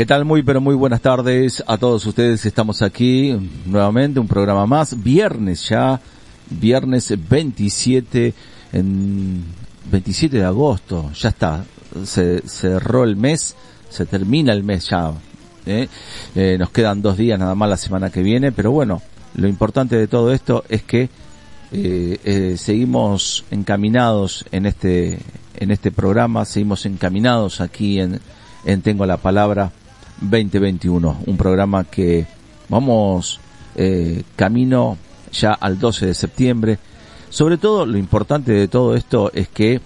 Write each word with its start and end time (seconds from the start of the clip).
¿Qué 0.00 0.06
tal? 0.06 0.24
Muy, 0.24 0.42
pero 0.42 0.62
muy 0.62 0.74
buenas 0.74 1.02
tardes 1.02 1.62
a 1.66 1.76
todos 1.76 2.06
ustedes. 2.06 2.46
Estamos 2.46 2.80
aquí 2.80 3.36
nuevamente, 3.66 4.18
un 4.18 4.28
programa 4.28 4.64
más. 4.64 5.02
Viernes 5.02 5.68
ya, 5.68 6.00
viernes 6.48 7.12
27, 7.28 8.32
en 8.72 9.44
27 9.90 10.38
de 10.38 10.44
agosto. 10.44 11.10
Ya 11.12 11.28
está, 11.28 11.64
se 12.02 12.40
cerró 12.48 13.04
el 13.04 13.16
mes, 13.16 13.54
se 13.90 14.06
termina 14.06 14.54
el 14.54 14.64
mes 14.64 14.88
ya. 14.88 15.12
¿eh? 15.66 15.86
Eh, 16.34 16.56
nos 16.58 16.70
quedan 16.70 17.02
dos 17.02 17.18
días 17.18 17.38
nada 17.38 17.54
más 17.54 17.68
la 17.68 17.76
semana 17.76 18.08
que 18.08 18.22
viene, 18.22 18.52
pero 18.52 18.70
bueno, 18.70 19.02
lo 19.34 19.48
importante 19.48 19.96
de 19.96 20.08
todo 20.08 20.32
esto 20.32 20.64
es 20.70 20.82
que 20.82 21.10
eh, 21.72 22.18
eh, 22.24 22.54
seguimos 22.56 23.44
encaminados 23.50 24.46
en 24.50 24.64
este 24.64 25.18
en 25.58 25.70
este 25.70 25.90
programa, 25.90 26.46
seguimos 26.46 26.86
encaminados 26.86 27.60
aquí 27.60 28.00
en, 28.00 28.18
en 28.64 28.80
Tengo 28.80 29.04
la 29.04 29.18
Palabra 29.18 29.72
2021, 30.20 31.22
un 31.26 31.36
programa 31.36 31.84
que 31.84 32.26
vamos 32.68 33.40
eh, 33.74 34.22
camino 34.36 34.98
ya 35.32 35.52
al 35.52 35.78
12 35.78 36.06
de 36.06 36.14
septiembre. 36.14 36.78
Sobre 37.28 37.58
todo, 37.58 37.86
lo 37.86 37.98
importante 37.98 38.52
de 38.52 38.68
todo 38.68 38.94
esto 38.94 39.30
es 39.32 39.48
que 39.48 39.80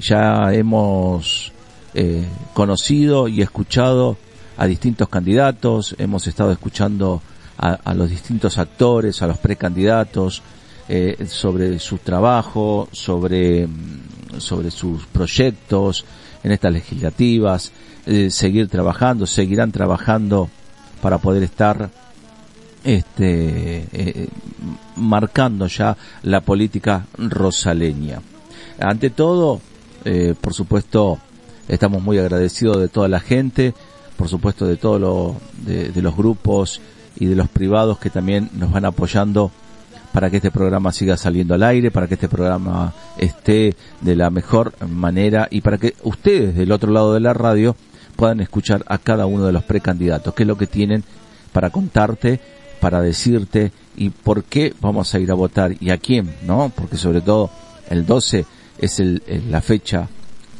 ya 0.00 0.52
hemos 0.52 1.52
eh, 1.94 2.24
conocido 2.54 3.28
y 3.28 3.42
escuchado 3.42 4.16
a 4.56 4.66
distintos 4.66 5.08
candidatos, 5.08 5.94
hemos 5.98 6.26
estado 6.26 6.52
escuchando 6.52 7.22
a, 7.56 7.94
los 7.94 8.08
distintos 8.08 8.56
actores, 8.56 9.20
a 9.20 9.26
los 9.26 9.38
precandidatos, 9.38 10.42
eh, 10.88 11.26
sobre 11.28 11.78
su 11.78 11.98
trabajo, 11.98 12.88
sobre, 12.90 13.68
sobre 14.38 14.70
sus 14.70 15.04
proyectos 15.06 16.04
en 16.42 16.52
estas 16.52 16.72
legislativas, 16.72 17.72
eh, 18.06 18.30
seguir 18.30 18.68
trabajando, 18.68 19.26
seguirán 19.26 19.72
trabajando 19.72 20.48
para 21.02 21.18
poder 21.18 21.42
estar 21.42 21.90
este, 22.84 23.86
eh, 23.92 24.28
marcando 24.96 25.66
ya 25.66 25.96
la 26.22 26.40
política 26.40 27.06
rosaleña. 27.18 28.20
Ante 28.78 29.10
todo, 29.10 29.60
eh, 30.04 30.34
por 30.40 30.54
supuesto, 30.54 31.18
estamos 31.68 32.02
muy 32.02 32.18
agradecidos 32.18 32.78
de 32.78 32.88
toda 32.88 33.08
la 33.08 33.20
gente, 33.20 33.74
por 34.16 34.28
supuesto 34.28 34.66
de 34.66 34.76
todos 34.76 35.00
lo, 35.00 35.36
de 35.64 36.02
los 36.02 36.16
grupos 36.16 36.80
y 37.16 37.26
de 37.26 37.36
los 37.36 37.48
privados 37.48 37.98
que 37.98 38.10
también 38.10 38.50
nos 38.54 38.70
van 38.70 38.84
apoyando 38.84 39.50
para 40.12 40.30
que 40.30 40.36
este 40.36 40.50
programa 40.50 40.92
siga 40.92 41.16
saliendo 41.16 41.54
al 41.54 41.62
aire, 41.62 41.90
para 41.90 42.06
que 42.06 42.14
este 42.14 42.28
programa 42.28 42.92
esté 43.16 43.76
de 44.00 44.16
la 44.16 44.30
mejor 44.30 44.72
manera 44.88 45.48
y 45.50 45.60
para 45.60 45.78
que 45.78 45.94
ustedes 46.02 46.54
del 46.56 46.72
otro 46.72 46.92
lado 46.92 47.14
de 47.14 47.20
la 47.20 47.32
radio 47.32 47.76
puedan 48.16 48.40
escuchar 48.40 48.84
a 48.86 48.98
cada 48.98 49.26
uno 49.26 49.46
de 49.46 49.52
los 49.52 49.64
precandidatos, 49.64 50.34
qué 50.34 50.42
es 50.42 50.46
lo 50.46 50.58
que 50.58 50.66
tienen 50.66 51.04
para 51.52 51.70
contarte, 51.70 52.40
para 52.80 53.00
decirte 53.00 53.72
y 53.96 54.10
por 54.10 54.44
qué 54.44 54.74
vamos 54.80 55.14
a 55.14 55.18
ir 55.18 55.30
a 55.30 55.34
votar 55.34 55.74
y 55.80 55.90
a 55.90 55.98
quién, 55.98 56.34
¿no? 56.46 56.72
Porque 56.74 56.96
sobre 56.96 57.20
todo 57.20 57.50
el 57.88 58.06
12 58.06 58.44
es 58.78 59.00
el, 59.00 59.22
la 59.50 59.60
fecha 59.60 60.08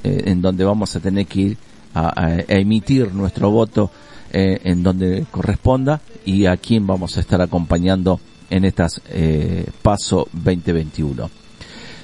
eh, 0.05 0.22
en 0.27 0.43
donde 0.43 0.65
vamos 0.65 0.94
a 0.97 1.00
tener 1.00 1.27
que 1.27 1.41
ir 1.41 1.56
a, 1.94 2.39
emitir 2.49 3.12
nuestro 3.12 3.50
voto 3.50 3.91
eh, 4.33 4.60
en 4.65 4.83
donde 4.83 5.27
corresponda 5.31 6.00
y 6.25 6.47
a 6.47 6.56
quién 6.56 6.87
vamos 6.87 7.16
a 7.16 7.21
estar 7.21 7.41
acompañando 7.41 8.21
en 8.50 8.65
estas 8.65 9.00
eh, 9.09 9.66
Paso 9.83 10.28
2021. 10.33 11.31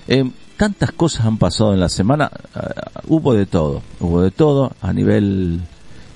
Eh, 0.09 0.31
tantas 0.57 0.93
cosas 0.93 1.27
han 1.27 1.39
pasado 1.39 1.75
en 1.75 1.81
la 1.81 1.89
semana, 1.89 2.31
uh, 2.55 3.15
hubo 3.15 3.35
de 3.35 3.47
todo, 3.47 3.83
hubo 4.01 4.23
de 4.23 4.31
todo 4.31 4.73
a 4.81 4.93
nivel 4.93 5.61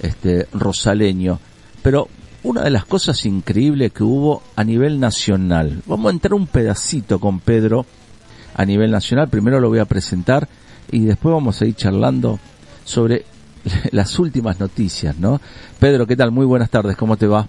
este 0.00 0.46
rosaleño, 0.52 1.38
pero 1.82 2.08
una 2.42 2.62
de 2.62 2.70
las 2.70 2.86
cosas 2.86 3.26
increíbles 3.26 3.92
que 3.92 4.02
hubo 4.02 4.42
a 4.56 4.64
nivel 4.64 4.98
nacional. 4.98 5.82
Vamos 5.86 6.10
a 6.10 6.14
entrar 6.14 6.34
un 6.34 6.46
pedacito 6.46 7.19
con 7.19 7.40
Pedro 7.40 7.84
a 8.54 8.64
nivel 8.64 8.90
nacional, 8.90 9.28
primero 9.28 9.60
lo 9.60 9.69
voy 9.69 9.78
a 9.78 9.84
presentar 9.84 10.48
y 10.90 11.00
después 11.00 11.34
vamos 11.34 11.60
a 11.60 11.66
ir 11.66 11.74
charlando 11.74 12.38
sobre 12.84 13.24
las 13.90 14.19
últimas 14.19 14.58
noticias, 14.58 15.19
¿no? 15.19 15.40
Pedro, 15.78 16.06
¿qué 16.06 16.16
tal? 16.16 16.30
Muy 16.30 16.46
buenas 16.46 16.70
tardes, 16.70 16.96
¿cómo 16.96 17.16
te 17.16 17.26
va? 17.26 17.46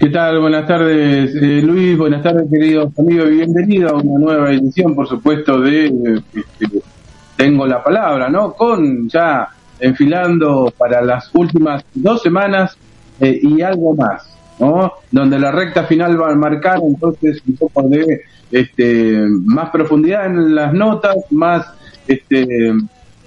¿Qué 0.00 0.08
tal? 0.08 0.40
Buenas 0.40 0.66
tardes, 0.66 1.34
eh, 1.34 1.60
Luis. 1.60 1.98
Buenas 1.98 2.22
tardes, 2.22 2.46
queridos 2.50 2.90
amigos. 2.98 3.28
Bienvenido 3.28 3.90
a 3.90 3.96
una 3.96 4.18
nueva 4.18 4.50
edición, 4.50 4.94
por 4.94 5.06
supuesto, 5.06 5.60
de 5.60 5.88
eh, 5.88 6.22
Tengo 7.36 7.66
la 7.66 7.84
Palabra, 7.84 8.30
¿no? 8.30 8.54
Con 8.54 9.10
ya 9.10 9.46
enfilando 9.78 10.72
para 10.78 11.02
las 11.02 11.28
últimas 11.34 11.84
dos 11.92 12.22
semanas 12.22 12.78
eh, 13.20 13.40
y 13.42 13.60
algo 13.60 13.94
más, 13.94 14.34
¿no? 14.58 14.90
Donde 15.10 15.38
la 15.38 15.52
recta 15.52 15.84
final 15.84 16.18
va 16.18 16.32
a 16.32 16.34
marcar 16.34 16.80
entonces 16.82 17.42
un 17.46 17.56
poco 17.56 17.82
de 17.82 18.22
este, 18.50 19.26
más 19.44 19.68
profundidad 19.68 20.24
en 20.24 20.54
las 20.54 20.72
notas, 20.72 21.16
más 21.28 21.74
este, 22.08 22.72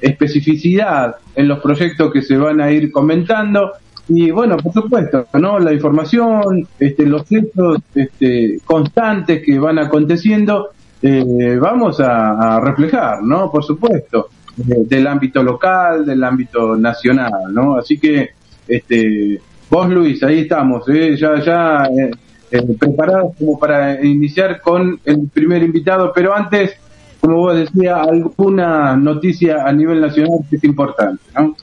especificidad 0.01 1.17
en 1.35 1.47
los 1.47 1.59
proyectos 1.59 2.11
que 2.11 2.23
se 2.23 2.35
van 2.35 2.59
a 2.61 2.71
ir 2.71 2.91
comentando 2.91 3.73
y 4.07 4.31
bueno, 4.31 4.57
por 4.57 4.73
supuesto, 4.73 5.27
¿no? 5.33 5.59
La 5.59 5.71
información, 5.71 6.67
este, 6.77 7.05
los 7.05 7.31
hechos 7.31 7.77
este, 7.95 8.59
constantes 8.65 9.41
que 9.43 9.57
van 9.57 9.79
aconteciendo, 9.79 10.69
eh, 11.01 11.57
vamos 11.59 11.99
a, 12.01 12.59
reflejar, 12.59 13.23
¿no? 13.23 13.49
Por 13.49 13.63
supuesto, 13.63 14.29
eh, 14.59 14.83
del 14.85 15.07
ámbito 15.07 15.41
local, 15.41 16.05
del 16.05 16.23
ámbito 16.23 16.75
nacional, 16.75 17.31
¿no? 17.51 17.77
Así 17.77 17.97
que, 17.97 18.31
este, 18.67 19.39
vos 19.69 19.89
Luis, 19.89 20.21
ahí 20.23 20.41
estamos, 20.41 20.87
¿eh? 20.89 21.15
ya, 21.17 21.39
ya 21.41 21.89
eh, 22.51 22.61
preparados 22.77 23.35
como 23.37 23.57
para 23.57 24.03
iniciar 24.05 24.61
con 24.61 24.99
el 25.05 25.29
primer 25.33 25.63
invitado, 25.63 26.11
pero 26.13 26.35
antes, 26.35 26.75
como 27.21 27.37
vos 27.37 27.55
decías, 27.55 28.05
alguna 28.05 28.97
noticia 28.97 29.65
a 29.65 29.71
nivel 29.71 30.01
nacional 30.01 30.39
que 30.49 30.57
es 30.57 30.63
importante, 30.65 31.23
¿no? 31.35 31.55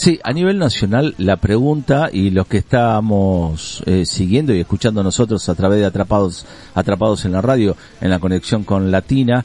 Sí, 0.00 0.18
a 0.24 0.32
nivel 0.32 0.56
nacional 0.58 1.14
la 1.18 1.36
pregunta 1.36 2.08
y 2.10 2.30
los 2.30 2.46
que 2.46 2.56
estamos 2.56 3.82
eh, 3.84 4.06
siguiendo 4.06 4.54
y 4.54 4.60
escuchando 4.60 5.02
nosotros 5.02 5.46
a 5.50 5.54
través 5.54 5.78
de 5.78 5.84
Atrapados, 5.84 6.46
Atrapados 6.74 7.26
en 7.26 7.32
la 7.32 7.42
radio, 7.42 7.76
en 8.00 8.08
la 8.08 8.18
conexión 8.18 8.64
con 8.64 8.90
Latina, 8.90 9.44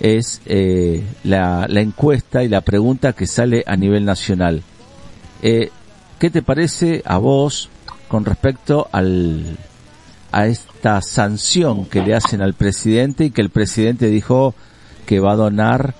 es 0.00 0.42
eh, 0.46 1.04
la, 1.22 1.68
la, 1.68 1.80
encuesta 1.82 2.42
y 2.42 2.48
la 2.48 2.62
pregunta 2.62 3.12
que 3.12 3.28
sale 3.28 3.62
a 3.64 3.76
nivel 3.76 4.04
nacional. 4.04 4.64
Eh, 5.40 5.70
¿Qué 6.18 6.30
te 6.30 6.42
parece 6.42 7.02
a 7.04 7.18
vos 7.18 7.68
con 8.08 8.24
respecto 8.24 8.88
al, 8.90 9.56
a 10.32 10.48
esta 10.48 11.00
sanción 11.00 11.84
que 11.84 12.02
le 12.02 12.16
hacen 12.16 12.42
al 12.42 12.54
presidente 12.54 13.26
y 13.26 13.30
que 13.30 13.42
el 13.42 13.50
presidente 13.50 14.06
dijo 14.06 14.56
que 15.06 15.20
va 15.20 15.34
a 15.34 15.36
donar 15.36 15.94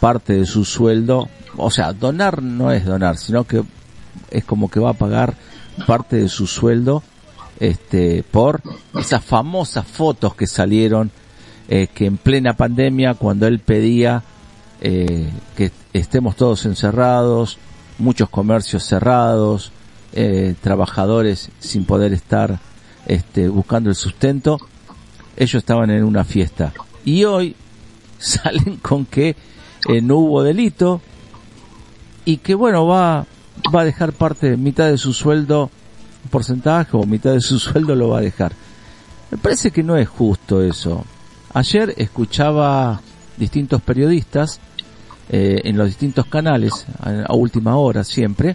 parte 0.00 0.34
de 0.34 0.44
su 0.44 0.66
sueldo, 0.66 1.30
o 1.62 1.70
sea, 1.70 1.92
donar 1.92 2.42
no 2.42 2.72
es 2.72 2.84
donar, 2.84 3.16
sino 3.16 3.44
que 3.44 3.62
es 4.30 4.44
como 4.44 4.70
que 4.70 4.80
va 4.80 4.90
a 4.90 4.94
pagar 4.94 5.34
parte 5.86 6.16
de 6.16 6.28
su 6.28 6.46
sueldo 6.46 7.02
este 7.58 8.22
por 8.22 8.60
esas 8.98 9.24
famosas 9.24 9.86
fotos 9.86 10.34
que 10.34 10.46
salieron 10.46 11.10
eh, 11.68 11.88
que 11.92 12.06
en 12.06 12.16
plena 12.16 12.54
pandemia 12.54 13.14
cuando 13.14 13.46
él 13.46 13.60
pedía 13.60 14.22
eh, 14.80 15.30
que 15.56 15.70
estemos 15.92 16.36
todos 16.36 16.64
encerrados 16.64 17.58
muchos 17.98 18.28
comercios 18.30 18.84
cerrados 18.84 19.72
eh, 20.12 20.54
trabajadores 20.60 21.50
sin 21.60 21.84
poder 21.84 22.12
estar 22.12 22.58
este, 23.06 23.48
buscando 23.48 23.90
el 23.90 23.94
sustento, 23.94 24.58
ellos 25.36 25.54
estaban 25.54 25.90
en 25.90 26.02
una 26.02 26.24
fiesta. 26.24 26.72
Y 27.04 27.24
hoy 27.24 27.54
salen 28.18 28.76
con 28.82 29.06
que 29.06 29.36
eh, 29.88 30.02
no 30.02 30.16
hubo 30.16 30.42
delito 30.42 31.00
y 32.30 32.36
que 32.36 32.54
bueno, 32.54 32.86
va, 32.86 33.26
va 33.74 33.80
a 33.80 33.84
dejar 33.84 34.12
parte, 34.12 34.56
mitad 34.56 34.88
de 34.88 34.98
su 34.98 35.12
sueldo, 35.12 35.68
porcentaje 36.30 36.96
o 36.96 37.04
mitad 37.04 37.32
de 37.32 37.40
su 37.40 37.58
sueldo 37.58 37.96
lo 37.96 38.10
va 38.10 38.18
a 38.18 38.22
dejar. 38.22 38.52
Me 39.32 39.38
parece 39.38 39.72
que 39.72 39.82
no 39.82 39.96
es 39.96 40.08
justo 40.08 40.62
eso. 40.62 41.04
Ayer 41.52 41.92
escuchaba 41.96 43.00
distintos 43.36 43.82
periodistas 43.82 44.60
eh, 45.28 45.62
en 45.64 45.76
los 45.76 45.88
distintos 45.88 46.26
canales, 46.26 46.86
a, 47.00 47.34
última 47.34 47.76
hora 47.76 48.04
siempre, 48.04 48.54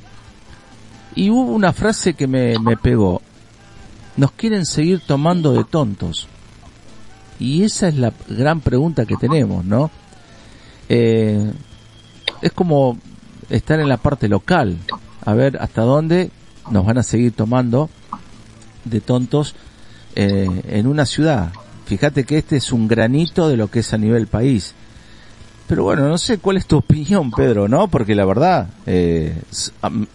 y 1.15 1.29
hubo 1.29 1.51
una 1.51 1.73
frase 1.73 2.13
que 2.13 2.27
me, 2.27 2.57
me 2.59 2.77
pegó 2.77 3.21
nos 4.15 4.31
quieren 4.31 4.65
seguir 4.65 5.01
tomando 5.01 5.51
de 5.51 5.65
tontos. 5.65 6.29
Y 7.39 7.63
esa 7.63 7.89
es 7.89 7.97
la 7.97 8.13
gran 8.29 8.61
pregunta 8.61 9.05
que 9.05 9.17
tenemos, 9.17 9.65
¿no? 9.65 9.91
Eh, 10.87 11.51
es 12.41 12.51
como 12.53 12.97
estar 13.49 13.79
en 13.79 13.89
la 13.89 13.97
parte 13.97 14.27
local, 14.27 14.77
a 15.23 15.33
ver 15.33 15.57
hasta 15.61 15.81
dónde 15.81 16.31
nos 16.71 16.85
van 16.85 16.97
a 16.97 17.03
seguir 17.03 17.31
tomando 17.33 17.89
de 18.83 19.01
tontos 19.01 19.55
eh, 20.15 20.61
en 20.67 20.87
una 20.87 21.05
ciudad. 21.05 21.51
Fíjate 21.85 22.23
que 22.23 22.37
este 22.37 22.57
es 22.57 22.71
un 22.71 22.87
granito 22.87 23.47
de 23.47 23.57
lo 23.57 23.69
que 23.69 23.79
es 23.79 23.93
a 23.93 23.97
nivel 23.97 24.27
país. 24.27 24.73
Pero 25.67 25.83
bueno, 25.83 26.07
no 26.07 26.17
sé 26.17 26.37
cuál 26.37 26.57
es 26.57 26.65
tu 26.65 26.77
opinión, 26.77 27.31
Pedro, 27.31 27.67
¿no? 27.67 27.87
Porque 27.87 28.15
la 28.15 28.25
verdad, 28.25 28.67
eh, 28.85 29.35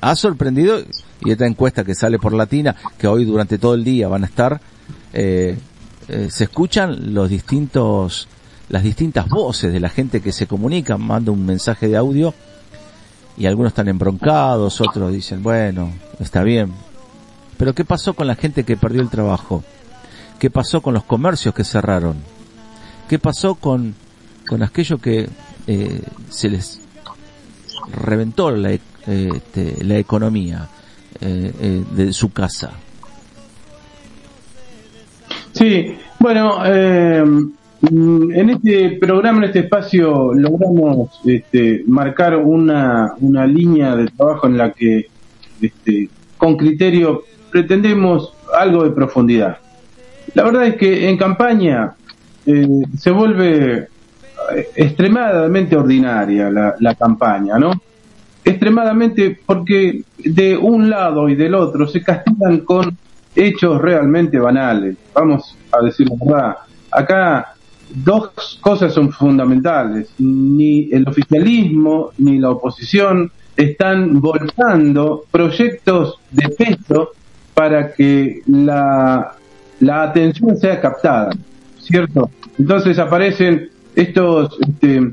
ha 0.01 0.17
sorprendido, 0.17 0.79
y 1.25 1.31
esta 1.31 1.47
encuesta 1.47 1.85
que 1.85 1.95
sale 1.95 2.19
por 2.19 2.33
Latina, 2.33 2.77
que 2.99 3.07
hoy 3.07 3.25
durante 3.25 3.59
todo 3.59 3.75
el 3.75 3.85
día 3.85 4.09
van 4.09 4.25
a 4.25 4.27
estar, 4.27 4.61
eh, 5.13 5.59
eh, 6.09 6.29
se 6.31 6.45
escuchan 6.45 7.15
los 7.15 7.29
distintos, 7.29 8.29
las 8.69 8.83
distintas 8.83 9.29
voces 9.29 9.73
de 9.73 9.81
la 9.81 9.89
gente 9.89 10.21
que 10.21 10.33
se 10.33 10.47
comunica, 10.47 10.97
manda 10.97 11.33
un 11.33 11.45
mensaje 11.45 11.89
de 11.89 11.97
audio, 11.97 12.35
y 13.41 13.47
algunos 13.47 13.71
están 13.71 13.89
embroncados, 13.89 14.81
otros 14.81 15.13
dicen, 15.13 15.43
bueno, 15.43 15.91
está 16.21 16.45
bien. 16.45 16.73
Pero 17.57 17.75
¿qué 17.75 17.85
pasó 17.85 18.15
con 18.15 18.29
la 18.29 18.37
gente 18.37 18.63
que 18.63 18.77
perdió 18.77 19.03
el 19.03 19.11
trabajo? 19.11 19.65
¿Qué 20.39 20.49
pasó 20.49 20.81
con 20.81 20.95
los 20.95 21.03
comercios 21.03 21.53
que 21.53 21.65
cerraron? 21.65 22.17
¿Qué 23.09 23.19
pasó 23.19 23.57
con 23.57 23.97
con 24.51 24.65
aquello 24.65 24.99
que 24.99 25.29
eh, 25.69 26.03
se 26.29 26.49
les 26.49 26.81
reventó 27.93 28.51
la, 28.51 28.73
e, 28.73 28.81
este, 29.07 29.85
la 29.85 29.97
economía 29.97 30.69
eh, 31.21 31.53
eh, 31.61 31.85
de 31.93 32.13
su 32.13 32.33
casa. 32.33 32.73
Sí, 35.53 35.97
bueno, 36.19 36.59
en 37.83 38.51
este 38.51 38.99
programa, 39.01 39.39
en 39.39 39.45
este 39.45 39.61
espacio, 39.61 40.35
logramos 40.35 41.21
este, 41.25 41.83
marcar 41.87 42.37
una, 42.37 43.15
una 43.21 43.47
línea 43.47 43.97
de 43.97 44.07
trabajo 44.09 44.47
en 44.47 44.59
la 44.59 44.73
que, 44.73 45.07
este, 45.61 46.09
con 46.37 46.57
criterio, 46.57 47.23
pretendemos 47.51 48.35
algo 48.57 48.85
de 48.85 48.91
profundidad. 48.91 49.59
La 50.35 50.45
verdad 50.45 50.67
es 50.67 50.77
que 50.77 51.09
en 51.09 51.17
campaña 51.17 51.95
se 52.45 53.11
vuelve 53.11 53.89
extremadamente 54.75 55.77
ordinaria 55.77 56.51
la, 56.51 56.75
la 56.79 56.95
campaña, 56.95 57.59
¿no? 57.59 57.73
Extremadamente 58.45 59.39
porque 59.45 60.03
de 60.19 60.57
un 60.57 60.89
lado 60.89 61.29
y 61.29 61.35
del 61.35 61.55
otro 61.55 61.87
se 61.87 62.03
castigan 62.03 62.61
con 62.61 62.97
hechos 63.35 63.81
realmente 63.81 64.39
banales. 64.39 64.97
Vamos 65.15 65.57
a 65.73 65.85
decir 65.85 66.09
la 66.09 66.17
verdad. 66.25 66.57
Acá 66.91 67.55
dos 67.95 68.59
cosas 68.61 68.93
son 68.93 69.11
fundamentales. 69.13 70.11
Ni 70.19 70.91
el 70.93 71.07
oficialismo 71.09 72.11
ni 72.19 72.39
la 72.39 72.51
oposición 72.51 73.31
están 73.57 74.21
volcando 74.21 75.25
proyectos 75.31 76.19
de 76.31 76.49
peso 76.51 77.11
para 77.55 77.93
que 77.93 78.41
la, 78.47 79.33
la 79.81 80.03
atención 80.03 80.57
sea 80.57 80.81
captada, 80.81 81.31
¿cierto? 81.79 82.31
Entonces 82.59 82.99
aparecen 82.99 83.69
estos 83.95 84.57
este, 84.61 85.13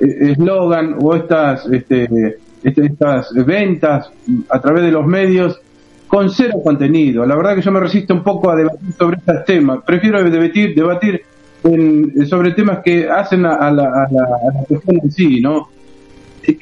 eslogan 0.00 0.96
o 1.00 1.14
estas, 1.14 1.66
este, 1.66 2.38
este, 2.62 2.86
estas 2.86 3.32
ventas 3.32 4.10
a 4.50 4.60
través 4.60 4.82
de 4.82 4.90
los 4.90 5.06
medios 5.06 5.58
con 6.06 6.30
cero 6.30 6.60
contenido. 6.62 7.24
La 7.26 7.36
verdad 7.36 7.54
que 7.54 7.62
yo 7.62 7.72
me 7.72 7.80
resisto 7.80 8.14
un 8.14 8.22
poco 8.22 8.50
a 8.50 8.56
debatir 8.56 8.92
sobre 8.98 9.16
estos 9.16 9.44
temas. 9.44 9.80
Prefiero 9.84 10.22
debatir, 10.22 10.74
debatir 10.74 11.22
sobre 12.28 12.52
temas 12.52 12.80
que 12.84 13.08
hacen 13.08 13.44
a, 13.46 13.70
la, 13.70 13.84
a, 13.84 14.08
la, 14.10 14.64
cuestión 14.68 15.00
en 15.02 15.10
sí, 15.10 15.40
¿no? 15.40 15.68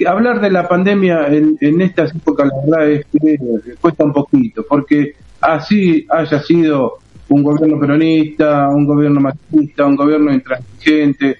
hablar 0.06 0.41
de 0.41 0.51
la 0.51 0.67
pandemia 0.67 1.27
en, 1.29 1.59
en 1.61 1.81
estas 1.83 2.15
épocas, 2.15 2.49
la 2.49 2.79
verdad 2.79 2.91
es 2.91 3.06
que 3.12 3.39
cuesta 3.81 4.05
un 4.05 4.15
poquito, 4.15 4.65
porque 4.67 5.15
así 5.41 6.06
haya 6.09 6.41
sido 6.41 6.99
un 7.29 7.43
gobierno 7.43 7.79
peronista, 7.79 8.69
un 8.69 8.87
gobierno 8.87 9.21
marxista, 9.21 9.85
un 9.85 9.97
gobierno 9.97 10.33
intransigente, 10.33 11.39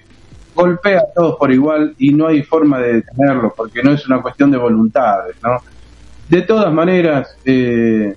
golpea 0.53 0.99
a 0.99 1.13
todos 1.13 1.35
por 1.37 1.51
igual 1.51 1.93
y 1.97 2.11
no 2.11 2.27
hay 2.27 2.43
forma 2.43 2.79
de 2.79 2.93
detenerlo 2.93 3.53
porque 3.55 3.83
no 3.83 3.91
es 3.91 4.07
una 4.07 4.21
cuestión 4.21 4.51
de 4.51 4.57
voluntades, 4.57 5.35
¿no? 5.43 5.57
De 6.29 6.41
todas 6.41 6.73
maneras, 6.73 7.37
eh, 7.45 8.15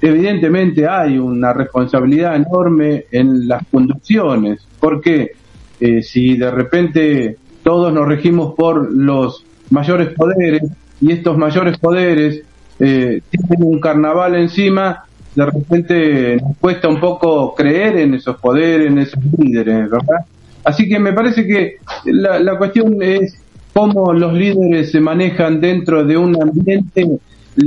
evidentemente 0.00 0.88
hay 0.88 1.18
una 1.18 1.52
responsabilidad 1.52 2.36
enorme 2.36 3.04
en 3.10 3.46
las 3.48 3.62
conducciones, 3.70 4.66
porque 4.80 5.32
eh, 5.80 6.02
si 6.02 6.36
de 6.36 6.50
repente 6.50 7.36
todos 7.62 7.92
nos 7.92 8.08
regimos 8.08 8.54
por 8.54 8.90
los 8.90 9.44
mayores 9.70 10.08
poderes 10.14 10.62
y 11.00 11.12
estos 11.12 11.36
mayores 11.36 11.78
poderes 11.78 12.42
eh, 12.78 13.20
tienen 13.30 13.62
un 13.62 13.78
carnaval 13.78 14.34
encima, 14.36 15.04
de 15.34 15.46
repente 15.46 16.36
nos 16.36 16.56
cuesta 16.58 16.88
un 16.88 16.98
poco 16.98 17.54
creer 17.54 17.98
en 17.98 18.14
esos 18.14 18.36
poderes, 18.38 18.88
en 18.88 18.98
esos 18.98 19.22
líderes, 19.38 19.90
¿verdad? 19.90 20.24
Así 20.64 20.88
que 20.88 20.98
me 20.98 21.12
parece 21.12 21.46
que 21.46 21.76
la, 22.06 22.40
la 22.40 22.58
cuestión 22.58 22.96
es 23.00 23.42
cómo 23.72 24.12
los 24.12 24.32
líderes 24.32 24.90
se 24.90 25.00
manejan 25.00 25.60
dentro 25.60 26.04
de 26.04 26.16
un 26.16 26.40
ambiente 26.40 27.06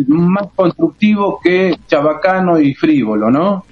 más 0.08 0.48
constructivo 0.56 1.40
que 1.44 1.76
chabacano 1.88 2.60
y 2.60 2.74
frívolo, 2.74 3.30
¿no? 3.30 3.66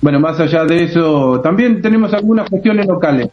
Bueno, 0.00 0.18
más 0.18 0.40
allá 0.40 0.64
de 0.64 0.84
eso, 0.84 1.40
también 1.42 1.82
tenemos 1.82 2.12
algunas 2.14 2.48
cuestiones 2.48 2.86
locales. 2.86 3.28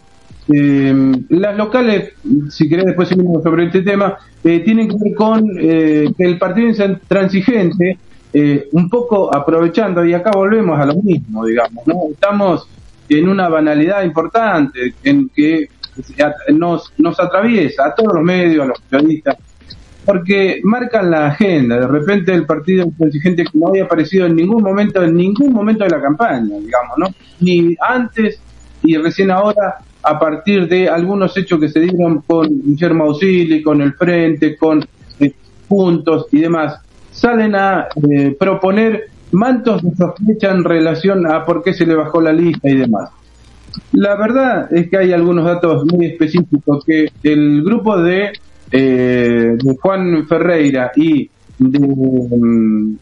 Eh, 0.54 0.94
las 1.30 1.58
locales, 1.58 2.14
si 2.50 2.70
querés 2.70 2.86
después 2.86 3.08
seguimos 3.10 3.44
sobre 3.44 3.66
este 3.66 3.82
tema, 3.82 4.18
eh, 4.44 4.60
tienen 4.60 4.88
que 4.88 4.96
ver 5.00 5.14
con 5.14 5.46
eh, 5.60 6.10
que 6.18 6.24
el 6.26 6.38
partido 6.38 6.68
intransigente, 6.68 7.98
eh, 8.34 8.68
un 8.74 8.90
poco 8.90 9.34
aprovechando, 9.34 10.06
y 10.06 10.14
acá 10.14 10.32
volvemos 10.34 10.80
a 10.80 10.86
lo 10.86 10.96
mismo, 10.96 11.46
digamos, 11.46 11.88
¿no? 11.88 11.96
Estamos 12.12 12.68
en 13.10 13.30
una 13.30 13.48
banalidad 13.48 14.04
importante, 14.04 14.94
en 15.04 15.30
que 15.30 15.70
nos, 16.54 16.94
nos 16.98 17.20
atraviesa 17.20 17.88
a 17.88 17.96
todos 17.96 18.14
los 18.16 18.24
medios, 18.24 18.64
a 18.64 18.68
los 18.68 18.82
periodistas, 18.82 19.38
porque 20.08 20.62
marcan 20.64 21.12
la 21.12 21.28
agenda. 21.28 21.78
De 21.78 21.88
repente 21.88 22.34
el 22.34 22.46
partido 22.46 22.86
intransigente 22.86 23.44
que 23.44 23.60
no 23.60 23.68
había 23.68 23.84
aparecido 23.84 24.26
en 24.26 24.38
ningún 24.38 24.64
momento, 24.64 25.04
en 25.04 25.14
ningún 25.16 25.52
momento 25.52 25.84
de 25.84 25.90
la 25.90 26.02
campaña, 26.02 26.56
digamos, 26.58 26.98
¿no? 26.98 27.08
Ni 27.42 27.76
antes 27.78 28.40
y 28.84 28.96
recién 28.96 29.32
ahora, 29.32 29.80
a 30.02 30.18
partir 30.18 30.70
de 30.70 30.88
algunos 30.88 31.36
hechos 31.36 31.60
que 31.60 31.68
se 31.68 31.82
dieron 31.82 32.22
con 32.22 32.48
Guillermo 32.48 33.04
Ausili, 33.04 33.62
con 33.62 33.82
el 33.82 33.96
Frente, 33.96 34.56
con 34.56 34.82
eh, 35.20 35.34
puntos 35.68 36.28
y 36.32 36.40
demás, 36.40 36.80
salen 37.12 37.56
a 37.56 37.88
eh, 38.10 38.34
proponer 38.40 39.10
mantos 39.32 39.84
de 39.84 39.94
sospecha 39.94 40.52
en 40.52 40.64
relación 40.64 41.30
a 41.30 41.44
por 41.44 41.62
qué 41.62 41.74
se 41.74 41.86
le 41.86 41.96
bajó 41.96 42.22
la 42.22 42.32
lista 42.32 42.70
y 42.70 42.78
demás. 42.78 43.10
La 43.92 44.16
verdad 44.16 44.72
es 44.72 44.90
que 44.90 44.98
hay 44.98 45.12
algunos 45.12 45.44
datos 45.44 45.84
muy 45.92 46.06
específicos 46.06 46.86
que 46.86 47.12
el 47.24 47.62
grupo 47.62 47.98
de, 48.02 48.32
eh, 48.72 49.56
de 49.58 49.78
Juan 49.82 50.28
Ferreira 50.28 50.92
y 50.96 51.30
de 51.58 51.80
mm, 51.80 52.96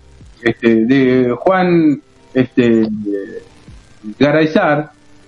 este, 0.43 1.29
Juan 1.31 2.01
este, 2.33 2.87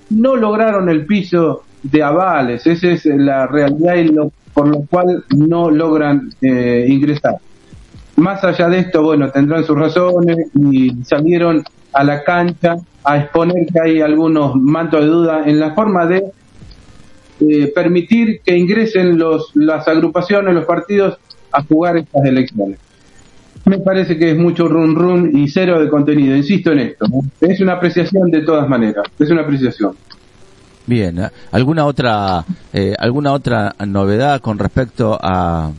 no 0.09 0.35
lograron 0.35 0.89
el 0.89 1.05
piso 1.05 1.63
de 1.83 2.03
avales. 2.03 2.65
Esa 2.67 2.87
es 2.89 3.05
la 3.05 3.47
realidad 3.47 3.95
y 3.95 4.05
lo, 4.09 4.31
por 4.53 4.67
lo 4.67 4.81
cual 4.89 5.23
no 5.35 5.69
logran 5.69 6.29
eh, 6.41 6.85
ingresar. 6.87 7.35
Más 8.17 8.43
allá 8.43 8.67
de 8.67 8.79
esto, 8.79 9.03
bueno, 9.03 9.29
tendrán 9.29 9.63
sus 9.63 9.77
razones 9.77 10.37
y 10.55 10.91
salieron 11.03 11.63
a 11.93 12.03
la 12.03 12.23
cancha 12.23 12.75
a 13.03 13.17
exponer 13.17 13.67
que 13.67 13.79
hay 13.79 14.01
algunos 14.01 14.55
mantos 14.55 15.01
de 15.01 15.07
duda 15.07 15.43
en 15.45 15.59
la 15.59 15.73
forma 15.73 16.05
de 16.05 16.23
eh, 17.39 17.71
permitir 17.73 18.41
que 18.43 18.57
ingresen 18.57 19.17
los, 19.17 19.51
las 19.55 19.87
agrupaciones, 19.87 20.53
los 20.53 20.65
partidos 20.65 21.17
a 21.51 21.63
jugar 21.63 21.97
estas 21.97 22.25
elecciones. 22.25 22.79
Me 23.65 23.79
parece 23.79 24.17
que 24.17 24.31
es 24.31 24.37
mucho 24.37 24.67
run 24.67 24.95
run 24.95 25.37
y 25.37 25.49
cero 25.49 25.79
de 25.81 25.89
contenido, 25.89 26.35
insisto 26.35 26.71
en 26.71 26.79
esto. 26.79 27.05
Es 27.41 27.59
una 27.59 27.73
apreciación 27.73 28.31
de 28.31 28.41
todas 28.41 28.67
maneras, 28.69 29.05
es 29.19 29.29
una 29.29 29.41
apreciación. 29.41 29.93
Bien, 30.85 31.19
¿eh? 31.19 31.29
¿alguna 31.51 31.85
otra 31.85 32.45
eh, 32.71 32.95
alguna 32.97 33.33
otra 33.33 33.75
novedad 33.85 34.39
con 34.39 34.57
respecto 34.57 35.17
a, 35.21 35.69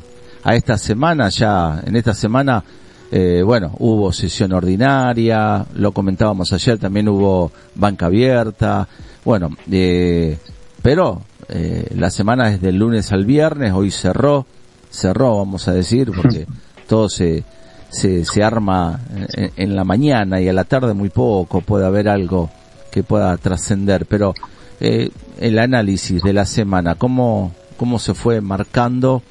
a 0.45 0.55
esta 0.55 0.77
semana? 0.77 1.31
Ya 1.31 1.83
en 1.87 1.97
esta 1.97 2.13
semana, 2.13 2.63
eh, 3.11 3.41
bueno, 3.43 3.75
hubo 3.79 4.13
sesión 4.13 4.53
ordinaria, 4.53 5.65
lo 5.75 5.93
comentábamos 5.93 6.53
ayer, 6.53 6.77
también 6.79 7.09
hubo 7.09 7.51
banca 7.75 8.07
abierta, 8.07 8.87
bueno, 9.25 9.49
eh, 9.73 10.37
pero 10.83 11.23
eh, 11.49 11.89
la 11.95 12.11
semana 12.11 12.53
es 12.53 12.61
del 12.61 12.77
lunes 12.77 13.13
al 13.13 13.25
viernes, 13.25 13.73
hoy 13.73 13.91
cerró, 13.91 14.47
cerró, 14.91 15.39
vamos 15.39 15.69
a 15.69 15.73
decir, 15.73 16.11
porque 16.17 16.47
todo 16.87 17.09
se, 17.09 17.45
se, 17.89 18.25
se 18.25 18.43
arma 18.43 19.01
en, 19.35 19.53
en 19.57 19.77
la 19.77 19.85
mañana 19.85 20.41
y 20.41 20.49
a 20.49 20.53
la 20.53 20.65
tarde 20.65 20.95
muy 20.95 21.09
poco 21.09 21.61
puede 21.61 21.87
haber 21.87 22.09
algo 22.09 22.51
que 22.91 23.03
pueda 23.03 23.37
trascender, 23.37 24.07
pero 24.07 24.35
eh, 24.81 25.11
el 25.41 25.59
análisis 25.59 26.23
de 26.23 26.33
la 26.33 26.45
semana, 26.45 26.95
cómo, 26.95 27.53
cómo 27.77 27.99
se 27.99 28.15
fue 28.15 28.41
marcando 28.41 29.23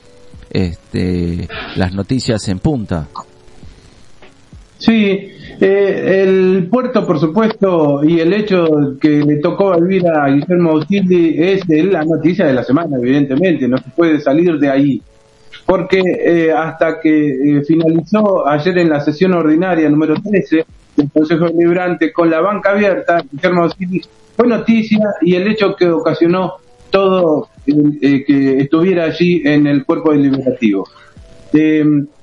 este, 0.50 1.48
las 1.76 1.94
noticias 1.94 2.48
en 2.48 2.60
punta. 2.60 3.08
Sí, 4.78 5.32
eh, 5.60 6.24
el 6.24 6.68
puerto, 6.70 7.06
por 7.06 7.20
supuesto, 7.20 8.04
y 8.04 8.20
el 8.20 8.32
hecho 8.34 8.96
que 9.02 9.10
le 9.10 9.38
tocó 9.38 9.80
vivir 9.80 10.08
a 10.08 10.30
Guillermo 10.30 10.72
Austildi 10.72 11.36
es 11.38 11.68
la 11.68 12.04
noticia 12.04 12.46
de 12.46 12.54
la 12.54 12.64
semana, 12.64 12.98
evidentemente, 12.98 13.68
no 13.68 13.78
se 13.78 13.90
puede 13.90 14.20
salir 14.20 14.60
de 14.60 14.70
ahí. 14.70 15.02
Porque 15.66 16.00
eh, 16.00 16.52
hasta 16.52 17.00
que 17.02 17.58
eh, 17.58 17.64
finalizó 17.66 18.48
ayer 18.48 18.78
en 18.78 18.90
la 18.90 19.02
sesión 19.02 19.34
ordinaria 19.34 19.90
número 19.90 20.16
13 20.16 20.66
del 20.96 21.12
Consejo 21.12 21.46
Deliberante 21.46 22.14
con 22.14 22.30
la 22.30 22.40
banca 22.40 22.72
abierta, 22.72 23.24
Guillermo 23.30 23.64
Austildi 23.64 24.02
fue 24.36 24.48
noticia 24.48 25.00
y 25.22 25.36
el 25.36 25.48
hecho 25.48 25.76
que 25.76 25.90
ocasionó 25.90 26.54
todo 26.92 27.50
eh, 27.66 28.24
que 28.26 28.60
estuviera 28.60 29.06
allí 29.06 29.42
en 29.44 29.68
el 29.68 29.84
cuerpo 29.84 30.14
deliberativo. 30.14 30.88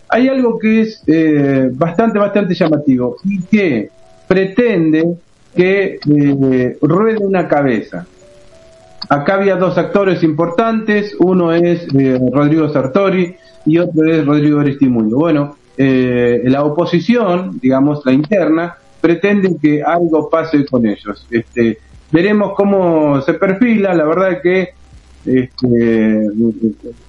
Hay 0.08 0.28
algo 0.28 0.58
que 0.58 0.82
es 0.82 1.02
eh, 1.06 1.70
bastante, 1.72 2.18
bastante 2.18 2.54
llamativo 2.54 3.16
y 3.24 3.42
que 3.42 3.90
pretende 4.28 5.16
que 5.54 5.98
eh, 6.06 6.78
ruede 6.80 7.18
una 7.18 7.48
cabeza. 7.48 8.06
Acá 9.08 9.34
había 9.34 9.56
dos 9.56 9.76
actores 9.76 10.22
importantes, 10.22 11.14
uno 11.18 11.52
es 11.52 11.86
eh, 11.94 12.18
Rodrigo 12.32 12.68
Sartori 12.70 13.36
y 13.66 13.78
otro 13.78 14.04
es 14.10 14.24
Rodrigo 14.24 14.60
Aristimuño. 14.60 15.16
Bueno, 15.16 15.56
eh, 15.76 16.42
la 16.46 16.64
oposición, 16.64 17.58
digamos 17.60 18.04
la 18.04 18.12
interna, 18.12 18.76
pretende 19.00 19.56
que 19.60 19.82
algo 19.82 20.30
pase 20.30 20.64
con 20.64 20.86
ellos. 20.86 21.26
Este, 21.30 21.78
veremos 22.10 22.54
cómo 22.56 23.20
se 23.20 23.34
perfila, 23.34 23.94
la 23.94 24.04
verdad 24.04 24.40
que 24.42 24.70
este, 25.26 26.28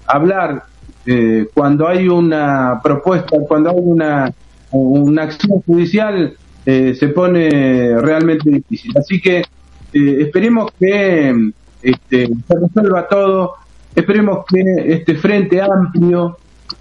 hablar 0.05 0.63
eh, 1.05 1.47
cuando 1.53 1.87
hay 1.87 2.07
una 2.07 2.79
propuesta, 2.83 3.37
cuando 3.47 3.69
hay 3.69 3.77
una, 3.79 4.33
una 4.71 5.23
acción 5.23 5.61
judicial, 5.61 6.35
eh, 6.65 6.95
se 6.95 7.07
pone 7.09 7.99
realmente 8.01 8.49
difícil. 8.49 8.91
Así 8.97 9.21
que 9.21 9.39
eh, 9.39 10.17
esperemos 10.19 10.71
que 10.79 11.51
este, 11.81 12.27
se 12.27 12.59
resuelva 12.59 13.07
todo, 13.07 13.53
esperemos 13.95 14.45
que 14.47 14.63
este 14.87 15.15
frente 15.15 15.61
amplio 15.61 16.37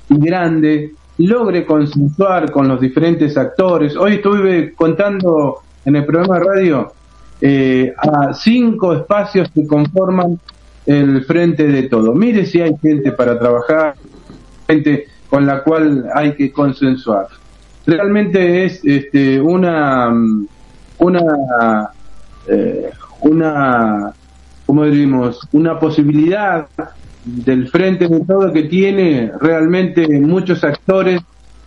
y 0.09 0.19
grande 0.19 0.95
logre 1.19 1.64
consensuar 1.64 2.50
con 2.50 2.66
los 2.66 2.81
diferentes 2.81 3.37
actores. 3.37 3.97
Hoy 3.97 4.14
estuve 4.14 4.73
contando 4.73 5.61
en 5.85 5.97
el 5.97 6.04
programa 6.04 6.38
de 6.38 6.45
radio 6.45 6.93
eh, 7.40 7.93
a 7.99 8.33
cinco 8.33 8.95
espacios 8.95 9.50
que 9.54 9.66
conforman 9.66 10.40
el 10.87 11.25
frente 11.25 11.66
de 11.66 11.85
todo. 11.85 12.14
Mire 12.14 12.47
si 12.47 12.61
hay 12.61 12.76
gente 12.81 13.12
para 13.12 13.38
trabajar, 13.38 13.95
con 15.28 15.47
la 15.47 15.62
cual 15.62 16.06
hay 16.14 16.35
que 16.35 16.52
consensuar. 16.52 17.26
Realmente 17.87 18.64
es 18.64 18.80
este, 18.85 19.40
una 19.40 20.12
una 20.99 21.90
eh, 22.49 22.90
una 23.21 24.12
como 24.66 24.85
diríamos 24.85 25.40
una 25.52 25.78
posibilidad 25.78 26.66
del 27.25 27.68
frente 27.68 28.09
de 28.09 28.21
todo 28.21 28.52
que 28.52 28.64
tiene 28.64 29.33
realmente 29.40 30.06
muchos 30.21 30.62
actores 30.62 31.21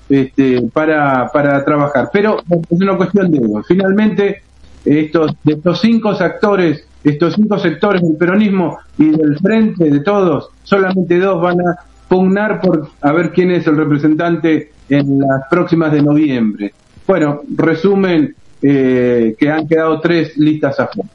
este, 0.10 0.62
para, 0.74 1.30
para 1.32 1.64
trabajar. 1.66 2.10
Pero 2.14 2.40
es 2.70 2.82
una 2.82 2.96
cuestión 2.96 3.32
de 3.32 3.38
ego. 3.38 3.64
Finalmente, 3.64 4.44
estos, 4.86 5.32
de 5.44 5.54
estos 5.54 5.82
cinco 5.82 6.10
actores, 6.10 6.86
estos 7.04 7.34
cinco 7.34 7.58
sectores 7.58 8.02
del 8.02 8.16
peronismo 8.16 8.78
y 8.98 9.10
del 9.10 9.38
frente 9.40 9.90
de 9.90 10.00
todos, 10.02 10.50
solamente 10.64 11.20
dos 11.20 11.42
van 11.42 11.60
a 11.62 11.76
pugnar 12.08 12.62
por 12.62 12.90
a 13.02 13.12
ver 13.12 13.32
quién 13.32 13.52
es 13.52 13.68
el 13.68 13.76
representante 13.78 14.72
en 14.90 15.20
las 15.20 15.42
próximas 15.50 15.92
de 15.92 16.02
noviembre. 16.02 16.74
Bueno, 17.06 17.42
resumen 17.56 18.36
eh, 18.62 19.36
que 19.38 19.50
han 19.50 19.68
quedado 19.68 20.00
tres 20.00 20.38
listas 20.38 20.80
afuera. 20.80 21.10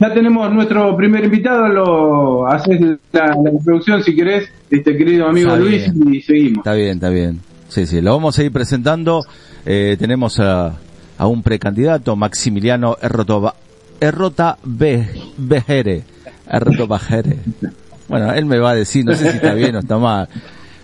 Ya 0.00 0.12
tenemos 0.12 0.52
nuestro 0.52 0.96
primer 0.96 1.24
invitado, 1.24 1.68
lo 1.68 2.46
haces 2.48 2.80
la, 3.12 3.26
la 3.42 3.50
introducción 3.50 4.02
si 4.02 4.14
querés, 4.14 4.48
este 4.68 4.96
querido 4.96 5.28
amigo 5.28 5.50
Está 5.50 5.60
Luis, 5.60 5.94
bien. 5.94 6.14
y 6.14 6.20
seguimos. 6.20 6.58
Está 6.58 6.74
bien, 6.74 6.90
está 6.96 7.08
bien. 7.10 7.40
Sí, 7.68 7.86
sí, 7.86 8.00
lo 8.00 8.12
vamos 8.12 8.38
a 8.38 8.42
ir 8.42 8.50
presentando. 8.52 9.22
Eh, 9.64 9.96
tenemos 9.98 10.38
a, 10.40 10.74
a 11.16 11.26
un 11.26 11.42
precandidato, 11.42 12.16
Maximiliano 12.16 12.96
Errota, 13.00 13.54
Errota 14.00 14.58
Be- 14.64 15.08
Bejere. 15.38 16.02
Errota 16.50 16.86
Bejere. 16.86 17.38
Bueno, 18.08 18.32
él 18.32 18.44
me 18.46 18.58
va 18.58 18.70
a 18.70 18.74
decir, 18.74 19.04
no 19.04 19.14
sé 19.14 19.30
si 19.30 19.36
está 19.36 19.54
bien 19.54 19.76
o 19.76 19.80
está 19.80 19.98
mal, 19.98 20.28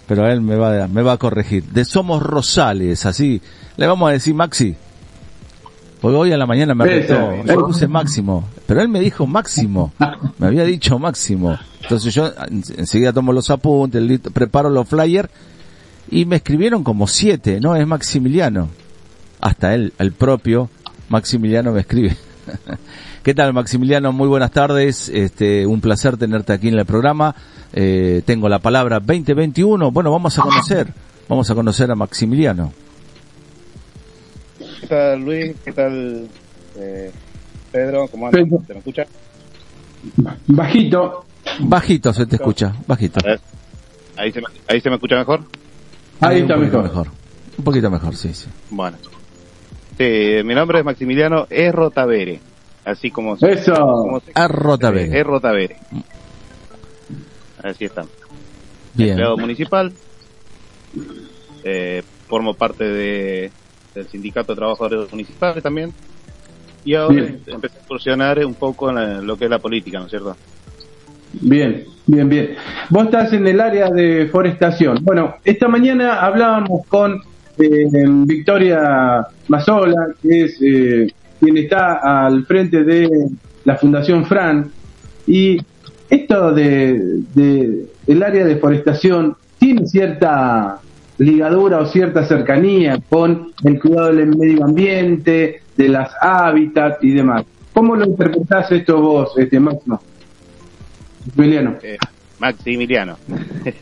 pero 0.06 0.26
él 0.28 0.40
me 0.40 0.56
va, 0.56 0.84
a- 0.84 0.88
me 0.88 1.02
va 1.02 1.12
a 1.12 1.16
corregir. 1.18 1.64
De 1.64 1.84
Somos 1.84 2.22
Rosales, 2.22 3.04
así. 3.06 3.40
Le 3.76 3.86
vamos 3.86 4.08
a 4.08 4.12
decir 4.12 4.34
Maxi. 4.34 4.74
Porque 6.00 6.16
hoy 6.16 6.32
a 6.32 6.38
la 6.38 6.46
mañana 6.46 6.74
me 6.74 6.86
retó. 6.86 7.44
Yo 7.44 7.66
puse 7.66 7.86
Máximo. 7.86 8.48
Pero 8.66 8.80
él 8.80 8.88
me 8.88 9.00
dijo 9.00 9.26
Máximo. 9.26 9.92
Me 10.38 10.46
había 10.46 10.64
dicho 10.64 10.98
Máximo. 10.98 11.58
Entonces 11.82 12.14
yo 12.14 12.26
en- 12.48 12.64
enseguida 12.78 13.12
tomo 13.12 13.32
los 13.34 13.50
apuntes, 13.50 14.02
preparo 14.32 14.70
los 14.70 14.88
flyers 14.88 15.28
y 16.10 16.24
me 16.24 16.36
escribieron 16.36 16.82
como 16.84 17.06
siete, 17.06 17.60
no 17.60 17.76
es 17.76 17.86
Maximiliano. 17.86 18.68
Hasta 19.42 19.74
él, 19.74 19.92
el 19.98 20.12
propio 20.12 20.70
Maximiliano 21.10 21.72
me 21.72 21.80
escribe. 21.80 22.16
¿Qué 23.22 23.34
tal 23.34 23.52
Maximiliano? 23.52 24.12
Muy 24.12 24.28
buenas 24.28 24.50
tardes, 24.50 25.10
este, 25.10 25.66
un 25.66 25.82
placer 25.82 26.16
tenerte 26.16 26.54
aquí 26.54 26.68
en 26.68 26.78
el 26.78 26.86
programa. 26.86 27.34
Eh, 27.74 28.22
tengo 28.24 28.48
la 28.48 28.60
palabra 28.60 28.98
2021. 28.98 29.90
Bueno, 29.90 30.10
vamos 30.10 30.38
a 30.38 30.42
conocer, 30.42 30.88
vamos 31.28 31.50
a 31.50 31.54
conocer 31.54 31.90
a 31.90 31.94
Maximiliano. 31.94 32.72
¿Qué 34.80 34.86
tal 34.86 35.20
Luis? 35.20 35.54
¿Qué 35.62 35.72
tal 35.72 36.28
eh, 36.78 37.12
Pedro? 37.70 38.08
¿Cómo 38.08 38.28
andas? 38.28 38.42
¿Se 38.66 38.72
me 38.72 38.78
escucha? 38.78 39.04
Bajito, 40.46 41.26
Bajito 41.60 42.14
se 42.14 42.24
te 42.24 42.36
escucha, 42.36 42.74
bajito. 42.86 43.20
A 43.22 43.32
ver. 43.32 43.40
¿Ahí 44.16 44.32
se 44.32 44.40
me, 44.40 44.46
ahí 44.66 44.80
se 44.80 44.88
me 44.88 44.94
escucha 44.94 45.16
mejor? 45.16 45.42
ahí 46.20 46.40
está 46.40 46.56
mejor. 46.56 47.08
Un 47.58 47.64
poquito 47.64 47.90
mejor, 47.90 48.16
sí, 48.16 48.32
sí. 48.32 48.48
Bueno. 48.70 48.96
Sí, 49.98 50.42
mi 50.42 50.54
nombre 50.54 50.78
es 50.78 50.84
Maximiliano 50.86 51.46
Erro 51.50 51.90
Tavere. 51.90 52.40
Así 52.84 53.10
como 53.10 53.36
se, 53.36 53.52
Eso. 53.52 53.74
como 53.74 54.20
se- 54.20 54.32
Arro 54.34 54.74
eh, 54.74 54.78
Tavere. 54.78 55.18
Erro 55.18 55.40
Tavere. 55.40 55.76
Así 57.62 57.84
está. 57.84 58.04
Bien. 58.94 59.10
Empleado 59.10 59.36
municipal. 59.36 59.92
Eh, 61.62 62.02
formo 62.26 62.54
parte 62.54 62.84
de, 62.84 63.50
del 63.94 64.08
Sindicato 64.08 64.52
de 64.52 64.56
Trabajadores 64.56 65.10
Municipales 65.12 65.62
también. 65.62 65.92
Y 66.84 66.94
ahora 66.94 67.14
Bien. 67.14 67.40
empecé 67.46 67.78
a 67.78 67.82
incursionar 67.82 68.44
un 68.44 68.54
poco 68.54 68.88
en 68.88 68.94
la- 68.96 69.20
lo 69.20 69.36
que 69.36 69.44
es 69.44 69.50
la 69.50 69.58
política, 69.58 69.98
¿no 69.98 70.06
es 70.06 70.10
cierto? 70.10 70.34
Bien, 71.34 71.84
bien, 72.06 72.28
bien. 72.28 72.56
Vos 72.88 73.04
estás 73.04 73.32
en 73.34 73.46
el 73.46 73.60
área 73.60 73.88
de 73.90 74.26
forestación. 74.32 74.98
Bueno, 75.02 75.34
esta 75.44 75.68
mañana 75.68 76.20
hablábamos 76.22 76.86
con 76.88 77.20
Victoria 78.26 79.26
Mazola, 79.48 80.08
que 80.22 80.44
es 80.44 80.58
quien 81.40 81.56
está 81.56 82.26
al 82.26 82.44
frente 82.44 82.84
de 82.84 83.08
la 83.64 83.76
Fundación 83.76 84.26
Fran. 84.26 84.70
Y 85.26 85.58
esto 86.08 86.52
de, 86.52 87.22
de 87.34 87.86
el 88.06 88.22
área 88.22 88.44
de 88.44 88.56
forestación 88.56 89.36
tiene 89.58 89.86
cierta 89.86 90.80
ligadura 91.18 91.78
o 91.80 91.86
cierta 91.86 92.24
cercanía 92.24 92.98
con 93.08 93.52
el 93.64 93.78
cuidado 93.78 94.14
del 94.14 94.36
medio 94.36 94.64
ambiente, 94.64 95.62
de 95.76 95.88
las 95.88 96.10
hábitats 96.20 97.02
y 97.02 97.12
demás. 97.12 97.44
¿Cómo 97.72 97.94
lo 97.94 98.06
interpretás 98.06 98.72
esto 98.72 99.00
vos, 99.00 99.32
este 99.36 99.60
Máximo? 99.60 100.00
Maximiliano. 101.26 101.76
Eh, 101.82 101.98
Maximiliano. 102.38 103.16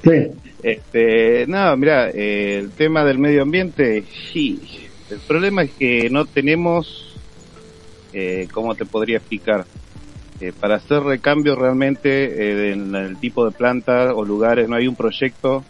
Sí. 0.02 0.26
este, 0.62 1.46
no, 1.46 1.76
mira, 1.76 2.10
eh, 2.10 2.58
el 2.58 2.70
tema 2.70 3.04
del 3.04 3.18
medio 3.18 3.42
ambiente, 3.42 4.04
sí. 4.32 4.60
El 5.08 5.18
problema 5.18 5.62
es 5.62 5.70
que 5.70 6.10
no 6.10 6.26
tenemos, 6.26 7.07
eh, 8.12 8.48
¿cómo 8.52 8.74
te 8.74 8.86
podría 8.86 9.18
explicar? 9.18 9.66
Eh, 10.40 10.52
para 10.52 10.76
hacer 10.76 11.02
recambio 11.02 11.56
realmente 11.56 12.70
en 12.70 12.94
el 12.94 13.18
tipo 13.18 13.44
de 13.44 13.50
plantas 13.50 14.12
o 14.14 14.24
lugares 14.24 14.68
no 14.68 14.76
hay 14.76 14.86
un 14.86 14.94
proyecto 14.94 15.64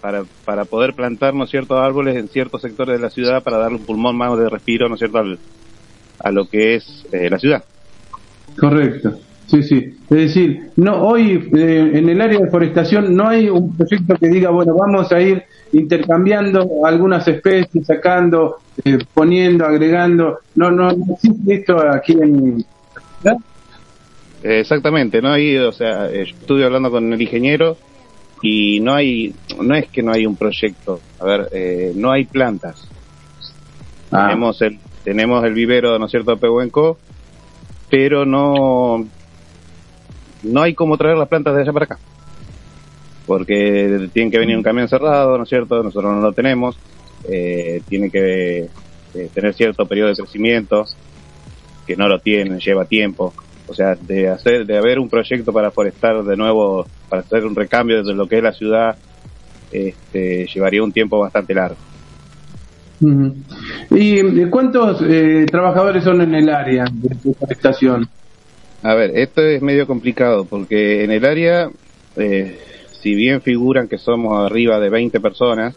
para, 0.00 0.22
para 0.44 0.64
poder 0.66 0.94
plantarnos 0.94 1.50
ciertos 1.50 1.78
árboles 1.78 2.16
en 2.16 2.28
ciertos 2.28 2.60
sectores 2.60 2.96
de 2.96 3.02
la 3.02 3.10
ciudad 3.10 3.42
para 3.42 3.58
darle 3.58 3.78
un 3.78 3.86
pulmón 3.86 4.16
más 4.16 4.38
de 4.38 4.48
respiro, 4.50 4.88
¿no 4.88 4.94
es 4.94 4.98
cierto?, 4.98 5.18
a 6.18 6.30
lo 6.30 6.46
que 6.46 6.76
es 6.76 7.06
eh, 7.10 7.30
la 7.30 7.38
ciudad. 7.38 7.64
Correcto. 8.58 9.18
Sí, 9.46 9.62
sí. 9.62 9.94
Es 10.10 10.16
decir, 10.16 10.70
no 10.76 11.02
hoy 11.02 11.50
eh, 11.56 11.90
en 11.94 12.08
el 12.08 12.20
área 12.20 12.40
de 12.40 12.50
forestación 12.50 13.14
no 13.14 13.28
hay 13.28 13.48
un 13.48 13.76
proyecto 13.76 14.16
que 14.16 14.28
diga, 14.28 14.50
bueno, 14.50 14.74
vamos 14.74 15.12
a 15.12 15.20
ir 15.20 15.42
intercambiando 15.72 16.84
algunas 16.84 17.26
especies, 17.28 17.86
sacando, 17.86 18.58
eh, 18.84 18.98
poniendo, 19.12 19.66
agregando. 19.66 20.38
No, 20.54 20.70
no, 20.70 20.92
no 20.92 21.14
existe 21.14 21.54
esto 21.54 21.76
aquí 21.90 22.12
en. 22.12 22.64
Exactamente, 24.42 25.22
no 25.22 25.32
hay, 25.32 25.56
o 25.56 25.72
sea, 25.72 26.10
estuve 26.10 26.64
hablando 26.64 26.90
con 26.90 27.10
el 27.10 27.20
ingeniero 27.20 27.78
y 28.42 28.78
no 28.80 28.92
hay, 28.92 29.34
no 29.58 29.74
es 29.74 29.88
que 29.88 30.02
no 30.02 30.12
hay 30.12 30.26
un 30.26 30.36
proyecto, 30.36 31.00
a 31.18 31.24
ver, 31.24 31.48
eh, 31.50 31.92
no 31.96 32.12
hay 32.12 32.26
plantas. 32.26 32.86
Ah. 34.12 34.26
Tenemos 34.26 34.60
el, 34.60 34.78
tenemos 35.02 35.42
el 35.44 35.54
vivero, 35.54 35.98
¿no 35.98 36.04
es 36.04 36.10
cierto?, 36.10 36.36
Pehuenco, 36.36 36.98
pero 37.88 38.26
no, 38.26 39.06
no 40.44 40.62
hay 40.62 40.74
como 40.74 40.96
traer 40.96 41.16
las 41.16 41.28
plantas 41.28 41.54
de 41.54 41.62
allá 41.62 41.72
para 41.72 41.84
acá. 41.86 41.98
Porque 43.26 44.08
tiene 44.12 44.30
que 44.30 44.38
venir 44.38 44.56
un 44.56 44.62
camión 44.62 44.88
cerrado, 44.88 45.36
¿no 45.36 45.44
es 45.44 45.48
cierto? 45.48 45.82
Nosotros 45.82 46.14
no 46.14 46.20
lo 46.20 46.32
tenemos. 46.32 46.78
Eh, 47.28 47.80
tiene 47.88 48.10
que 48.10 48.68
eh, 49.14 49.28
tener 49.32 49.54
cierto 49.54 49.86
periodo 49.86 50.10
de 50.10 50.16
crecimiento, 50.16 50.84
que 51.86 51.96
no 51.96 52.06
lo 52.06 52.18
tienen, 52.18 52.58
lleva 52.58 52.84
tiempo. 52.84 53.32
O 53.66 53.74
sea, 53.74 53.94
de 53.94 54.28
hacer, 54.28 54.66
de 54.66 54.76
haber 54.76 54.98
un 54.98 55.08
proyecto 55.08 55.52
para 55.52 55.70
forestar 55.70 56.22
de 56.22 56.36
nuevo, 56.36 56.86
para 57.08 57.22
hacer 57.22 57.46
un 57.46 57.54
recambio 57.54 58.02
de 58.02 58.12
lo 58.12 58.28
que 58.28 58.36
es 58.36 58.42
la 58.42 58.52
ciudad, 58.52 58.96
este, 59.72 60.46
llevaría 60.46 60.82
un 60.82 60.92
tiempo 60.92 61.18
bastante 61.18 61.54
largo. 61.54 61.76
¿Y 63.90 64.46
cuántos 64.50 65.02
eh, 65.02 65.46
trabajadores 65.50 66.04
son 66.04 66.20
en 66.20 66.34
el 66.34 66.48
área 66.48 66.84
de 66.92 67.34
forestación? 67.34 68.08
A 68.84 68.92
ver, 68.92 69.12
esto 69.16 69.40
es 69.40 69.62
medio 69.62 69.86
complicado 69.86 70.44
porque 70.44 71.04
en 71.04 71.10
el 71.10 71.24
área, 71.24 71.70
eh, 72.16 72.58
si 72.92 73.14
bien 73.14 73.40
figuran 73.40 73.88
que 73.88 73.96
somos 73.96 74.44
arriba 74.44 74.78
de 74.78 74.90
20 74.90 75.20
personas, 75.20 75.74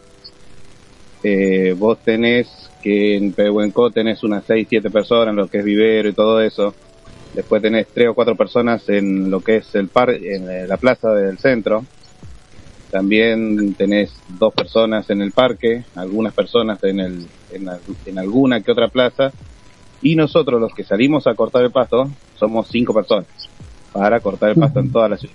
eh, 1.22 1.74
vos 1.78 1.98
tenés 2.04 2.70
que 2.82 3.16
en 3.16 3.32
Pehuenco 3.32 3.90
tenés 3.90 4.22
unas 4.24 4.44
6, 4.44 4.66
7 4.68 4.90
personas, 4.90 5.30
en 5.30 5.36
lo 5.36 5.48
que 5.48 5.60
es 5.60 5.64
vivero 5.64 6.10
y 6.10 6.12
todo 6.12 6.42
eso. 6.42 6.74
Después 7.32 7.62
tenés 7.62 7.86
tres 7.94 8.08
o 8.08 8.14
cuatro 8.14 8.36
personas 8.36 8.86
en 8.90 9.30
lo 9.30 9.40
que 9.40 9.56
es 9.56 9.74
el 9.74 9.88
par, 9.88 10.10
en 10.10 10.68
la 10.68 10.76
plaza 10.76 11.14
del 11.14 11.38
centro. 11.38 11.86
También 12.90 13.74
tenés 13.74 14.12
dos 14.38 14.52
personas 14.52 15.08
en 15.08 15.22
el 15.22 15.32
parque, 15.32 15.82
algunas 15.94 16.34
personas 16.34 16.84
en, 16.84 17.00
el, 17.00 17.26
en, 17.52 18.18
alguna 18.18 18.60
que 18.60 18.70
otra 18.70 18.88
plaza. 18.88 19.32
Y 20.02 20.14
nosotros 20.14 20.60
los 20.60 20.74
que 20.74 20.84
salimos 20.84 21.26
a 21.26 21.34
cortar 21.34 21.64
el 21.64 21.70
pasto 21.70 22.08
somos 22.36 22.68
cinco 22.68 22.94
personas 22.94 23.26
para 23.92 24.20
cortar 24.20 24.50
el 24.50 24.56
pasto 24.56 24.80
en 24.80 24.92
toda 24.92 25.08
la 25.08 25.16
ciudad. 25.16 25.34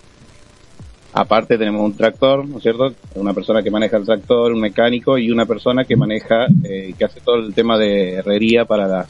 Aparte 1.13 1.57
tenemos 1.57 1.81
un 1.81 1.95
tractor, 1.95 2.47
¿no 2.47 2.57
es 2.57 2.63
cierto? 2.63 2.93
Una 3.15 3.33
persona 3.33 3.61
que 3.61 3.69
maneja 3.69 3.97
el 3.97 4.05
tractor, 4.05 4.51
un 4.51 4.61
mecánico 4.61 5.17
y 5.17 5.29
una 5.29 5.45
persona 5.45 5.85
que 5.85 5.95
maneja, 5.95 6.47
eh, 6.63 6.95
que 6.97 7.05
hace 7.05 7.21
todo 7.21 7.35
el 7.35 7.53
tema 7.53 7.77
de 7.77 8.13
herrería 8.13 8.65
para 8.65 8.87
la, 8.87 9.05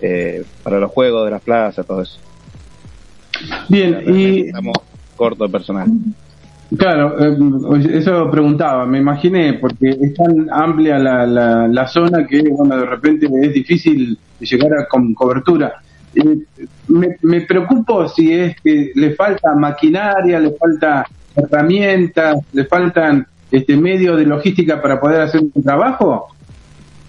eh, 0.00 0.44
para 0.62 0.78
los 0.78 0.90
juegos 0.92 1.24
de 1.24 1.30
las 1.32 1.42
plazas, 1.42 1.84
todo 1.84 2.02
eso. 2.02 2.18
Bien, 3.68 4.02
y... 4.06 4.46
Estamos 4.46 4.76
cortos 5.16 5.48
de 5.48 5.52
personal. 5.52 5.88
Claro, 6.76 7.16
eh, 7.18 7.98
eso 7.98 8.28
preguntaba, 8.30 8.86
me 8.86 8.98
imaginé, 8.98 9.54
porque 9.54 9.90
es 9.90 10.14
tan 10.14 10.48
amplia 10.50 10.98
la, 10.98 11.24
la, 11.68 11.86
zona 11.86 12.26
que, 12.26 12.42
bueno, 12.42 12.76
de 12.76 12.86
repente 12.86 13.28
es 13.40 13.52
difícil 13.52 14.18
llegar 14.40 14.72
a 14.72 14.88
con 14.88 15.14
cobertura. 15.14 15.74
Eh, 16.14 16.38
me, 16.88 17.16
me 17.22 17.42
preocupo 17.42 18.08
si 18.08 18.32
es 18.32 18.60
que 18.60 18.90
le 18.94 19.14
falta 19.14 19.54
maquinaria, 19.54 20.40
le 20.40 20.52
falta 20.52 21.06
herramientas, 21.36 22.38
le 22.52 22.64
faltan 22.64 23.26
este 23.50 23.76
medios 23.76 24.18
de 24.18 24.26
logística 24.26 24.82
para 24.82 24.98
poder 24.98 25.20
hacer 25.20 25.42
un 25.42 25.62
trabajo. 25.62 26.28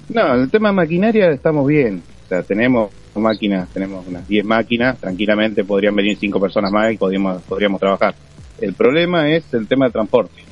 No, 0.09 0.35
el 0.35 0.49
tema 0.51 0.69
de 0.69 0.75
maquinaria 0.75 1.31
estamos 1.31 1.65
bien. 1.67 2.03
O 2.25 2.29
sea, 2.29 2.43
tenemos 2.43 2.91
máquinas, 3.15 3.67
tenemos 3.69 4.05
unas 4.07 4.27
10 4.27 4.45
máquinas, 4.45 4.97
tranquilamente 4.99 5.63
podrían 5.63 5.95
venir 5.95 6.17
5 6.17 6.39
personas 6.39 6.71
más 6.71 6.91
y 6.93 6.97
podríamos, 6.97 7.41
podríamos 7.43 7.79
trabajar. 7.79 8.13
El 8.59 8.73
problema 8.73 9.29
es 9.29 9.53
el 9.53 9.67
tema 9.67 9.85
de 9.85 9.91
transporte. 9.91 10.43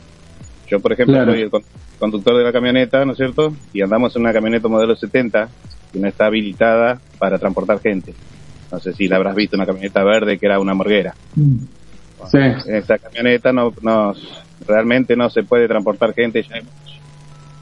Yo, 0.67 0.79
por 0.79 0.93
ejemplo, 0.93 1.23
soy 1.25 1.41
el 1.41 1.51
conductor 1.99 2.37
de 2.37 2.43
la 2.43 2.51
camioneta, 2.51 3.05
¿no 3.05 3.11
es 3.11 3.17
cierto? 3.17 3.53
Y 3.73 3.81
andamos 3.81 4.15
en 4.15 4.23
una 4.23 4.33
camioneta 4.33 4.67
modelo 4.67 4.95
70 4.95 5.49
que 5.91 5.99
no 5.99 6.07
está 6.07 6.25
habilitada 6.25 6.99
para 7.19 7.37
transportar 7.37 7.79
gente. 7.79 8.13
No 8.71 8.79
sé 8.79 8.93
si 8.93 9.07
la 9.07 9.17
habrás 9.17 9.35
visto, 9.35 9.55
una 9.55 9.65
camioneta 9.65 10.03
verde 10.03 10.37
que 10.37 10.45
era 10.45 10.59
una 10.59 10.73
morguera. 10.73 11.15
Mm. 11.35 11.57
sí. 12.31 12.37
esa 12.67 12.97
camioneta 12.97 13.53
no, 13.53 13.73
no, 13.81 14.13
realmente 14.67 15.15
no 15.15 15.29
se 15.29 15.43
puede 15.43 15.67
transportar 15.67 16.13
gente. 16.13 16.43
Ya 16.43 16.57
hemos, 16.57 16.73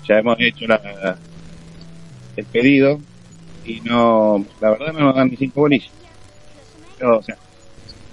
ya 0.08 0.20
hemos 0.20 0.40
hecho 0.40 0.66
la, 0.66 1.18
el 2.36 2.46
pedido 2.46 3.00
y 3.66 3.82
no, 3.82 4.46
la 4.62 4.72
verdad 4.72 4.94
no 4.94 5.00
nos 5.00 5.16
dan 5.16 5.30
ni 5.30 5.36
cinco 5.36 5.62
bolillos. 5.62 5.92
o 7.02 7.22
sea, 7.22 7.38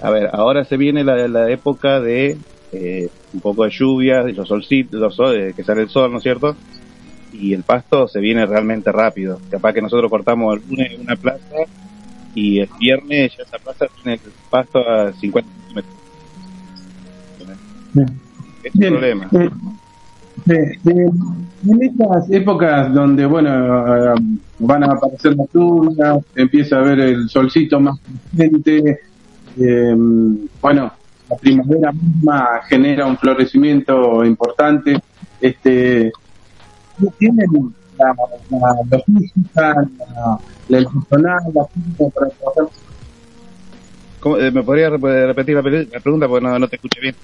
a 0.02 0.10
ver, 0.10 0.30
ahora 0.32 0.64
se 0.64 0.76
viene 0.76 1.04
la, 1.04 1.28
la 1.28 1.50
época 1.50 2.00
de 2.00 2.38
eh, 2.72 3.08
un 3.32 3.40
poco 3.40 3.64
de 3.64 3.70
lluvia, 3.70 4.22
los 4.22 4.48
solcitos, 4.48 5.00
los 5.00 5.14
sol, 5.14 5.52
que 5.54 5.64
sale 5.64 5.82
el 5.82 5.88
sol, 5.88 6.10
¿no 6.12 6.18
es 6.18 6.22
cierto? 6.22 6.56
Y 7.32 7.52
el 7.52 7.62
pasto 7.62 8.06
se 8.08 8.20
viene 8.20 8.46
realmente 8.46 8.92
rápido. 8.92 9.40
Capaz 9.50 9.72
que 9.72 9.82
nosotros 9.82 10.10
cortamos 10.10 10.56
el 10.56 10.68
lunes 10.68 10.98
una 10.98 11.16
plaza 11.16 11.56
y 12.34 12.60
el 12.60 12.68
viernes 12.78 13.36
ya 13.36 13.42
esa 13.42 13.58
plaza 13.58 13.86
tiene 14.02 14.20
el 14.24 14.32
pasto 14.48 14.78
a 14.78 15.12
50 15.12 15.50
centímetros. 15.50 15.94
Es 18.62 18.74
un 18.74 18.80
problema. 18.80 19.28
Eh, 20.48 20.78
en 20.86 21.82
estas 21.82 22.30
épocas 22.30 22.92
donde, 22.94 23.26
bueno, 23.26 24.14
van 24.58 24.84
a 24.84 24.86
aparecer 24.86 25.36
las 25.36 25.54
nubes, 25.54 25.98
empieza 26.34 26.78
a 26.78 26.82
ver 26.82 27.00
el 27.00 27.28
solcito 27.28 27.78
más 27.80 27.98
presente, 28.34 29.00
eh, 29.60 29.94
bueno, 30.60 30.92
la 31.28 31.36
primavera 31.36 31.92
misma 31.92 32.60
genera 32.68 33.06
un 33.06 33.16
florecimiento 33.16 34.24
importante. 34.24 34.98
Este, 35.40 36.10
tienen 37.18 37.46
la, 37.98 38.14
la 38.50 38.74
logística, 38.90 39.74
la, 39.98 40.40
el 40.68 40.86
personal, 40.86 41.40
la 41.54 42.10
para 42.10 42.30
trabajar. 42.30 42.68
Eh, 44.38 44.50
¿Me 44.50 44.62
podría 44.62 44.90
repetir 44.90 45.54
la, 45.54 45.62
pregunta 46.00 46.28
porque 46.28 46.46
no, 46.46 46.58
no 46.58 46.68
te 46.68 46.76
escuché 46.76 47.00
bien? 47.00 47.14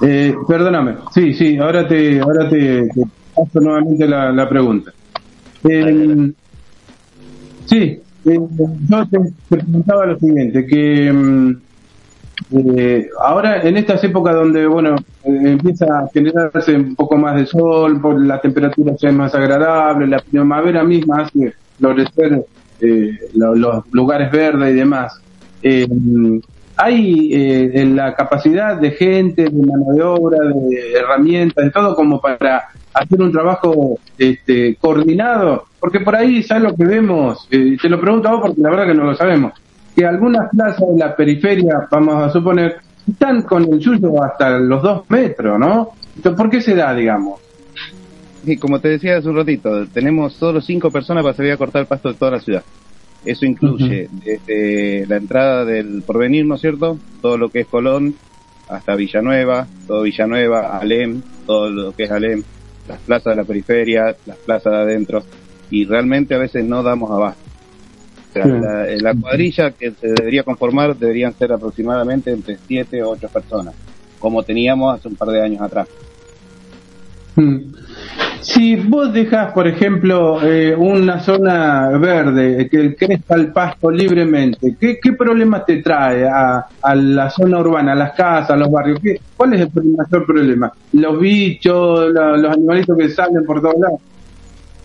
Eh, 0.00 0.34
perdóname, 0.46 0.96
sí, 1.12 1.34
sí, 1.34 1.56
ahora 1.56 1.86
te, 1.86 2.20
ahora 2.20 2.48
te, 2.48 2.88
paso 3.34 3.60
nuevamente 3.60 4.06
la, 4.06 4.30
la 4.30 4.48
pregunta. 4.48 4.92
Eh, 5.68 6.32
sí, 7.68 8.00
eh, 8.24 8.38
yo 8.88 9.08
te, 9.08 9.18
preguntaba 9.48 10.06
lo 10.06 10.18
siguiente, 10.18 10.66
que 10.66 11.12
mm, 11.12 11.56
eh, 12.52 13.08
ahora 13.20 13.62
en 13.62 13.76
estas 13.76 14.02
épocas 14.04 14.34
donde, 14.34 14.66
bueno, 14.66 14.96
empieza 15.24 15.86
a 15.86 16.08
generarse 16.12 16.74
un 16.74 16.94
poco 16.94 17.16
más 17.16 17.36
de 17.36 17.46
sol, 17.46 18.00
por 18.00 18.20
la 18.20 18.40
temperatura 18.40 18.96
sea 18.96 19.12
más 19.12 19.34
agradable, 19.34 20.06
la 20.06 20.20
primavera 20.20 20.82
misma 20.84 21.22
hace 21.22 21.52
florecer 21.78 22.44
los 23.34 23.84
lugares 23.92 24.30
verdes 24.30 24.70
y 24.72 24.76
demás. 24.76 25.20
hay 26.76 27.30
eh, 27.34 27.84
la 27.86 28.14
capacidad 28.14 28.76
de 28.76 28.92
gente, 28.92 29.44
de 29.44 29.66
mano 29.66 29.92
de 29.92 30.02
obra, 30.02 30.38
de 30.38 30.92
herramientas, 30.92 31.64
de 31.64 31.70
todo 31.70 31.94
como 31.94 32.20
para 32.20 32.68
hacer 32.94 33.20
un 33.20 33.32
trabajo 33.32 33.98
este, 34.16 34.76
coordinado, 34.76 35.64
porque 35.80 36.00
por 36.00 36.16
ahí 36.16 36.42
ya 36.42 36.58
lo 36.58 36.74
que 36.74 36.84
vemos, 36.84 37.46
eh, 37.50 37.76
te 37.80 37.88
lo 37.88 38.00
pregunto 38.00 38.28
a 38.28 38.32
vos 38.32 38.40
porque 38.42 38.60
la 38.60 38.70
verdad 38.70 38.86
que 38.86 38.94
no 38.94 39.04
lo 39.04 39.14
sabemos, 39.14 39.52
que 39.94 40.04
algunas 40.04 40.50
plazas 40.50 40.88
de 40.88 40.98
la 40.98 41.14
periferia, 41.14 41.88
vamos 41.90 42.22
a 42.22 42.30
suponer, 42.30 42.76
están 43.08 43.42
con 43.42 43.64
el 43.72 43.80
suyo 43.80 44.22
hasta 44.22 44.58
los 44.58 44.82
dos 44.82 45.04
metros, 45.08 45.58
¿no? 45.58 45.90
Entonces, 46.16 46.36
¿Por 46.36 46.50
qué 46.50 46.60
se 46.60 46.74
da, 46.74 46.94
digamos? 46.94 47.40
Y 48.44 48.56
como 48.56 48.80
te 48.80 48.88
decía 48.88 49.16
hace 49.16 49.28
un 49.28 49.36
ratito, 49.36 49.86
tenemos 49.86 50.34
solo 50.34 50.60
cinco 50.60 50.90
personas 50.90 51.22
para 51.22 51.34
salir 51.34 51.52
a 51.52 51.56
cortar 51.56 51.82
el 51.82 51.88
pasto 51.88 52.08
de 52.08 52.14
toda 52.14 52.32
la 52.32 52.40
ciudad. 52.40 52.62
Eso 53.24 53.46
incluye 53.46 54.08
desde 54.24 55.06
la 55.06 55.16
entrada 55.16 55.64
del 55.64 56.02
Porvenir, 56.06 56.46
¿no 56.46 56.54
es 56.54 56.60
cierto? 56.60 56.98
Todo 57.20 57.36
lo 57.36 57.48
que 57.48 57.60
es 57.60 57.66
Colón 57.66 58.14
hasta 58.68 58.94
Villanueva, 58.94 59.66
todo 59.86 60.02
Villanueva, 60.02 60.78
Alem, 60.78 61.22
todo 61.46 61.68
lo 61.68 61.92
que 61.92 62.04
es 62.04 62.10
Alem, 62.10 62.42
las 62.86 63.00
plazas 63.00 63.32
de 63.32 63.42
la 63.42 63.44
periferia, 63.44 64.16
las 64.24 64.36
plazas 64.38 64.72
de 64.72 64.78
adentro, 64.78 65.24
y 65.70 65.84
realmente 65.84 66.34
a 66.34 66.38
veces 66.38 66.64
no 66.64 66.82
damos 66.82 67.10
abasto. 67.10 67.42
O 68.30 68.32
sea, 68.32 68.46
la, 68.46 68.86
la 69.00 69.14
cuadrilla 69.14 69.70
que 69.70 69.92
se 69.92 70.08
debería 70.08 70.42
conformar 70.42 70.96
deberían 70.96 71.32
ser 71.34 71.52
aproximadamente 71.52 72.30
entre 72.30 72.58
siete 72.66 73.02
o 73.02 73.10
ocho 73.10 73.28
personas, 73.28 73.74
como 74.18 74.42
teníamos 74.42 74.98
hace 74.98 75.08
un 75.08 75.16
par 75.16 75.28
de 75.28 75.42
años 75.42 75.62
atrás. 75.62 75.88
Mm. 77.36 77.58
Si 78.40 78.76
vos 78.76 79.12
dejas, 79.12 79.52
por 79.52 79.66
ejemplo, 79.66 80.40
eh, 80.42 80.74
una 80.74 81.20
zona 81.20 81.88
verde 81.98 82.68
que 82.70 82.94
crezca 82.94 83.34
el 83.34 83.52
pasto 83.52 83.90
libremente, 83.90 84.76
¿qué, 84.78 84.98
qué 85.02 85.12
problemas 85.12 85.66
te 85.66 85.82
trae 85.82 86.24
a, 86.26 86.66
a, 86.80 86.94
la 86.94 87.30
zona 87.30 87.58
urbana, 87.58 87.92
a 87.92 87.96
las 87.96 88.12
casas, 88.12 88.50
a 88.50 88.56
los 88.56 88.70
barrios? 88.70 89.00
¿Qué, 89.00 89.20
¿Cuál 89.36 89.54
es 89.54 89.60
el 89.62 89.84
mayor 89.84 90.24
problema? 90.24 90.72
¿Los 90.92 91.18
bichos, 91.18 92.12
la, 92.12 92.36
los 92.36 92.52
animalitos 92.52 92.96
que 92.96 93.08
salen 93.08 93.44
por 93.44 93.60
todos 93.60 93.78
lados? 93.80 94.00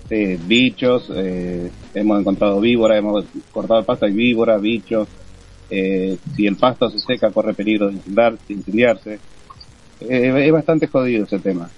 Sí, 0.09 0.37
bichos, 0.45 1.11
eh, 1.15 1.71
hemos 1.93 2.19
encontrado 2.19 2.59
víboras, 2.59 2.97
hemos 2.97 3.25
cortado 3.51 3.79
el 3.79 3.85
pasto, 3.85 4.05
hay 4.05 4.13
víboras, 4.13 4.61
bichos. 4.61 5.07
Eh, 5.69 6.17
si 6.35 6.45
el 6.45 6.57
pasto 6.57 6.89
se 6.89 6.99
seca, 6.99 7.31
corre 7.31 7.53
peligro 7.53 7.87
de 7.87 7.93
incendiar, 7.93 8.35
incendiarse. 8.49 9.19
Eh, 10.01 10.45
es 10.45 10.51
bastante 10.51 10.87
jodido 10.87 11.23
ese 11.23 11.39
tema. 11.39 11.69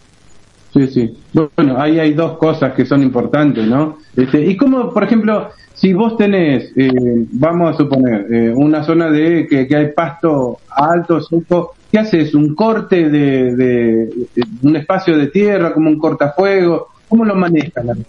Sí, 0.74 0.88
sí. 0.88 1.18
Bueno, 1.56 1.80
ahí 1.80 2.00
hay 2.00 2.14
dos 2.14 2.38
cosas 2.38 2.74
que 2.74 2.86
son 2.86 3.02
importantes, 3.02 3.66
¿no? 3.66 4.00
Este, 4.16 4.46
y 4.46 4.58
como, 4.58 4.94
por 4.94 5.06
ejemplo, 5.06 5.50
si 5.74 5.94
vos 5.94 6.18
tenés, 6.18 6.72
eh, 6.76 6.92
vamos 7.32 7.74
a 7.74 7.78
suponer, 7.78 8.28
eh, 8.30 8.54
una 8.54 8.84
zona 8.84 9.10
de 9.10 9.48
que, 9.48 9.68
que, 9.68 9.76
hay 9.76 9.92
pasto 9.94 10.60
alto, 10.70 11.22
seco, 11.22 11.76
¿qué 11.90 12.00
haces? 12.00 12.36
¿Un 12.36 12.54
corte 12.56 13.10
de, 13.10 13.56
de, 13.56 14.10
un 14.64 14.76
espacio 14.76 15.18
de 15.18 15.28
tierra, 15.28 15.74
como 15.74 15.90
un 15.90 15.98
cortafuego? 15.98 16.90
¿Cómo 17.10 17.26
lo 17.26 17.36
manejan? 17.36 18.06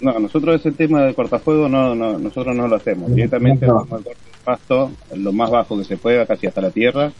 No, 0.00 0.18
nosotros 0.18 0.60
ese 0.60 0.72
tema 0.72 1.02
de 1.02 1.14
cortafuego 1.14 1.68
no, 1.68 1.94
no 1.94 2.18
nosotros 2.18 2.54
no 2.54 2.68
lo 2.68 2.76
hacemos. 2.76 3.14
Directamente 3.14 3.66
no. 3.66 3.74
vamos 3.74 3.92
al 3.92 4.04
corte 4.04 4.20
de 4.24 4.44
pasto, 4.44 4.90
lo 5.14 5.32
más 5.32 5.50
bajo 5.50 5.78
que 5.78 5.84
se 5.84 5.96
pueda, 5.96 6.26
casi 6.26 6.46
hasta 6.46 6.60
la 6.60 6.70
tierra, 6.70 7.12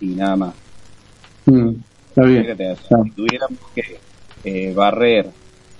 y 0.00 0.06
nada 0.06 0.36
más. 0.36 0.54
Mm. 1.46 1.70
Está 2.08 2.22
bien. 2.22 2.56
Si 2.56 3.10
tuviéramos 3.10 3.60
que 3.74 3.98
eh, 4.44 4.72
barrer 4.74 5.28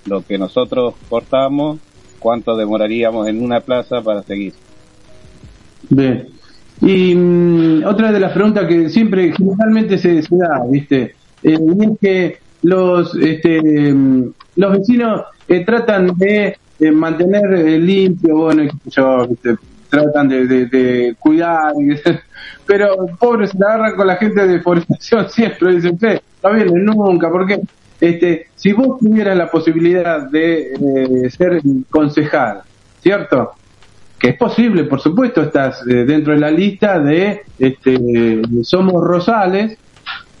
lo 0.05 0.21
que 0.21 0.37
nosotros 0.37 0.95
cortamos, 1.09 1.79
¿cuánto 2.19 2.55
demoraríamos 2.55 3.27
en 3.27 3.43
una 3.43 3.59
plaza 3.59 4.01
para 4.01 4.23
seguir? 4.23 4.53
Bien. 5.89 6.29
Y 6.81 7.15
mm, 7.15 7.83
otra 7.85 8.11
de 8.11 8.19
las 8.19 8.33
preguntas 8.33 8.67
que 8.67 8.89
siempre, 8.89 9.33
generalmente 9.33 9.97
se, 9.97 10.21
se 10.21 10.37
da, 10.37 10.63
¿viste? 10.69 11.15
Eh, 11.43 11.57
es 11.81 11.99
que 11.99 12.37
los, 12.63 13.15
este, 13.15 13.93
los 14.55 14.71
vecinos 14.71 15.23
eh, 15.47 15.63
tratan 15.65 16.17
de 16.17 16.57
mantener 16.91 17.43
limpio, 17.79 18.35
bueno, 18.37 18.63
¿viste? 18.63 19.55
tratan 19.89 20.29
de, 20.29 20.45
de, 20.47 21.15
cuidar, 21.17 21.73
pero 22.65 23.07
pobres 23.19 23.51
se 23.51 23.57
la 23.57 23.67
agarran 23.67 23.95
con 23.95 24.07
la 24.07 24.17
gente 24.17 24.41
de 24.41 24.47
deforestación 24.57 25.29
siempre, 25.29 25.75
dicen, 25.75 25.97
fe, 25.97 26.21
no 26.43 26.53
viene 26.53 26.71
nunca, 26.79 27.29
porque 27.29 27.61
este, 27.99 28.47
si 28.55 28.73
vos 28.73 28.99
tuvieras 28.99 29.37
la 29.37 29.49
posibilidad 29.49 30.29
de 30.29 30.73
eh, 30.73 31.29
ser 31.29 31.61
concejal, 31.89 32.61
¿cierto? 33.01 33.53
Que 34.19 34.29
es 34.29 34.37
posible, 34.37 34.83
por 34.83 34.99
supuesto, 34.99 35.41
estás 35.41 35.81
eh, 35.87 36.05
dentro 36.05 36.33
de 36.33 36.39
la 36.39 36.51
lista 36.51 36.99
de 36.99 37.41
este, 37.57 38.41
Somos 38.63 39.03
Rosales 39.03 39.77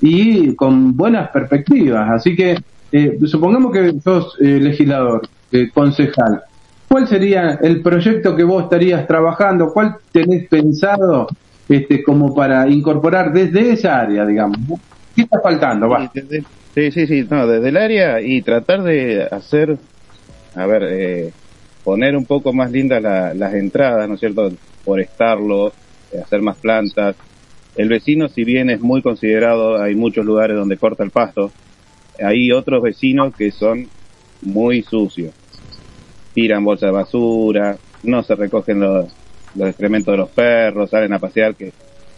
y 0.01 0.55
con 0.55 0.95
buenas 0.95 1.29
perspectivas. 1.29 2.09
Así 2.11 2.35
que 2.35 2.57
eh, 2.91 3.17
supongamos 3.25 3.71
que 3.71 3.93
sos 4.01 4.35
legislador, 4.39 5.27
concejal. 5.73 6.41
¿Cuál 6.87 7.07
sería 7.07 7.59
el 7.61 7.81
proyecto 7.81 8.35
que 8.35 8.43
vos 8.43 8.63
estarías 8.63 9.05
trabajando? 9.07 9.71
¿Cuál 9.73 9.97
tenés 10.11 10.47
pensado 10.47 11.27
este, 11.67 12.01
como 12.01 12.33
para 12.33 12.67
incorporar 12.69 13.33
desde 13.33 13.71
esa 13.71 13.99
área, 13.99 14.25
digamos? 14.25 14.57
¿Qué 15.15 15.23
está 15.23 15.41
faltando? 15.41 15.89
Va. 15.89 16.09
Sí, 16.73 16.91
sí, 16.91 17.07
sí, 17.07 17.27
no, 17.29 17.47
desde 17.47 17.69
el 17.69 17.77
área 17.77 18.21
y 18.21 18.41
tratar 18.41 18.83
de 18.83 19.23
hacer, 19.23 19.77
a 20.55 20.65
ver, 20.65 20.83
eh, 20.83 21.31
poner 21.83 22.15
un 22.15 22.25
poco 22.25 22.53
más 22.53 22.71
lindas 22.71 23.01
la, 23.01 23.33
las 23.33 23.53
entradas, 23.55 24.07
¿no 24.07 24.13
es 24.13 24.19
cierto? 24.19 24.51
Forestarlo, 24.85 25.69
eh, 26.13 26.21
hacer 26.23 26.41
más 26.41 26.55
plantas. 26.57 27.15
El 27.77 27.89
vecino, 27.89 28.27
si 28.27 28.43
bien 28.43 28.71
es 28.71 28.81
muy 28.81 29.03
considerado, 29.03 29.81
hay 29.81 29.93
muchos 29.93 30.25
lugares 30.25 30.57
donde 30.57 30.77
corta 30.77 31.03
el 31.03 31.11
pasto, 31.11 31.51
hay 32.19 32.51
otros 32.51 32.81
vecinos 32.81 33.35
que 33.35 33.51
son 33.51 33.87
muy 34.41 34.81
sucios. 34.81 35.33
Tiran 36.33 36.65
bolsas 36.65 36.87
de 36.87 36.91
basura, 36.91 37.77
no 38.03 38.23
se 38.23 38.35
recogen 38.35 38.79
los, 38.79 39.05
los 39.55 39.69
excrementos 39.69 40.11
de 40.11 40.17
los 40.17 40.29
perros, 40.29 40.89
salen 40.89 41.13
a 41.13 41.19
pasear, 41.19 41.55
que 41.55 41.71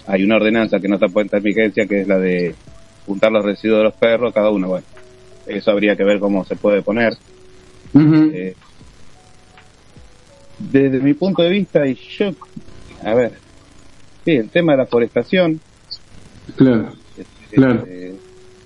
hay 0.07 0.23
una 0.23 0.37
ordenanza 0.37 0.79
que 0.79 0.87
no 0.87 0.95
está 0.95 1.07
puesta 1.07 1.37
en 1.37 1.43
vigencia, 1.43 1.85
que 1.85 2.01
es 2.01 2.07
la 2.07 2.17
de 2.17 2.55
juntar 3.05 3.31
los 3.31 3.43
residuos 3.43 3.79
de 3.79 3.83
los 3.83 3.93
perros, 3.95 4.33
cada 4.33 4.49
uno, 4.49 4.69
bueno, 4.69 4.85
eso 5.45 5.71
habría 5.71 5.95
que 5.97 6.03
ver 6.05 6.19
cómo 6.19 6.45
se 6.45 6.55
puede 6.55 6.81
poner. 6.81 7.13
Uh 7.93 7.99
-huh. 7.99 8.31
eh, 8.33 8.55
desde 10.59 10.99
mi 10.99 11.13
punto 11.13 11.41
de 11.41 11.49
vista, 11.49 11.85
y 11.85 11.95
yo, 11.95 12.31
a 13.03 13.13
ver, 13.13 13.48
sí, 14.29 14.35
el 14.37 14.49
tema 14.49 14.73
de 14.73 14.77
la 14.79 14.85
forestación. 14.85 15.59
Claro, 16.55 16.91
este, 17.17 17.55
claro. 17.55 17.83
Eh, 17.87 18.15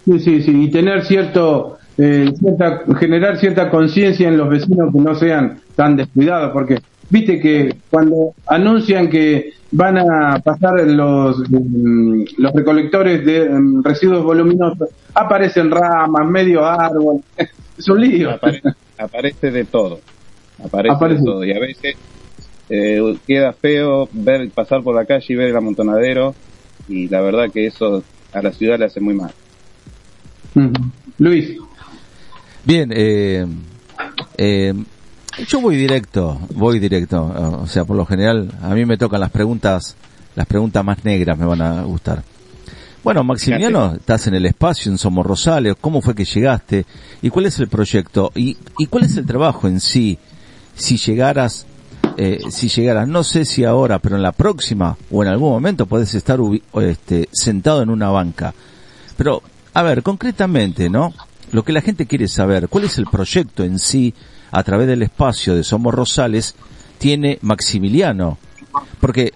sí, 0.06 0.19
sí, 0.19 0.41
sí, 0.41 0.63
y 0.63 0.71
tener 0.71 1.06
cierto, 1.06 1.78
eh, 1.97 2.32
cierta, 2.38 2.84
generar 2.99 3.38
cierta 3.38 3.69
conciencia 3.69 4.28
en 4.28 4.38
los 4.38 4.49
vecinos 4.49 4.91
que 4.93 4.99
no 4.99 5.15
sean 5.15 5.60
tan 5.76 5.95
descuidados, 5.95 6.52
porque 6.52 6.80
viste 7.10 7.39
que 7.39 7.76
cuando 7.89 8.34
anuncian 8.47 9.10
que 9.10 9.54
van 9.71 9.97
a 9.97 10.39
pasar 10.39 10.82
los, 10.82 11.38
los 11.49 12.54
recolectores 12.54 13.26
de 13.26 13.49
residuos 13.84 14.23
voluminosos, 14.23 14.89
aparecen 15.13 15.71
ramas, 15.71 16.28
medio 16.28 16.65
árbol, 16.65 17.21
es 17.78 17.89
un 17.89 18.02
lío. 18.02 18.32
Aparece, 18.32 18.69
aparece 18.97 19.52
de 19.52 19.65
todo, 19.65 19.99
aparece, 20.63 20.95
aparece, 20.95 21.19
de 21.21 21.26
todo, 21.26 21.45
y 21.45 21.52
a 21.52 21.60
veces 21.60 21.95
eh, 22.69 23.17
queda 23.28 23.54
feo 23.54 24.10
ver 24.12 24.49
pasar 24.52 24.84
por 24.84 24.95
la 24.95 25.06
calle 25.06 25.26
y 25.30 25.36
ver 25.36 25.49
el 25.49 25.56
amontonadero, 25.58 26.36
y 26.88 27.08
la 27.08 27.21
verdad 27.21 27.52
que 27.52 27.67
eso 27.67 28.04
a 28.34 28.41
la 28.41 28.52
ciudad 28.52 28.80
le 28.80 28.86
hace 28.86 28.99
muy 28.99 29.13
mal. 29.13 29.32
Uh 30.56 30.60
-huh. 30.62 30.91
Luis. 31.19 31.58
Bien, 32.65 32.91
eh, 32.95 33.45
eh, 34.38 34.73
yo 35.47 35.62
voy 35.62 35.76
directo, 35.76 36.39
voy 36.54 36.80
directo. 36.80 37.60
O 37.62 37.67
sea, 37.67 37.86
por 37.86 37.97
lo 37.97 38.06
general, 38.06 38.49
a 38.62 38.73
mí 38.73 38.86
me 38.86 38.97
tocan 38.97 39.19
las 39.19 39.32
preguntas, 39.32 39.95
las 40.36 40.45
preguntas 40.45 40.84
más 40.84 41.04
negras 41.04 41.38
me 41.38 41.45
van 41.45 41.62
a 41.62 41.84
gustar. 41.84 42.23
Bueno, 43.04 43.23
Maximiliano, 43.23 43.95
estás 43.95 44.28
en 44.28 44.36
el 44.36 44.45
espacio 44.45 44.89
en 44.89 44.97
Somos 44.97 45.26
Rosales. 45.26 45.76
¿Cómo 45.82 46.02
fue 46.02 46.15
que 46.15 46.23
llegaste? 46.23 46.86
¿Y 47.21 47.30
cuál 47.30 47.47
es 47.47 47.60
el 47.60 47.67
proyecto? 47.67 48.32
¿Y, 48.34 48.56
y 48.78 48.86
cuál 48.86 49.04
es 49.04 49.17
el 49.17 49.26
trabajo 49.26 49.67
en 49.67 49.82
sí? 49.82 50.17
Si 50.73 50.95
llegaras, 50.97 51.67
eh, 52.17 52.39
si 52.49 52.69
llegaras, 52.69 53.08
no 53.08 53.23
sé 53.23 53.45
si 53.45 53.63
ahora, 53.63 53.99
pero 53.99 54.15
en 54.15 54.23
la 54.23 54.32
próxima 54.32 54.97
o 55.12 55.23
en 55.23 55.30
algún 55.30 55.49
momento 55.49 55.86
podés 55.86 56.13
estar 56.13 56.39
este, 56.82 57.30
sentado 57.32 57.82
en 57.82 57.89
una 57.89 58.10
banca. 58.10 58.54
Pero, 59.17 59.41
a 59.73 59.84
ver, 59.84 60.04
concretamente, 60.04 60.89
¿no? 60.89 61.13
Lo 61.52 61.63
que 61.63 61.73
la 61.73 61.82
gente 61.82 62.08
quiere 62.08 62.28
saber, 62.28 62.67
¿cuál 62.67 62.86
es 62.86 62.97
el 62.97 63.06
proyecto 63.06 63.63
en 63.63 63.80
sí? 63.80 64.13
a 64.54 64.63
través 64.63 64.88
del 64.88 65.02
espacio 65.02 65.56
de 65.56 65.63
Somos 65.63 65.93
Rosales 65.93 66.56
tiene 66.99 67.39
Maximiliano. 67.41 68.38
Porque 69.02 69.34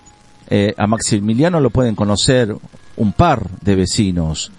eh, 0.47 0.73
a 0.77 0.85
Maximiliano 0.85 1.59
lo 1.59 1.71
pueden 1.71 1.95
conocer 1.95 2.55
un 2.95 3.13
par 3.13 3.49
de 3.61 3.75
vecinos, 3.75 4.51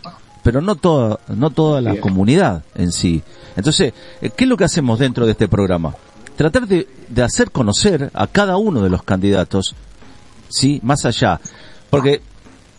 pero 0.42 0.60
no 0.60 0.74
toda, 0.74 1.20
no 1.28 1.50
toda 1.50 1.80
la 1.80 1.98
comunidad 2.00 2.64
en 2.74 2.90
sí. 2.90 3.22
Entonces, 3.56 3.94
¿qué 4.20 4.44
es 4.44 4.48
lo 4.48 4.56
que 4.56 4.64
hacemos 4.64 4.98
dentro 4.98 5.26
de 5.26 5.32
este 5.32 5.48
programa? 5.48 5.94
Tratar 6.38 6.68
de, 6.68 6.86
de 7.08 7.22
hacer 7.24 7.50
conocer 7.50 8.12
a 8.14 8.28
cada 8.28 8.58
uno 8.58 8.80
de 8.80 8.88
los 8.88 9.02
candidatos, 9.02 9.74
sí, 10.48 10.78
más 10.84 11.04
allá. 11.04 11.40
Porque 11.90 12.22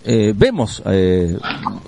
eh, 0.06 0.34
vemos, 0.34 0.82
eh, 0.86 1.38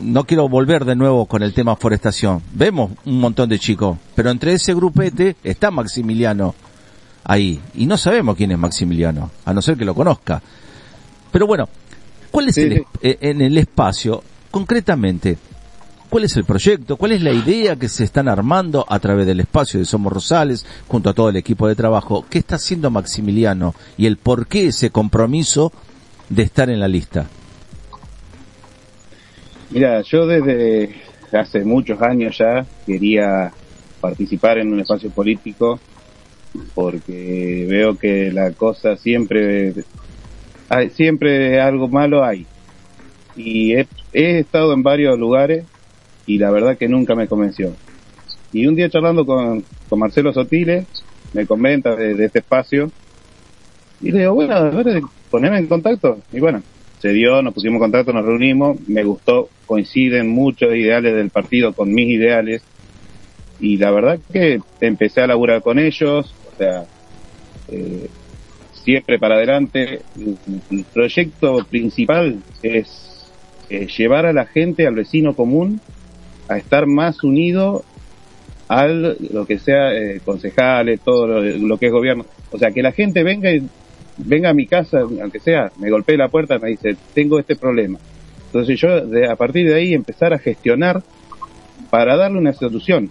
no 0.02 0.26
quiero 0.26 0.50
volver 0.50 0.84
de 0.84 0.98
nuevo 0.98 1.28
con 1.28 1.44
el 1.44 1.54
tema 1.54 1.78
forestación, 1.78 2.44
vemos 2.54 2.92
un 3.06 3.22
montón 3.22 3.48
de 3.48 3.58
chicos, 3.58 3.98
pero 4.14 4.32
entre 4.32 4.52
ese 4.52 4.74
grupete 4.74 5.38
está 5.46 5.72
Maximiliano 5.72 6.56
ahí, 7.24 7.62
y 7.76 7.86
no 7.86 7.98
sabemos 7.98 8.36
quién 8.36 8.52
es 8.52 8.58
Maximiliano, 8.58 9.32
a 9.46 9.54
no 9.54 9.62
ser 9.62 9.78
que 9.78 9.86
lo 9.86 9.96
conozca. 9.96 10.42
Pero 11.32 11.48
bueno, 11.48 11.70
¿cuál 12.32 12.50
es 12.50 12.58
el, 12.58 12.86
eh, 13.02 13.18
en 13.22 13.40
el 13.40 13.58
espacio, 13.58 14.22
concretamente, 14.52 15.38
cuál 16.12 16.26
es 16.26 16.36
el 16.36 16.44
proyecto, 16.44 16.98
cuál 16.98 17.14
es 17.14 17.24
la 17.24 17.32
idea 17.32 17.78
que 17.78 17.88
se 17.88 18.04
están 18.04 18.28
armando 18.28 18.86
a 18.90 19.00
través 19.00 19.26
del 19.26 19.40
espacio 19.40 19.80
de 19.80 19.86
Somos 19.86 20.12
Rosales, 20.12 20.66
junto 20.90 21.10
a 21.10 21.14
todo 21.14 21.30
el 21.30 21.38
equipo 21.38 21.70
de 21.70 21.76
trabajo, 21.76 22.26
qué 22.30 22.40
está 22.40 22.58
haciendo 22.58 22.92
Maximiliano 22.92 23.74
y 23.98 24.08
el 24.08 24.18
por 24.18 24.46
qué 24.46 24.68
ese 24.68 24.90
compromiso 24.90 25.72
de 26.28 26.44
estar 26.44 26.70
en 26.70 26.82
la 26.82 26.90
lista? 26.90 27.28
Mira, 29.70 30.02
yo 30.02 30.28
desde 30.28 30.96
hace 31.32 31.64
muchos 31.64 32.02
años 32.02 32.38
ya 32.38 32.66
quería 32.86 33.54
participar 34.02 34.58
en 34.58 34.74
un 34.74 34.82
espacio 34.82 35.12
político 35.12 35.80
porque 36.76 37.66
veo 37.70 37.98
que 37.98 38.34
la 38.34 38.52
cosa 38.52 38.98
siempre 38.98 39.74
siempre 40.94 41.62
algo 41.62 41.88
malo 41.88 42.26
hay. 42.26 42.46
Y 43.38 43.76
he, 43.76 43.88
estado 44.12 44.74
en 44.74 44.84
varios 44.84 45.18
lugares 45.18 45.64
y 46.34 46.38
la 46.38 46.52
verdad 46.52 46.78
que 46.78 46.88
nunca 46.88 47.16
me 47.16 47.28
convenció 47.28 47.74
y 48.54 48.68
un 48.68 48.76
día 48.76 48.90
charlando 48.90 49.26
con, 49.26 49.64
con 49.90 50.00
Marcelo 50.00 50.34
Sotile 50.34 50.86
me 51.34 51.46
comenta 51.46 51.96
de, 51.96 52.26
este 52.26 52.40
espacio 52.40 52.92
y 54.02 54.12
le 54.12 54.20
digo 54.20 54.34
bueno 54.34 54.54
a 54.54 54.70
ver 54.70 55.02
poneme 55.30 55.58
en 55.58 55.68
contacto 55.68 56.20
y 56.32 56.40
bueno 56.40 56.62
se 57.02 57.10
dio, 57.14 57.42
nos 57.42 57.56
pusimos 57.56 57.78
en 57.78 57.80
contacto, 57.80 58.14
nos 58.14 58.24
reunimos, 58.24 58.78
me 58.88 59.04
gustó, 59.04 59.50
coinciden 59.66 60.30
muchos 60.30 60.76
ideales 60.76 61.16
del 61.16 61.32
partido 61.32 61.74
con 61.74 61.92
mis 61.92 62.08
ideales 62.10 62.62
y 63.60 63.78
la 63.78 63.90
verdad 63.90 64.20
que 64.32 64.60
empecé 64.82 65.22
a 65.22 65.28
laburar 65.28 65.64
con 65.64 65.80
ellos, 65.80 66.32
o 66.54 66.58
sea, 66.58 66.86
eh, 67.70 68.08
siempre 68.74 69.18
para 69.18 69.36
adelante. 69.36 70.02
El, 70.70 70.86
proyecto 70.94 71.66
principal 71.70 72.40
es 72.62 73.26
llevar 73.98 74.28
a 74.28 74.34
la 74.34 74.46
gente, 74.46 74.86
al 74.86 74.96
vecino 74.96 75.36
común, 75.36 75.82
a 76.52 76.58
estar 76.58 76.86
más 76.86 77.24
unido 77.24 77.84
al 78.68 79.18
lo 79.32 79.46
que 79.46 79.60
sea 79.60 79.94
eh, 79.94 80.22
concejales, 80.24 81.02
todo 81.02 81.28
lo, 81.28 81.78
que 81.78 81.88
es 81.88 81.92
gobierno. 81.92 82.26
O 82.52 82.58
sea, 82.58 82.72
que 82.72 82.82
la 82.82 82.92
gente 82.92 83.24
venga 83.24 83.52
y 83.52 83.68
venga 84.18 84.50
a 84.50 84.54
mi 84.54 84.66
casa, 84.66 85.00
aunque 85.00 85.40
sea, 85.40 85.72
me 85.78 85.90
golpee 85.90 86.18
la 86.18 86.30
puerta, 86.30 86.60
me 86.60 86.70
dice, 86.70 86.96
tengo 87.14 87.40
este 87.40 87.56
problema. 87.56 88.00
Entonces 88.46 88.80
yo 88.80 89.06
de, 89.06 89.28
a 89.28 89.36
partir 89.36 89.68
de 89.68 89.76
ahí 89.76 89.94
empezar 89.94 90.34
a 90.34 90.40
gestionar 90.40 91.04
para 91.90 92.16
darle 92.16 92.38
una 92.38 92.54
solución. 92.54 93.10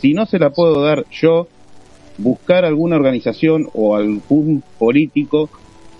Si 0.00 0.14
no 0.14 0.26
se 0.26 0.38
la 0.38 0.50
puedo 0.50 0.82
dar 0.82 1.04
yo, 1.10 1.48
buscar 2.18 2.64
alguna 2.64 2.96
organización 2.96 3.68
o 3.74 3.96
algún 3.96 4.62
político 4.78 5.48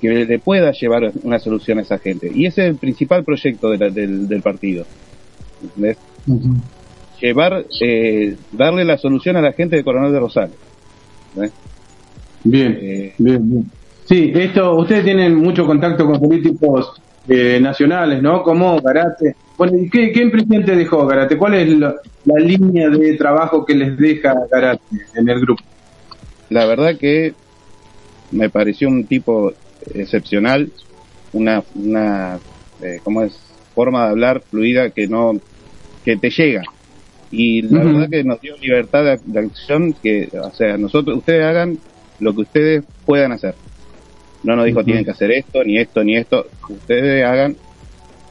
que 0.00 0.26
le 0.26 0.38
pueda 0.38 0.72
llevar 0.72 1.12
una 1.22 1.38
solución 1.38 1.78
a 1.78 1.82
esa 1.82 1.98
gente. 1.98 2.30
Y 2.32 2.46
ese 2.46 2.62
es 2.62 2.68
el 2.68 2.76
principal 2.76 3.24
proyecto 3.24 3.70
del, 3.70 4.28
del, 4.28 4.42
partido. 4.42 4.84
Llevar, 7.20 7.64
eh, 7.80 8.36
darle 8.52 8.84
la 8.84 8.96
solución 8.96 9.36
a 9.36 9.40
la 9.40 9.52
gente 9.52 9.76
de 9.76 9.84
Coronel 9.84 10.12
de 10.12 10.20
Rosales. 10.20 10.56
Bien, 12.44 12.78
eh, 12.80 13.14
bien, 13.18 13.50
bien. 13.50 13.70
Sí, 14.04 14.32
esto, 14.34 14.74
ustedes 14.76 15.04
tienen 15.04 15.34
mucho 15.34 15.66
contacto 15.66 16.06
con 16.06 16.18
políticos 16.18 16.92
eh, 17.28 17.58
nacionales, 17.60 18.22
¿no? 18.22 18.42
Como 18.42 18.80
Garate. 18.80 19.36
Bueno, 19.58 19.74
qué, 19.92 20.12
qué 20.12 20.22
impresión 20.22 20.64
te 20.64 20.76
dejó 20.76 21.06
Garate? 21.06 21.36
¿Cuál 21.36 21.54
es 21.54 21.68
la, 21.78 21.94
línea 22.38 22.88
de 22.88 23.14
trabajo 23.16 23.66
que 23.66 23.74
les 23.74 23.98
deja 23.98 24.34
Garate 24.50 24.82
en 25.14 25.28
el 25.28 25.40
grupo? 25.40 25.62
La 26.48 26.64
verdad 26.64 26.96
que 26.96 27.34
me 28.30 28.48
pareció 28.48 28.88
un 28.88 29.04
tipo 29.04 29.52
excepcional, 29.94 30.70
una, 31.32 31.62
una 31.74 32.38
eh, 32.80 33.00
¿cómo 33.02 33.22
es? 33.22 33.38
Forma 33.74 34.04
de 34.04 34.10
hablar 34.10 34.42
fluida 34.48 34.90
que 34.90 35.06
no, 35.06 35.38
que 36.04 36.16
te 36.16 36.30
llega. 36.30 36.62
Y 37.30 37.62
la 37.62 37.84
verdad 37.84 38.08
que 38.08 38.24
nos 38.24 38.40
dio 38.40 38.56
libertad 38.56 39.04
de, 39.04 39.20
de 39.24 39.38
acción 39.40 39.92
que, 39.92 40.28
o 40.40 40.50
sea, 40.52 40.78
nosotros, 40.78 41.18
ustedes 41.18 41.44
hagan 41.44 41.78
lo 42.20 42.34
que 42.34 42.40
ustedes 42.40 42.84
puedan 43.04 43.32
hacer 43.32 43.54
no 44.42 44.56
nos 44.56 44.66
dijo 44.66 44.84
tienen 44.84 45.04
que 45.04 45.10
hacer 45.10 45.30
esto, 45.32 45.64
ni 45.64 45.78
esto, 45.78 46.04
ni 46.04 46.16
esto. 46.16 46.46
Ustedes 46.68 47.24
hagan, 47.24 47.56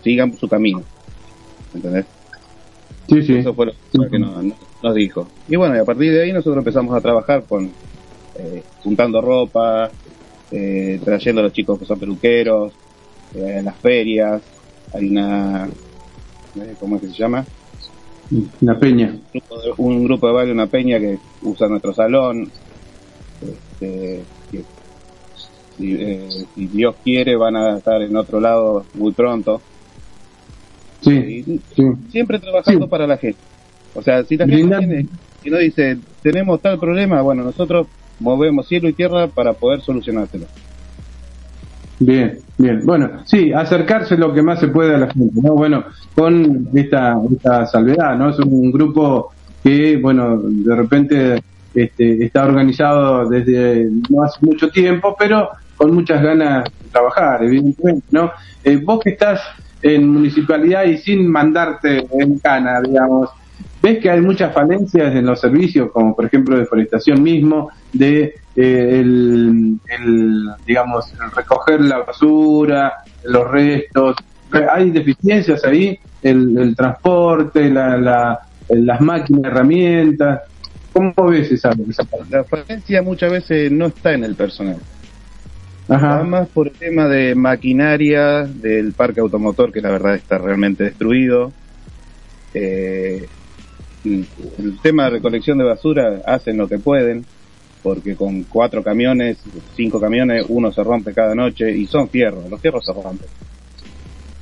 sigan 0.03 0.35
su 0.37 0.47
camino. 0.47 0.83
¿Entendés? 1.73 2.05
Sí, 3.09 3.21
sí. 3.23 3.35
Eso 3.35 3.53
fue 3.53 3.67
lo 3.67 4.09
que 4.09 4.19
nos, 4.19 4.95
dijo. 4.95 5.27
Y 5.47 5.55
bueno, 5.55 5.75
y 5.75 5.79
a 5.79 5.85
partir 5.85 6.11
de 6.11 6.23
ahí 6.23 6.31
nosotros 6.31 6.57
empezamos 6.57 6.95
a 6.95 7.01
trabajar 7.01 7.43
con 7.43 7.71
eh, 8.35 8.63
juntando 8.83 9.21
ropa, 9.21 9.89
eh, 10.51 10.99
trayendo 11.03 11.41
a 11.41 11.45
los 11.45 11.53
chicos 11.53 11.79
que 11.79 11.85
son 11.85 11.99
peluqueros, 11.99 12.73
eh, 13.35 13.57
en 13.59 13.65
las 13.65 13.75
ferias. 13.77 14.41
Hay 14.93 15.09
una, 15.09 15.67
¿cómo 16.79 16.95
es 16.95 17.01
que 17.01 17.07
se 17.09 17.13
llama? 17.13 17.45
Una 18.61 18.77
peña. 18.77 19.15
Un 19.77 20.03
grupo 20.03 20.27
de, 20.27 20.33
baile, 20.33 20.51
una 20.51 20.67
peña 20.67 20.99
que 20.99 21.17
usa 21.43 21.67
nuestro 21.67 21.93
salón. 21.93 22.49
Este, 23.41 24.23
eh, 25.79 26.29
si, 26.55 26.67
Dios 26.67 26.95
quiere, 27.03 27.35
van 27.35 27.55
a 27.55 27.77
estar 27.77 28.01
en 28.01 28.15
otro 28.15 28.39
lado 28.39 28.85
muy 28.93 29.11
pronto. 29.13 29.61
Sí, 31.01 31.61
Siempre 32.09 32.39
trabajando 32.39 32.87
para 32.87 33.07
la 33.07 33.17
gente. 33.17 33.39
O 33.93 34.01
sea, 34.01 34.23
si 34.23 34.35
la 34.35 34.47
gente 34.47 34.77
tiene, 34.77 35.07
si 35.41 35.49
no 35.49 35.57
dice, 35.57 35.97
tenemos 36.21 36.61
tal 36.61 36.79
problema, 36.79 37.21
bueno, 37.21 37.43
nosotros 37.43 37.87
movemos 38.19 38.67
cielo 38.67 38.89
y 38.89 38.93
tierra 38.93 39.27
para 39.27 39.53
poder 39.53 39.81
solucionárselo. 39.81 40.47
Bien, 41.99 42.37
bien. 42.57 42.81
Bueno, 42.85 43.23
sí, 43.25 43.51
acercarse 43.51 44.17
lo 44.17 44.33
que 44.33 44.41
más 44.41 44.59
se 44.59 44.67
puede 44.67 44.95
a 44.95 44.99
la 44.99 45.11
gente, 45.11 45.41
¿no? 45.41 45.53
Bueno, 45.53 45.83
con 46.13 46.69
esta, 46.73 47.17
esta 47.31 47.65
salvedad, 47.65 48.15
¿no? 48.17 48.29
Es 48.29 48.39
un 48.39 48.71
grupo 48.71 49.31
que, 49.63 49.97
bueno, 49.97 50.39
de 50.43 50.75
repente 50.75 51.43
este, 51.73 52.25
está 52.25 52.45
organizado 52.45 53.27
desde 53.27 53.89
no 54.09 54.23
hace 54.23 54.45
mucho 54.45 54.69
tiempo, 54.69 55.15
pero 55.17 55.49
con 55.75 55.93
muchas 55.93 56.21
ganas 56.21 56.65
de 56.65 56.89
trabajar, 56.91 57.43
evidentemente, 57.43 58.05
¿no? 58.11 58.31
Eh, 58.63 58.77
vos 58.83 58.99
que 59.03 59.11
estás 59.11 59.41
en 59.81 60.09
municipalidad 60.09 60.85
y 60.85 60.97
sin 60.97 61.27
mandarte 61.27 62.07
en 62.11 62.39
cana, 62.39 62.81
digamos, 62.81 63.29
ves 63.81 63.99
que 63.99 64.09
hay 64.09 64.21
muchas 64.21 64.53
falencias 64.53 65.15
en 65.15 65.25
los 65.25 65.39
servicios, 65.39 65.91
como 65.91 66.15
por 66.15 66.25
ejemplo 66.25 66.57
deforestación 66.57 67.21
mismo, 67.21 67.69
de 67.93 68.35
eh, 68.55 68.99
el, 68.99 69.79
digamos, 70.65 71.13
recoger 71.35 71.81
la 71.81 71.99
basura, 71.99 72.93
los 73.25 73.49
restos, 73.49 74.15
hay 74.71 74.91
deficiencias 74.91 75.63
ahí, 75.65 75.99
el, 76.21 76.75
transporte, 76.75 77.69
la, 77.69 78.39
las 78.69 79.01
máquinas, 79.01 79.51
herramientas, 79.51 80.41
¿cómo 80.93 81.13
ves 81.29 81.51
esa, 81.51 81.71
esa 81.87 82.03
parte? 82.03 82.25
La 82.29 82.43
falencia 82.43 83.01
muchas 83.01 83.31
veces 83.31 83.71
no 83.71 83.87
está 83.87 84.13
en 84.13 84.23
el 84.23 84.35
personal 84.35 84.77
Nada 85.87 86.23
más 86.23 86.49
por 86.49 86.67
el 86.67 86.73
tema 86.73 87.07
de 87.07 87.33
maquinaria 87.33 88.43
del 88.43 88.91
parque 88.91 89.21
automotor, 89.21 89.71
que 89.71 89.79
la 89.79 89.89
verdad 89.89 90.15
está 90.15 90.37
realmente 90.37 90.83
destruido. 90.83 91.53
Eh, 92.53 93.25
el 94.13 94.79
tema 94.81 95.05
de 95.05 95.09
recolección 95.11 95.57
de 95.57 95.63
basura 95.63 96.21
hacen 96.25 96.57
lo 96.57 96.67
que 96.67 96.79
pueden, 96.79 97.25
porque 97.83 98.15
con 98.15 98.43
cuatro 98.43 98.83
camiones, 98.83 99.37
cinco 99.75 99.99
camiones, 99.99 100.45
uno 100.49 100.71
se 100.71 100.83
rompe 100.83 101.13
cada 101.13 101.35
noche 101.35 101.75
y 101.75 101.85
son 101.87 102.09
fierros, 102.09 102.49
los 102.49 102.59
fierros 102.61 102.85
se 102.85 102.93
rompen. 102.93 103.27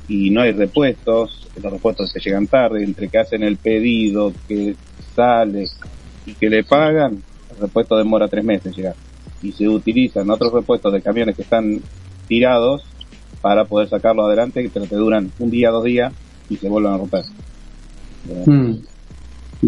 Y 0.08 0.30
no 0.30 0.42
hay 0.42 0.52
repuestos, 0.52 1.48
los 1.60 1.72
repuestos 1.72 2.10
se 2.10 2.20
llegan 2.20 2.46
tarde, 2.46 2.84
entre 2.84 3.08
que 3.08 3.18
hacen 3.18 3.42
el 3.42 3.56
pedido, 3.56 4.32
que 4.46 4.76
sale 5.14 5.66
y 6.26 6.34
que 6.34 6.48
le 6.48 6.64
pagan, 6.64 7.22
el 7.50 7.56
repuesto 7.60 7.96
demora 7.96 8.28
tres 8.28 8.44
meses 8.44 8.76
llegar 8.76 8.94
y 9.42 9.52
se 9.52 9.68
utilizan 9.68 10.28
otros 10.30 10.52
repuestos 10.52 10.92
de 10.92 11.02
camiones 11.02 11.36
que 11.36 11.42
están 11.42 11.80
tirados 12.26 12.82
para 13.40 13.64
poder 13.64 13.88
sacarlo 13.88 14.24
adelante, 14.24 14.68
pero 14.72 14.86
te 14.86 14.96
duran 14.96 15.30
un 15.38 15.50
día, 15.50 15.70
dos 15.70 15.84
días 15.84 16.12
y 16.48 16.56
se 16.56 16.68
vuelven 16.68 16.92
a 16.92 16.98
romper. 16.98 17.24
Hmm. 18.46 18.76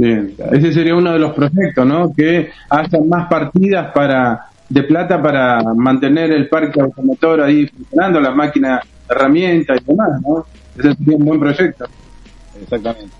Bien, 0.00 0.32
ese 0.52 0.72
sería 0.72 0.94
uno 0.94 1.12
de 1.12 1.18
los 1.18 1.32
proyectos, 1.32 1.84
¿no? 1.84 2.12
Que 2.14 2.50
hacen 2.70 3.08
más 3.08 3.28
partidas 3.28 3.90
para 3.92 4.46
de 4.68 4.82
plata 4.84 5.20
para 5.20 5.60
mantener 5.74 6.30
el 6.30 6.48
parque 6.48 6.80
automotor 6.80 7.40
ahí 7.40 7.66
funcionando, 7.66 8.20
las 8.20 8.36
máquinas, 8.36 8.84
herramientas 9.08 9.80
y 9.80 9.84
demás, 9.84 10.20
¿no? 10.22 10.46
Ese 10.78 10.94
sería 10.94 11.16
un 11.16 11.24
buen 11.24 11.40
proyecto. 11.40 11.86
Exactamente. 12.62 13.10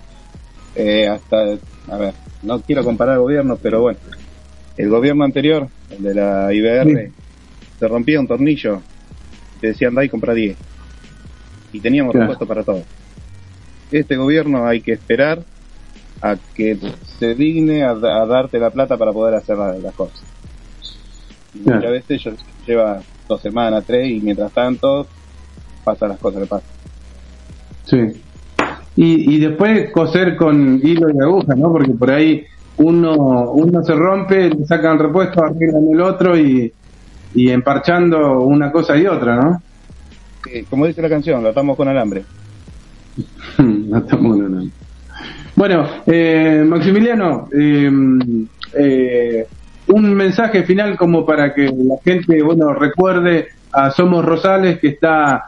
Eh, 0.75 1.07
hasta, 1.09 1.37
a 1.91 1.97
ver, 1.97 2.13
no 2.43 2.61
quiero 2.61 2.81
comparar 2.85 3.17
gobiernos, 3.19 3.59
pero 3.61 3.81
bueno, 3.81 3.99
el 4.77 4.89
gobierno 4.89 5.25
anterior, 5.25 5.67
el 5.89 6.01
de 6.01 6.13
la 6.13 6.53
IBR, 6.53 7.11
se 7.77 7.87
rompía 7.89 8.21
un 8.21 8.27
tornillo, 8.27 8.81
te 9.59 9.67
decían, 9.67 9.89
anda 9.89 10.05
y 10.05 10.09
compra 10.09 10.33
10. 10.33 10.55
y 11.73 11.79
teníamos 11.81 12.15
respuesta 12.15 12.45
para 12.45 12.63
todo. 12.63 12.83
Este 13.91 14.15
gobierno 14.15 14.65
hay 14.65 14.79
que 14.79 14.93
esperar 14.93 15.43
a 16.21 16.35
que 16.53 16.77
se 17.19 17.35
digne 17.35 17.83
a, 17.83 17.93
darte 17.93 18.59
la 18.59 18.69
plata 18.69 18.97
para 18.97 19.13
poder 19.13 19.35
hacer 19.35 19.57
las 19.57 19.93
cosas. 19.93 20.21
Muchas 21.53 21.91
veces 21.91 22.21
lleva 22.67 23.01
dos 23.27 23.41
semanas, 23.41 23.83
tres, 23.85 24.09
y 24.09 24.21
mientras 24.21 24.51
tanto 24.51 25.07
pasan 25.83 26.09
las 26.09 26.19
cosas 26.19 26.41
que 26.41 26.47
pasan. 26.47 26.69
Sí. 27.85 28.21
Y, 28.95 29.35
y 29.35 29.39
después 29.39 29.91
coser 29.91 30.35
con 30.35 30.79
hilo 30.83 31.09
y 31.09 31.21
aguja, 31.21 31.55
¿no? 31.55 31.71
Porque 31.71 31.93
por 31.93 32.11
ahí 32.11 32.45
uno, 32.77 33.51
uno 33.51 33.83
se 33.83 33.93
rompe, 33.93 34.49
le 34.49 34.65
sacan 34.65 34.99
repuesto, 34.99 35.43
arreglan 35.43 35.87
el 35.91 36.01
otro 36.01 36.37
y, 36.37 36.71
y 37.33 37.49
emparchando 37.49 38.41
una 38.41 38.71
cosa 38.71 38.97
y 38.97 39.05
otra, 39.05 39.35
¿no? 39.35 39.61
como 40.69 40.87
dice 40.87 41.01
la 41.01 41.09
canción, 41.09 41.43
lo 41.43 41.49
atamos 41.49 41.75
con 41.75 41.87
alambre. 41.87 42.23
lo 43.57 43.97
atamos 43.97 44.37
con 44.37 44.45
alambre. 44.45 44.78
Bueno, 45.55 45.85
eh, 46.05 46.63
Maximiliano, 46.65 47.49
eh, 47.51 47.91
eh, 48.75 49.47
un 49.87 50.13
mensaje 50.13 50.63
final 50.63 50.95
como 50.95 51.25
para 51.25 51.53
que 51.53 51.65
la 51.65 51.95
gente, 52.03 52.41
bueno, 52.41 52.73
recuerde 52.73 53.47
a 53.71 53.91
Somos 53.91 54.23
Rosales 54.23 54.79
que 54.79 54.87
está 54.87 55.47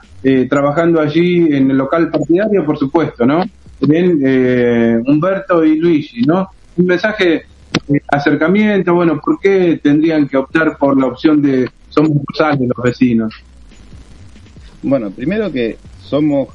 trabajando 0.50 1.00
allí 1.00 1.56
en 1.56 1.72
el 1.72 1.78
local 1.78 2.12
partidario, 2.12 2.64
por 2.66 2.78
supuesto, 2.78 3.26
¿no? 3.26 3.44
Bien, 3.80 5.04
Humberto 5.08 5.64
y 5.64 5.78
Luigi, 5.78 6.22
¿no? 6.24 6.50
Un 6.78 6.86
mensaje 6.86 7.46
de 7.88 8.02
acercamiento, 8.08 8.94
bueno, 8.94 9.20
¿por 9.20 9.40
qué 9.40 9.80
tendrían 9.82 10.28
que 10.28 10.38
optar 10.38 10.78
por 10.78 11.00
la 11.00 11.08
opción 11.08 11.42
de 11.42 11.70
Somos 11.90 12.12
Rosales 12.28 12.70
los 12.76 12.84
vecinos? 12.84 13.34
Bueno, 14.84 15.10
primero 15.10 15.52
que 15.52 15.78
somos 16.02 16.50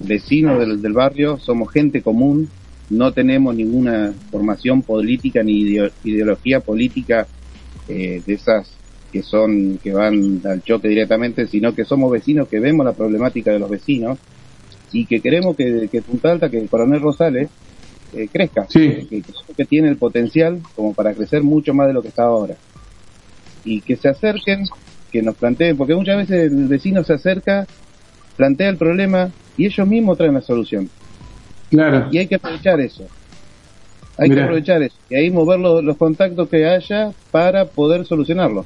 vecinos 0.00 0.58
del, 0.58 0.82
del 0.82 0.92
barrio, 0.92 1.38
somos 1.38 1.72
gente 1.72 2.02
común, 2.02 2.48
no 2.90 3.12
tenemos 3.12 3.54
ninguna 3.54 4.12
formación 4.30 4.82
política 4.82 5.42
ni 5.42 5.78
ideología 6.04 6.60
política 6.60 7.26
eh, 7.88 8.22
de 8.24 8.34
esas 8.34 8.70
que 9.12 9.22
son 9.22 9.78
que 9.82 9.92
van 9.92 10.40
al 10.44 10.62
choque 10.62 10.88
directamente, 10.88 11.46
sino 11.46 11.74
que 11.74 11.84
somos 11.84 12.10
vecinos 12.10 12.48
que 12.48 12.60
vemos 12.60 12.84
la 12.84 12.92
problemática 12.92 13.52
de 13.52 13.58
los 13.58 13.70
vecinos 13.70 14.18
y 14.92 15.06
que 15.06 15.20
queremos 15.20 15.56
que, 15.56 15.88
que 15.90 16.02
Punta 16.02 16.32
Alta, 16.32 16.50
que 16.50 16.58
el 16.58 16.68
Coronel 16.68 17.00
Rosales 17.00 17.48
eh, 18.12 18.28
crezca, 18.30 18.66
sí. 18.68 19.06
que, 19.08 19.22
que, 19.56 19.64
tiene 19.64 19.88
el 19.88 19.96
potencial 19.96 20.60
como 20.74 20.94
para 20.94 21.14
crecer 21.14 21.42
mucho 21.42 21.74
más 21.74 21.86
de 21.86 21.92
lo 21.92 22.02
que 22.02 22.08
está 22.08 22.24
ahora 22.24 22.56
y 23.64 23.80
que 23.80 23.96
se 23.96 24.08
acerquen, 24.08 24.64
que 25.10 25.22
nos 25.22 25.36
planteen, 25.36 25.76
porque 25.76 25.94
muchas 25.94 26.18
veces 26.18 26.52
el 26.52 26.68
vecino 26.68 27.02
se 27.02 27.14
acerca, 27.14 27.66
plantea 28.36 28.68
el 28.68 28.76
problema 28.76 29.30
y 29.56 29.66
ellos 29.66 29.86
mismos 29.86 30.18
traen 30.18 30.34
la 30.34 30.40
solución. 30.40 30.88
Y 31.70 32.18
hay 32.18 32.26
que 32.26 32.36
aprovechar 32.36 32.80
eso. 32.80 33.04
Hay 34.16 34.30
que 34.30 34.40
aprovechar 34.40 34.82
eso. 34.82 34.96
Y 35.10 35.16
ahí 35.16 35.30
mover 35.30 35.58
los, 35.58 35.96
contactos 35.96 36.48
que 36.48 36.66
haya 36.66 37.12
para 37.30 37.64
poder 37.64 38.06
solucionarlo. 38.06 38.64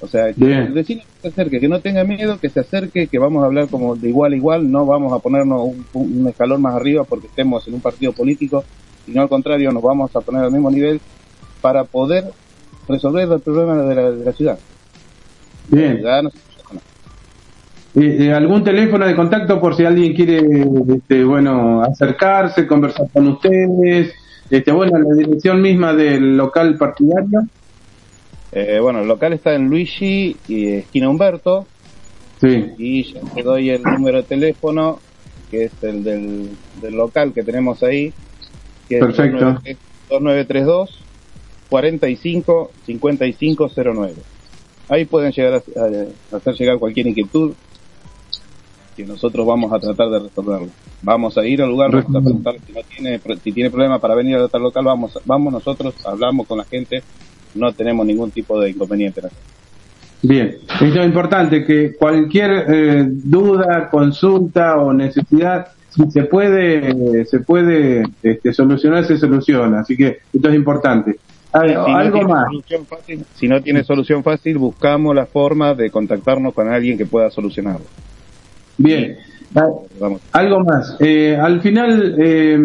O 0.00 0.06
sea, 0.06 0.32
que 0.32 0.44
el 0.44 0.72
vecino 0.72 1.02
se 1.22 1.28
acerque, 1.28 1.60
que 1.60 1.68
no 1.68 1.80
tenga 1.80 2.04
miedo, 2.04 2.38
que 2.38 2.50
se 2.50 2.60
acerque, 2.60 3.06
que 3.06 3.18
vamos 3.18 3.42
a 3.42 3.46
hablar 3.46 3.68
como 3.68 3.96
de 3.96 4.08
igual 4.08 4.32
a 4.32 4.36
igual, 4.36 4.70
no 4.70 4.84
vamos 4.84 5.12
a 5.12 5.18
ponernos 5.18 5.70
un, 5.94 6.26
escalón 6.28 6.60
más 6.60 6.74
arriba 6.74 7.04
porque 7.04 7.26
estemos 7.26 7.66
en 7.68 7.74
un 7.74 7.80
partido 7.80 8.12
político, 8.12 8.64
sino 9.06 9.22
al 9.22 9.28
contrario, 9.28 9.72
nos 9.72 9.82
vamos 9.82 10.14
a 10.14 10.20
poner 10.20 10.42
al 10.42 10.52
mismo 10.52 10.70
nivel 10.70 11.00
para 11.62 11.84
poder 11.84 12.24
resolver 12.86 13.30
el 13.30 13.40
problema 13.40 13.76
de 13.76 13.94
la, 13.94 14.10
de 14.10 14.24
la 14.24 14.32
ciudad. 14.32 14.58
Bien. 15.68 16.02
Eh, 16.04 16.30
eh, 17.96 18.32
¿Algún 18.32 18.64
teléfono 18.64 19.06
de 19.06 19.14
contacto 19.14 19.60
por 19.60 19.76
si 19.76 19.84
alguien 19.84 20.14
quiere, 20.14 20.42
este, 20.96 21.22
bueno, 21.22 21.82
acercarse, 21.82 22.66
conversar 22.66 23.06
con 23.12 23.28
ustedes? 23.28 24.12
Este, 24.50 24.72
bueno, 24.72 24.98
la 24.98 25.14
dirección 25.14 25.62
misma 25.62 25.94
del 25.94 26.36
local 26.36 26.76
partidario. 26.76 27.42
Eh, 28.52 28.78
bueno, 28.80 29.00
el 29.00 29.08
local 29.08 29.32
está 29.32 29.54
en 29.54 29.68
Luigi 29.68 30.36
y 30.48 30.72
esquina 30.72 31.08
Humberto. 31.08 31.66
Sí. 32.40 32.72
Y 32.78 33.14
te 33.34 33.42
doy 33.42 33.70
el 33.70 33.82
número 33.82 34.18
de 34.18 34.22
teléfono, 34.24 34.98
que 35.50 35.64
es 35.64 35.72
el 35.82 36.04
del, 36.04 36.50
del 36.80 36.94
local 36.94 37.32
que 37.32 37.42
tenemos 37.42 37.82
ahí. 37.82 38.12
Que 38.88 38.98
Perfecto. 38.98 39.60
Es 39.64 39.78
2932 40.08 41.04
45 41.68 42.70
5509. 42.86 44.14
Ahí 44.88 45.04
pueden 45.06 45.32
llegar 45.32 45.54
a 45.54 46.36
hacer 46.36 46.54
llegar 46.54 46.78
cualquier 46.78 47.06
inquietud, 47.06 47.54
que 48.94 49.04
nosotros 49.04 49.46
vamos 49.46 49.72
a 49.72 49.78
tratar 49.78 50.08
de 50.10 50.18
resolverlo. 50.20 50.68
Vamos 51.02 51.36
a 51.36 51.44
ir 51.44 51.62
al 51.62 51.70
lugar, 51.70 51.94
a 51.94 52.02
preguntar 52.02 52.54
si, 52.66 52.72
no 52.72 52.80
tiene, 52.82 53.20
si 53.42 53.52
tiene 53.52 53.70
problema 53.70 53.98
para 53.98 54.14
venir 54.14 54.36
al 54.36 54.62
local, 54.62 54.84
vamos, 54.84 55.18
vamos 55.24 55.52
nosotros, 55.52 55.94
hablamos 56.06 56.46
con 56.46 56.58
la 56.58 56.64
gente, 56.64 57.02
no 57.54 57.72
tenemos 57.72 58.06
ningún 58.06 58.30
tipo 58.30 58.60
de 58.60 58.70
inconveniente. 58.70 59.22
Bien, 60.22 60.56
es 60.80 60.94
lo 60.94 61.04
importante 61.04 61.64
que 61.64 61.94
cualquier 61.96 62.64
eh, 62.68 63.06
duda, 63.06 63.90
consulta 63.90 64.78
o 64.78 64.92
necesidad, 64.92 65.68
si 65.90 66.10
se 66.10 66.24
puede, 66.24 67.24
se 67.26 67.40
puede 67.40 68.04
este, 68.22 68.52
solucionar, 68.52 69.04
se 69.04 69.18
soluciona. 69.18 69.80
Así 69.80 69.96
que 69.96 70.18
esto 70.32 70.48
es 70.48 70.54
importante. 70.54 71.16
algo 71.52 72.22
más. 72.22 72.46
si 73.34 73.48
no 73.48 73.62
tiene 73.62 73.84
solución 73.84 74.22
fácil, 74.22 74.58
buscamos 74.58 75.14
la 75.14 75.26
forma 75.26 75.74
de 75.74 75.90
contactarnos 75.90 76.54
con 76.54 76.68
alguien 76.68 76.96
que 76.96 77.06
pueda 77.06 77.30
solucionarlo. 77.30 77.84
Bien, 78.76 79.16
algo 80.32 80.64
más. 80.64 80.96
Eh, 81.00 81.36
al 81.36 81.60
final 81.60 82.14
eh, 82.18 82.58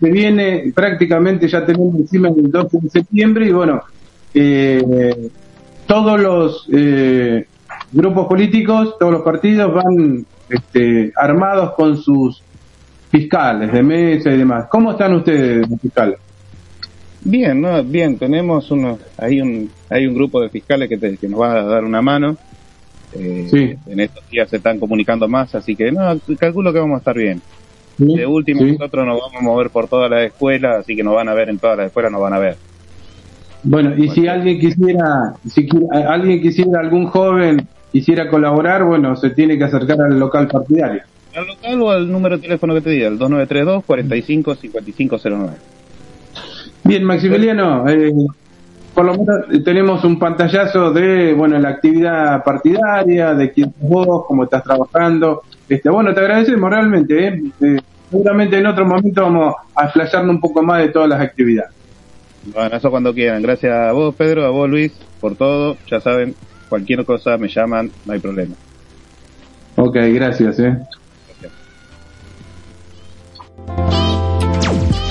se 0.00 0.10
viene 0.10 0.72
prácticamente, 0.74 1.48
ya 1.48 1.64
tenemos 1.64 1.94
encima 1.96 2.28
el 2.28 2.50
12 2.50 2.78
de 2.82 2.88
septiembre 2.88 3.46
y 3.46 3.52
bueno, 3.52 3.82
eh, 4.32 5.30
todos 5.86 6.20
los 6.20 6.68
eh, 6.72 7.46
grupos 7.92 8.26
políticos, 8.26 8.96
todos 8.98 9.12
los 9.12 9.22
partidos 9.22 9.72
van 9.74 10.26
este, 10.48 11.12
armados 11.16 11.74
con 11.74 11.96
sus 11.96 12.42
fiscales 13.10 13.72
de 13.72 13.82
mesa 13.82 14.30
y 14.30 14.38
demás. 14.38 14.66
¿Cómo 14.68 14.92
están 14.92 15.14
ustedes, 15.14 15.66
fiscales? 15.80 16.18
Bien, 17.22 17.60
no, 17.60 17.82
bien, 17.82 18.18
tenemos 18.18 18.70
uno, 18.70 18.98
hay 19.16 19.40
un, 19.40 19.70
hay 19.88 20.06
un 20.06 20.14
grupo 20.14 20.40
de 20.42 20.50
fiscales 20.50 20.88
que, 20.88 21.16
que 21.16 21.28
nos 21.28 21.40
va 21.40 21.52
a 21.52 21.62
dar 21.62 21.84
una 21.84 22.02
mano 22.02 22.36
eh, 23.14 23.76
en 23.86 24.00
estos 24.00 24.28
días 24.30 24.48
se 24.48 24.56
están 24.56 24.78
comunicando 24.78 25.28
más, 25.28 25.54
así 25.54 25.76
que 25.76 25.92
no, 25.92 26.18
calculo 26.38 26.72
que 26.72 26.78
vamos 26.78 26.96
a 26.96 26.98
estar 26.98 27.16
bien. 27.16 27.40
de 27.98 28.26
último, 28.26 28.62
nosotros 28.62 29.06
nos 29.06 29.20
vamos 29.20 29.36
a 29.36 29.42
mover 29.42 29.70
por 29.70 29.88
todas 29.88 30.10
las 30.10 30.24
escuelas, 30.24 30.80
así 30.80 30.96
que 30.96 31.04
nos 31.04 31.14
van 31.14 31.28
a 31.28 31.34
ver 31.34 31.48
en 31.48 31.58
todas 31.58 31.76
las 31.76 31.86
escuelas, 31.86 32.12
nos 32.12 32.20
van 32.20 32.34
a 32.34 32.38
ver. 32.38 32.56
Bueno, 33.62 33.94
y 33.96 34.08
si 34.10 34.26
alguien 34.26 34.60
quisiera, 34.60 35.34
si 35.48 35.66
alguien 35.90 36.42
quisiera, 36.42 36.80
algún 36.80 37.06
joven 37.06 37.66
quisiera 37.90 38.28
colaborar, 38.28 38.84
bueno, 38.84 39.16
se 39.16 39.30
tiene 39.30 39.56
que 39.56 39.64
acercar 39.64 40.00
al 40.02 40.18
local 40.18 40.48
partidario. 40.48 41.02
¿Al 41.34 41.46
local 41.46 41.82
o 41.82 41.90
al 41.90 42.12
número 42.12 42.36
de 42.36 42.42
teléfono 42.42 42.74
que 42.74 42.82
te 42.82 42.90
diga? 42.90 43.08
El 43.08 43.18
2932 43.18 43.84
45 43.84 44.54
5509. 44.54 45.52
Bien, 46.84 47.04
Maximiliano, 47.04 47.88
eh, 47.88 48.12
por 48.94 49.04
lo 49.04 49.12
menos 49.12 49.64
tenemos 49.64 50.04
un 50.04 50.18
pantallazo 50.18 50.92
de, 50.92 51.34
bueno, 51.34 51.58
la 51.58 51.70
actividad 51.70 52.44
partidaria, 52.44 53.34
de 53.34 53.52
quién 53.52 53.72
sos 53.72 53.88
vos, 53.88 54.24
cómo 54.26 54.44
estás 54.44 54.62
trabajando. 54.62 55.42
Este, 55.68 55.90
bueno, 55.90 56.14
te 56.14 56.20
agradecemos 56.20 56.70
realmente, 56.70 57.26
¿eh? 57.26 57.42
eh 57.60 57.80
seguramente 58.10 58.58
en 58.58 58.66
otro 58.66 58.86
momento 58.86 59.22
vamos 59.22 59.54
a 59.74 59.88
flasharnos 59.88 60.36
un 60.36 60.40
poco 60.40 60.62
más 60.62 60.80
de 60.82 60.88
todas 60.90 61.08
las 61.08 61.20
actividades. 61.20 61.72
Bueno, 62.54 62.76
eso 62.76 62.90
cuando 62.90 63.12
quieran. 63.12 63.42
Gracias 63.42 63.72
a 63.72 63.92
vos, 63.92 64.14
Pedro, 64.14 64.44
a 64.44 64.50
vos, 64.50 64.68
Luis, 64.68 64.92
por 65.20 65.34
todo. 65.34 65.76
Ya 65.90 66.00
saben, 66.00 66.34
cualquier 66.68 67.04
cosa 67.04 67.36
me 67.36 67.48
llaman, 67.48 67.90
no 68.04 68.12
hay 68.12 68.20
problema. 68.20 68.54
Ok, 69.76 69.96
gracias, 69.96 70.60
eh. 70.60 70.78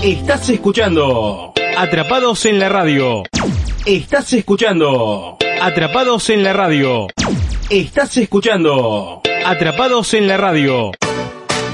Estás 0.03 0.49
escuchando 0.49 1.53
Atrapados 1.78 2.45
en 2.45 2.59
la 2.59 2.69
Radio. 2.69 3.24
Estás 3.86 4.32
escuchando 4.34 5.38
Atrapados 5.61 6.30
en 6.30 6.43
la 6.43 6.53
Radio. 6.53 7.07
Estás 7.69 8.15
escuchando 8.17 9.21
Atrapados 9.45 10.13
en 10.13 10.28
la 10.28 10.38
Radio. 10.38 10.91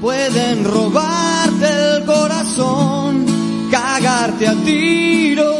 Pueden 0.00 0.64
robarte 0.64 1.66
el 1.66 2.04
corazón, 2.06 3.26
cagarte 3.70 4.48
a 4.48 4.54
tiros 4.64 5.59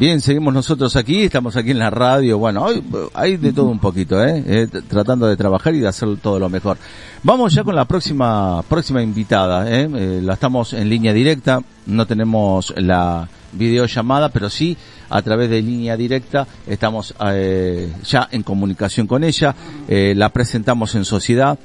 Bien, 0.00 0.20
seguimos 0.20 0.52
nosotros 0.52 0.96
aquí, 0.96 1.22
estamos 1.22 1.56
aquí 1.56 1.70
en 1.70 1.78
la 1.78 1.88
radio, 1.88 2.36
bueno, 2.36 2.64
hoy 2.64 2.82
hay 3.14 3.36
de 3.36 3.52
todo 3.52 3.66
un 3.66 3.78
poquito, 3.78 4.20
¿eh? 4.24 4.42
Eh, 4.44 4.66
tratando 4.88 5.28
de 5.28 5.36
trabajar 5.36 5.72
y 5.72 5.78
de 5.78 5.86
hacer 5.86 6.16
todo 6.20 6.40
lo 6.40 6.48
mejor. 6.48 6.78
Vamos 7.22 7.54
ya 7.54 7.62
con 7.62 7.76
la 7.76 7.84
próxima, 7.84 8.60
próxima 8.68 9.00
invitada, 9.04 9.70
¿eh? 9.70 9.88
Eh, 9.94 10.20
la 10.20 10.34
estamos 10.34 10.72
en 10.72 10.88
línea 10.88 11.12
directa, 11.12 11.62
no 11.86 12.06
tenemos 12.06 12.74
la 12.76 13.28
videollamada, 13.52 14.30
pero 14.30 14.50
sí 14.50 14.76
a 15.10 15.22
través 15.22 15.48
de 15.48 15.62
línea 15.62 15.96
directa 15.96 16.44
estamos 16.66 17.14
eh, 17.26 17.92
ya 18.02 18.28
en 18.32 18.42
comunicación 18.42 19.06
con 19.06 19.22
ella, 19.22 19.54
eh, 19.86 20.12
la 20.16 20.30
presentamos 20.30 20.96
en 20.96 21.04
sociedad, 21.04 21.56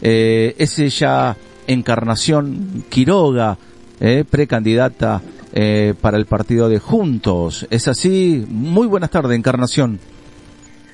eh, 0.00 0.54
es 0.56 0.78
ella 0.78 1.36
Encarnación 1.66 2.84
Quiroga, 2.88 3.58
eh, 4.00 4.24
precandidata 4.28 5.20
eh, 5.52 5.94
para 6.00 6.16
el 6.16 6.26
partido 6.26 6.68
de 6.68 6.78
Juntos. 6.78 7.66
¿Es 7.70 7.88
así? 7.88 8.44
Muy 8.48 8.86
buenas 8.86 9.10
tardes, 9.10 9.36
Encarnación. 9.36 9.98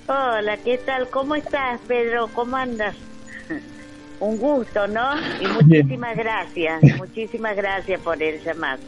Hola, 0.09 0.57
¿qué 0.59 0.79
tal? 0.79 1.09
¿Cómo 1.11 1.35
estás, 1.35 1.81
Pedro? 1.89 2.29
¿Cómo 2.33 2.57
andas? 2.57 2.95
Un 4.21 4.39
gusto, 4.39 4.87
¿no? 4.87 5.11
Y 5.41 5.47
muchísimas 5.49 6.17
gracias, 6.17 6.83
muchísimas 6.99 7.57
gracias 7.57 8.01
por 8.01 8.23
el 8.23 8.41
llamado. 8.43 8.79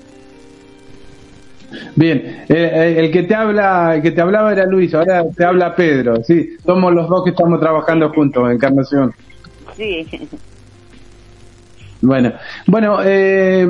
Bien, 1.97 2.45
eh, 2.49 2.95
el 2.99 3.11
que 3.11 3.25
te 3.25 3.35
habla, 3.35 3.97
el 3.97 4.03
que 4.03 4.13
te 4.13 4.23
hablaba 4.23 4.53
era 4.53 4.65
Luis, 4.65 4.95
ahora 4.95 5.23
te 5.37 5.45
habla 5.45 5.75
Pedro, 5.77 6.23
sí, 6.25 6.57
somos 6.65 6.95
los 6.95 7.09
dos 7.09 7.25
que 7.25 7.31
estamos 7.31 7.61
trabajando 7.61 8.09
juntos, 8.11 8.51
Encarnación. 8.51 9.13
Sí, 9.77 10.07
Bueno, 12.01 12.33
bueno, 12.67 13.01
eh, 13.05 13.67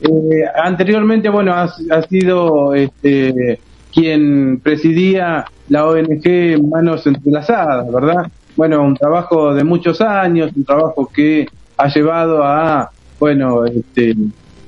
eh, 0.00 0.44
anteriormente, 0.54 1.28
bueno, 1.28 1.54
has 1.54 1.76
sido 2.08 2.74
este, 2.74 3.58
quien 3.92 4.60
presidía 4.60 5.44
la 5.68 5.86
ONG 5.86 6.62
Manos 6.68 7.06
Entrelazadas, 7.06 7.90
¿verdad? 7.92 8.30
Bueno, 8.56 8.82
un 8.82 8.96
trabajo 8.96 9.54
de 9.54 9.64
muchos 9.64 10.00
años, 10.00 10.52
un 10.54 10.64
trabajo 10.64 11.10
que 11.12 11.46
ha 11.76 11.88
llevado 11.88 12.42
a, 12.44 12.90
bueno, 13.18 13.64
este, 13.64 14.14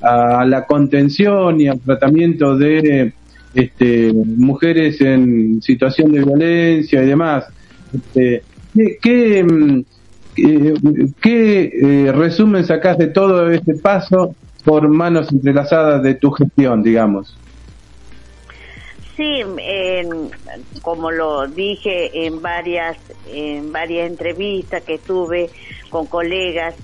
a 0.01 0.45
la 0.45 0.65
contención 0.65 1.59
y 1.61 1.67
al 1.67 1.79
tratamiento 1.79 2.57
de 2.57 3.13
este, 3.53 4.13
mujeres 4.13 4.99
en 5.01 5.61
situación 5.61 6.11
de 6.11 6.23
violencia 6.23 7.03
y 7.03 7.05
demás. 7.05 7.45
Este, 7.93 8.43
¿qué, 8.73 8.97
qué, 9.01 9.43
mm, 9.43 9.83
eh, 10.37 10.73
¿Qué 11.21 11.71
eh, 12.07 12.11
resumen 12.11 12.65
sacás 12.65 12.97
de 12.97 13.07
todo 13.07 13.51
este 13.51 13.75
paso 13.75 14.35
por 14.63 14.87
manos 14.89 15.31
entrelazadas 15.31 16.03
de 16.03 16.15
tu 16.15 16.31
gestión, 16.31 16.83
digamos? 16.83 17.41
sí, 19.15 19.41
en- 19.59 20.29
como 20.81 21.11
lo 21.11 21.47
dije 21.49 22.25
en 22.25 22.41
varias, 22.41 22.97
en 23.23 23.71
varias 23.71 24.09
entrevistas 24.09 24.83
que 24.85 24.99
tuve 24.99 25.51
con 25.89 26.07
colegas, 26.07 26.75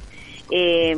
eh, 0.52 0.96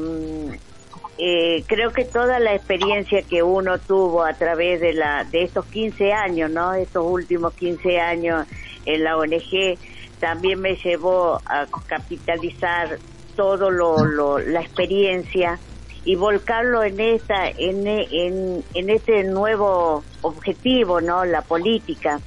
eh, 1.18 1.66
creo 1.68 1.94
que 1.94 2.06
toda 2.06 2.40
la 2.40 2.56
experiencia 2.56 3.24
que 3.30 3.44
uno 3.44 3.80
tuvo 3.82 4.24
a 4.24 4.36
través 4.38 4.80
de 4.82 4.94
la, 4.94 5.26
de 5.32 5.44
estos 5.44 5.68
15 5.70 6.12
años, 6.14 6.50
¿no? 6.52 6.74
Estos 6.74 7.04
últimos 7.06 7.54
15 7.56 8.00
años 8.00 8.48
en 8.86 9.04
la 9.04 9.18
ONG, 9.18 9.80
también 10.20 10.60
me 10.62 10.76
llevó 10.84 11.42
a 11.46 11.68
capitalizar 11.88 13.00
todo 13.36 13.72
lo, 13.72 14.06
lo- 14.06 14.40
la 14.40 14.62
experiencia 14.62 15.62
y 16.04 16.16
volcarlo 16.16 16.84
en 16.84 17.00
esta 17.00 17.48
en, 17.50 17.88
en, 17.88 18.64
en 18.74 18.90
este 18.90 19.24
nuevo 19.24 20.04
objetivo 20.22 21.02
no 21.02 21.26
la 21.26 21.42
política. 21.42 22.20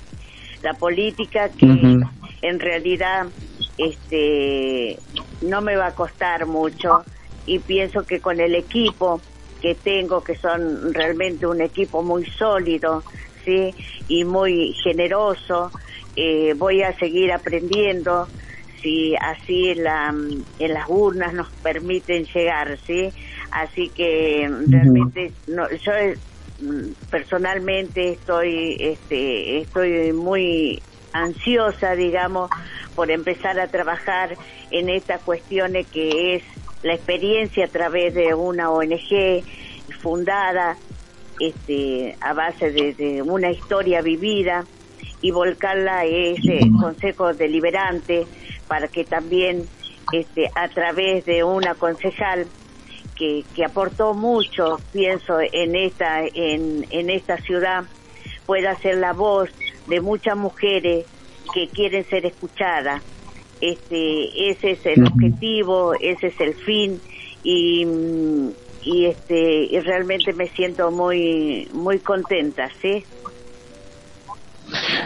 La 0.62 0.74
política 0.74 1.50
que 1.50 1.66
en 2.42 2.60
realidad 2.60 3.26
este 3.76 4.98
no 5.42 5.60
me 5.60 5.76
va 5.76 5.88
a 5.88 5.94
costar 5.94 6.46
mucho 6.46 7.04
y 7.46 7.58
pienso 7.58 8.04
que 8.06 8.20
con 8.20 8.40
el 8.40 8.54
equipo 8.54 9.20
que 9.60 9.74
tengo 9.74 10.22
que 10.22 10.36
son 10.36 10.92
realmente 10.94 11.46
un 11.46 11.60
equipo 11.60 12.02
muy 12.02 12.24
sólido 12.38 13.02
sí 13.44 13.74
y 14.08 14.24
muy 14.24 14.72
generoso 14.82 15.70
eh, 16.16 16.54
voy 16.56 16.82
a 16.82 16.96
seguir 16.98 17.32
aprendiendo 17.32 18.28
si 18.82 19.14
así 19.16 19.74
la, 19.74 20.14
en 20.58 20.74
las 20.74 20.88
urnas 20.88 21.32
nos 21.34 21.50
permiten 21.62 22.24
llegar 22.26 22.78
sí 22.86 23.10
así 23.54 23.88
que 23.90 24.50
realmente 24.66 25.32
no, 25.46 25.70
yo 25.70 25.92
mm, 26.60 26.92
personalmente 27.08 28.14
estoy 28.14 28.76
este 28.80 29.60
estoy 29.60 30.12
muy 30.12 30.82
ansiosa 31.12 31.94
digamos 31.94 32.50
por 32.96 33.12
empezar 33.12 33.60
a 33.60 33.68
trabajar 33.68 34.36
en 34.72 34.88
estas 34.88 35.22
cuestiones 35.22 35.86
que 35.86 36.34
es 36.34 36.42
la 36.82 36.94
experiencia 36.94 37.66
a 37.66 37.68
través 37.68 38.12
de 38.14 38.34
una 38.34 38.70
ONG 38.70 39.44
fundada 40.02 40.76
este 41.38 42.16
a 42.20 42.32
base 42.32 42.72
de, 42.72 43.22
una 43.22 43.52
historia 43.52 44.02
vivida 44.02 44.66
y 45.20 45.30
volcarla 45.30 46.00
a 46.00 46.04
ese 46.04 46.58
consejo 46.80 47.32
deliberante 47.34 48.26
para 48.66 48.88
que 48.88 49.04
también 49.04 49.68
este 50.12 50.50
a 50.56 50.68
través 50.70 51.24
de 51.24 51.44
una 51.44 51.76
concejal 51.76 52.48
que, 53.16 53.44
que 53.54 53.64
aportó 53.64 54.14
mucho, 54.14 54.78
pienso, 54.92 55.38
en 55.40 55.76
esta, 55.76 56.22
en, 56.24 56.86
en 56.90 57.10
esta 57.10 57.36
ciudad, 57.38 57.84
pueda 58.46 58.76
ser 58.80 58.96
la 58.98 59.12
voz 59.12 59.50
de 59.86 60.00
muchas 60.00 60.36
mujeres 60.36 61.06
que 61.54 61.68
quieren 61.68 62.04
ser 62.08 62.26
escuchadas. 62.26 63.02
Este, 63.60 64.50
ese 64.50 64.72
es 64.72 64.86
el 64.86 65.06
objetivo, 65.06 65.94
ese 65.94 66.26
es 66.26 66.40
el 66.40 66.54
fin 66.54 67.00
y, 67.42 67.86
y 68.82 69.06
este, 69.06 69.64
y 69.70 69.80
realmente 69.80 70.32
me 70.32 70.48
siento 70.48 70.90
muy, 70.90 71.68
muy 71.72 71.98
contenta, 72.00 72.68
¿sí? 72.82 73.04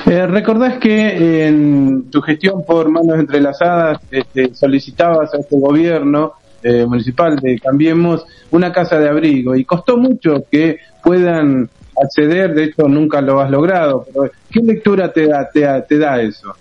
Eh, 0.06 0.26
¿Recordás 0.26 0.78
que 0.78 1.46
en 1.46 2.10
tu 2.10 2.20
gestión 2.22 2.64
por 2.64 2.88
manos 2.88 3.18
entrelazadas 3.18 3.98
este, 4.10 4.54
solicitabas 4.54 5.34
a 5.34 5.38
este 5.38 5.56
gobierno 5.58 6.32
eh, 6.62 6.86
municipal 6.86 7.36
de 7.36 7.58
Cambiemos 7.58 8.24
una 8.50 8.72
casa 8.72 8.98
de 8.98 9.08
abrigo 9.08 9.54
y 9.54 9.64
costó 9.64 9.96
mucho 9.96 10.44
que 10.50 10.78
puedan 11.02 11.68
acceder, 12.02 12.54
de 12.54 12.64
hecho 12.64 12.88
nunca 12.88 13.20
lo 13.20 13.40
has 13.40 13.50
logrado, 13.50 14.04
pero 14.06 14.30
¿qué 14.50 14.60
lectura 14.60 15.12
te 15.12 15.26
da, 15.26 15.48
te, 15.50 15.98
da 15.98 16.20
eso? 16.20 16.54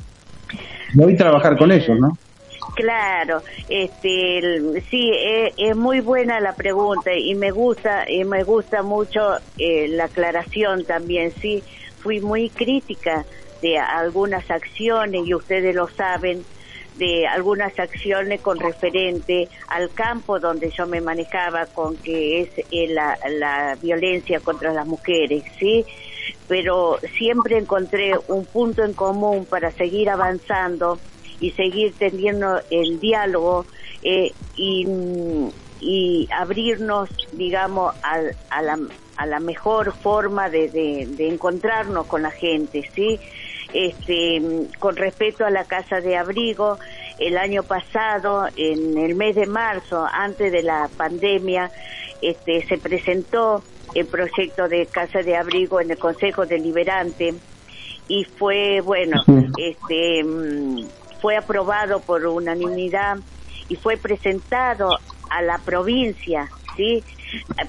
Voy 0.93 1.13
a 1.13 1.17
trabajar 1.17 1.57
con 1.57 1.71
ellos, 1.71 1.97
¿no? 1.99 2.17
Claro, 2.75 3.41
este, 3.67 4.61
sí, 4.89 5.11
es, 5.11 5.53
es, 5.57 5.75
muy 5.75 5.99
buena 5.99 6.39
la 6.39 6.53
pregunta 6.53 7.11
y 7.15 7.33
me 7.33 7.49
gusta, 7.49 8.09
y 8.09 8.23
me 8.23 8.43
gusta 8.43 8.83
mucho 8.83 9.19
eh, 9.57 9.87
la 9.87 10.05
aclaración 10.05 10.85
también. 10.85 11.31
Sí, 11.41 11.63
fui 11.99 12.19
muy 12.19 12.49
crítica 12.49 13.25
de 13.61 13.79
algunas 13.79 14.49
acciones 14.51 15.21
y 15.25 15.33
ustedes 15.33 15.75
lo 15.75 15.87
saben 15.87 16.45
de 16.97 17.27
algunas 17.27 17.77
acciones 17.77 18.41
con 18.41 18.59
referente 18.59 19.49
al 19.67 19.91
campo 19.93 20.39
donde 20.39 20.71
yo 20.71 20.87
me 20.87 20.99
manejaba 20.99 21.67
con 21.67 21.95
que 21.97 22.41
es 22.41 22.49
eh, 22.71 22.87
la, 22.89 23.17
la 23.29 23.75
violencia 23.81 24.39
contra 24.39 24.73
las 24.73 24.87
mujeres, 24.87 25.43
¿sí? 25.59 25.85
Pero 26.47 26.97
siempre 27.17 27.57
encontré 27.57 28.13
un 28.27 28.45
punto 28.45 28.83
en 28.83 28.93
común 28.93 29.45
para 29.45 29.71
seguir 29.71 30.09
avanzando 30.09 30.99
y 31.39 31.51
seguir 31.51 31.93
teniendo 31.97 32.59
el 32.71 32.99
diálogo 32.99 33.65
eh, 34.01 34.31
y, 34.55 34.87
y 35.79 36.27
abrirnos, 36.31 37.09
digamos, 37.33 37.93
a, 38.03 38.21
a, 38.49 38.61
la, 38.61 38.79
a 39.17 39.25
la 39.25 39.39
mejor 39.39 39.93
forma 39.93 40.49
de, 40.49 40.69
de, 40.69 41.05
de 41.11 41.27
encontrarnos 41.27 42.07
con 42.07 42.23
la 42.23 42.31
gente, 42.31 42.89
¿sí? 42.95 43.19
Este, 43.73 44.41
con 44.79 44.95
respecto 44.95 45.45
a 45.45 45.49
la 45.49 45.65
casa 45.65 46.01
de 46.01 46.17
abrigo, 46.17 46.77
el 47.19 47.37
año 47.37 47.63
pasado, 47.63 48.47
en 48.55 48.97
el 48.97 49.15
mes 49.15 49.35
de 49.35 49.47
marzo, 49.47 50.05
antes 50.11 50.51
de 50.51 50.63
la 50.63 50.89
pandemia, 50.95 51.71
este, 52.21 52.65
se 52.67 52.77
presentó 52.77 53.63
el 53.95 54.05
proyecto 54.05 54.67
de 54.67 54.85
casa 54.87 55.23
de 55.23 55.35
abrigo 55.35 55.81
en 55.81 55.91
el 55.91 55.97
Consejo 55.97 56.45
Deliberante 56.45 57.33
y 58.07 58.23
fue, 58.23 58.81
bueno, 58.81 59.23
este, 59.57 60.23
mm, 60.23 60.87
fue 61.21 61.35
aprobado 61.37 61.99
por 62.01 62.25
unanimidad 62.25 63.17
y 63.67 63.75
fue 63.75 63.97
presentado 63.97 64.97
a 65.29 65.41
la 65.41 65.57
provincia, 65.57 66.49
¿sí? 66.75 67.03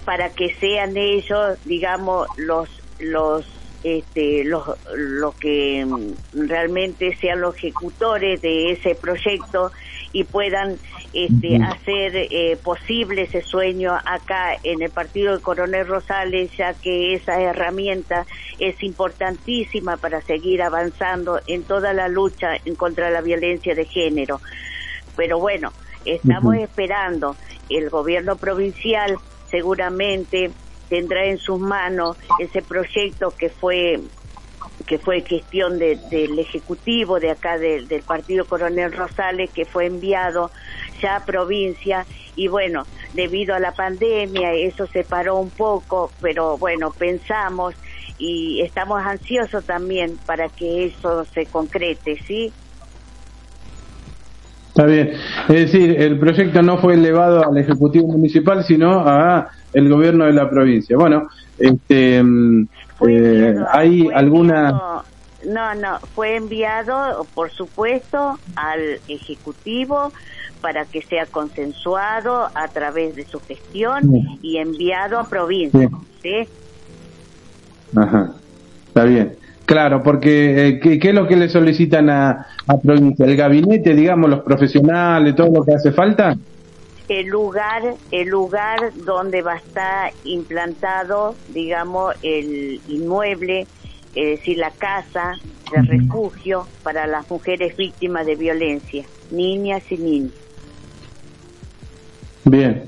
Para 0.05 0.31
que 0.31 0.55
sean 0.61 0.97
ellos, 0.97 1.59
digamos, 1.65 2.29
los, 2.37 2.69
los 3.01 3.45
este, 3.85 4.45
los, 4.45 4.65
los 4.95 5.35
que 5.37 5.87
realmente 6.35 7.17
sean 7.17 7.41
los 7.41 7.57
ejecutores 7.57 8.41
de 8.43 8.73
ese 8.73 8.95
proyecto 8.95 9.71
y 10.13 10.25
puedan 10.25 10.79
este, 11.13 11.57
hacer 11.63 12.13
eh, 12.17 12.57
posible 12.63 13.23
ese 13.23 13.43
sueño 13.43 13.95
acá 14.05 14.57
en 14.63 14.83
el 14.83 14.91
partido 14.91 15.37
de 15.37 15.43
Coronel 15.43 15.87
Rosales, 15.87 16.51
ya 16.57 16.75
que 16.75 17.15
esa 17.15 17.41
herramienta 17.41 18.27
es 18.59 18.83
importantísima 18.83 19.97
para 19.97 20.23
seguir 20.23 20.63
avanzando 20.63 21.41
en 21.47 21.63
toda 21.63 21.93
la 21.93 22.09
lucha 22.09 22.57
en 22.65 22.75
contra 22.75 23.11
la 23.11 23.21
violencia 23.21 23.75
de 23.75 23.85
género. 23.85 24.41
Pero 25.17 25.39
bueno, 25.39 25.73
estamos 26.05 26.57
esperando 26.57 27.37
el 27.69 27.91
gobierno 27.91 28.37
provincial 28.37 29.19
seguramente 29.51 30.51
tendrá 30.89 31.27
en 31.27 31.39
sus 31.39 31.59
manos 31.61 32.17
ese 32.41 32.63
proyecto 32.63 33.35
que 33.39 33.51
fue 33.51 34.01
que 34.87 34.99
fue 34.99 35.23
gestión 35.23 35.79
del 35.79 36.39
ejecutivo 36.39 37.21
de 37.21 37.31
acá 37.31 37.59
del 37.59 38.03
partido 38.07 38.47
Coronel 38.47 38.93
Rosales 38.93 39.51
que 39.51 39.67
fue 39.67 39.87
enviado 39.87 40.51
ya 41.03 41.17
a 41.17 41.25
provincia. 41.25 42.07
Y 42.35 42.49
bueno 42.49 42.87
debido 43.13 43.55
a 43.55 43.61
la 43.61 43.73
pandemia 43.73 44.55
eso 44.55 44.87
se 44.87 45.05
paró 45.05 45.37
un 45.37 45.51
poco 45.51 46.13
pero 46.21 46.57
bueno 46.59 46.93
pensamos 46.97 47.75
y 48.19 48.63
estamos 48.63 49.01
ansiosos 49.05 49.65
también 49.65 50.19
para 50.27 50.49
que 50.49 50.87
eso 50.87 51.25
se 51.35 51.47
concrete 51.47 52.17
sí 52.27 52.53
Está 54.79 54.87
bien. 54.93 55.11
Es 55.49 55.73
decir, 55.73 56.01
el 56.01 56.21
proyecto 56.21 56.63
no 56.63 56.79
fue 56.79 56.95
elevado 56.95 57.45
al 57.45 57.59
Ejecutivo 57.59 58.07
Municipal, 58.07 58.63
sino 58.63 59.01
a 59.01 59.49
el 59.73 59.89
gobierno 59.89 60.25
de 60.25 60.33
la 60.33 60.49
provincia. 60.49 60.97
Bueno, 60.97 61.27
este, 61.59 62.23
mm, 62.23 62.69
eh, 63.09 63.57
hay 63.73 64.09
alguna... 64.15 65.03
No, 65.45 65.75
no, 65.75 65.99
fue 66.15 66.37
enviado, 66.37 67.27
por 67.35 67.51
supuesto, 67.51 68.39
al 68.55 69.01
Ejecutivo 69.09 70.13
para 70.61 70.85
que 70.85 71.03
sea 71.03 71.27
consensuado 71.27 72.49
a 72.55 72.69
través 72.69 73.17
de 73.17 73.25
su 73.25 73.41
gestión 73.41 74.39
y 74.43 74.59
enviado 74.59 75.19
a 75.19 75.25
provincia. 75.29 75.91
¿sí? 76.23 76.49
Ajá, 77.97 78.31
está 78.87 79.03
bien. 79.03 79.37
Claro, 79.69 80.03
porque 80.03 80.67
eh, 80.67 80.81
¿qué, 80.81 80.99
es 80.99 81.15
lo 81.15 81.29
que 81.29 81.37
le 81.37 81.51
solicitan 81.51 82.09
a, 82.09 82.47
a 82.67 82.79
provincia? 82.83 83.27
¿El 83.27 83.37
gabinete, 83.37 83.95
digamos, 83.95 84.31
los 84.31 84.41
profesionales, 84.41 85.37
todo 85.37 85.51
lo 85.53 85.63
que 85.63 85.75
hace 85.75 85.93
falta? 85.93 86.35
el 87.09 87.27
lugar, 87.27 87.83
el 88.11 88.29
lugar 88.29 88.93
donde 88.95 89.43
va 89.43 89.55
a 89.55 89.57
estar 89.57 90.13
implantado, 90.25 91.37
digamos, 91.49 92.15
el 92.23 92.81
inmueble, 92.89 93.67
es 94.15 94.39
decir, 94.39 94.57
la 94.57 94.71
casa 94.71 95.35
de 95.71 95.83
refugio 95.83 96.67
para 96.83 97.07
las 97.07 97.31
mujeres 97.31 97.77
víctimas 97.77 98.25
de 98.25 98.37
violencia, 98.37 99.05
niñas 99.31 99.83
y 99.91 99.99
niños. 99.99 100.48
Bien, 102.51 102.85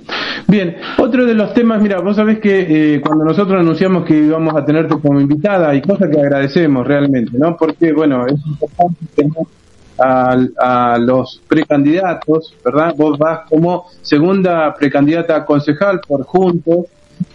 bien. 0.48 0.76
Otro 0.98 1.26
de 1.26 1.34
los 1.34 1.52
temas, 1.52 1.82
mira, 1.82 2.00
vos 2.00 2.16
sabés 2.16 2.38
que 2.38 2.94
eh, 2.94 3.00
cuando 3.00 3.24
nosotros 3.24 3.60
anunciamos 3.60 4.04
que 4.04 4.16
íbamos 4.16 4.54
a 4.54 4.64
tenerte 4.64 4.98
como 4.98 5.20
invitada, 5.20 5.70
hay 5.70 5.82
cosas 5.82 6.08
que 6.08 6.18
agradecemos 6.18 6.86
realmente, 6.86 7.36
¿no? 7.36 7.56
Porque, 7.56 7.92
bueno, 7.92 8.26
es 8.26 8.34
importante 8.46 9.04
tener 9.14 9.46
a, 9.98 10.96
los 10.98 11.42
precandidatos, 11.46 12.54
¿verdad? 12.64 12.94
Vos 12.96 13.18
vas 13.18 13.40
como 13.50 13.86
segunda 14.00 14.74
precandidata 14.74 15.36
a 15.36 15.44
concejal 15.44 16.00
por 16.00 16.24
Juntos 16.24 16.86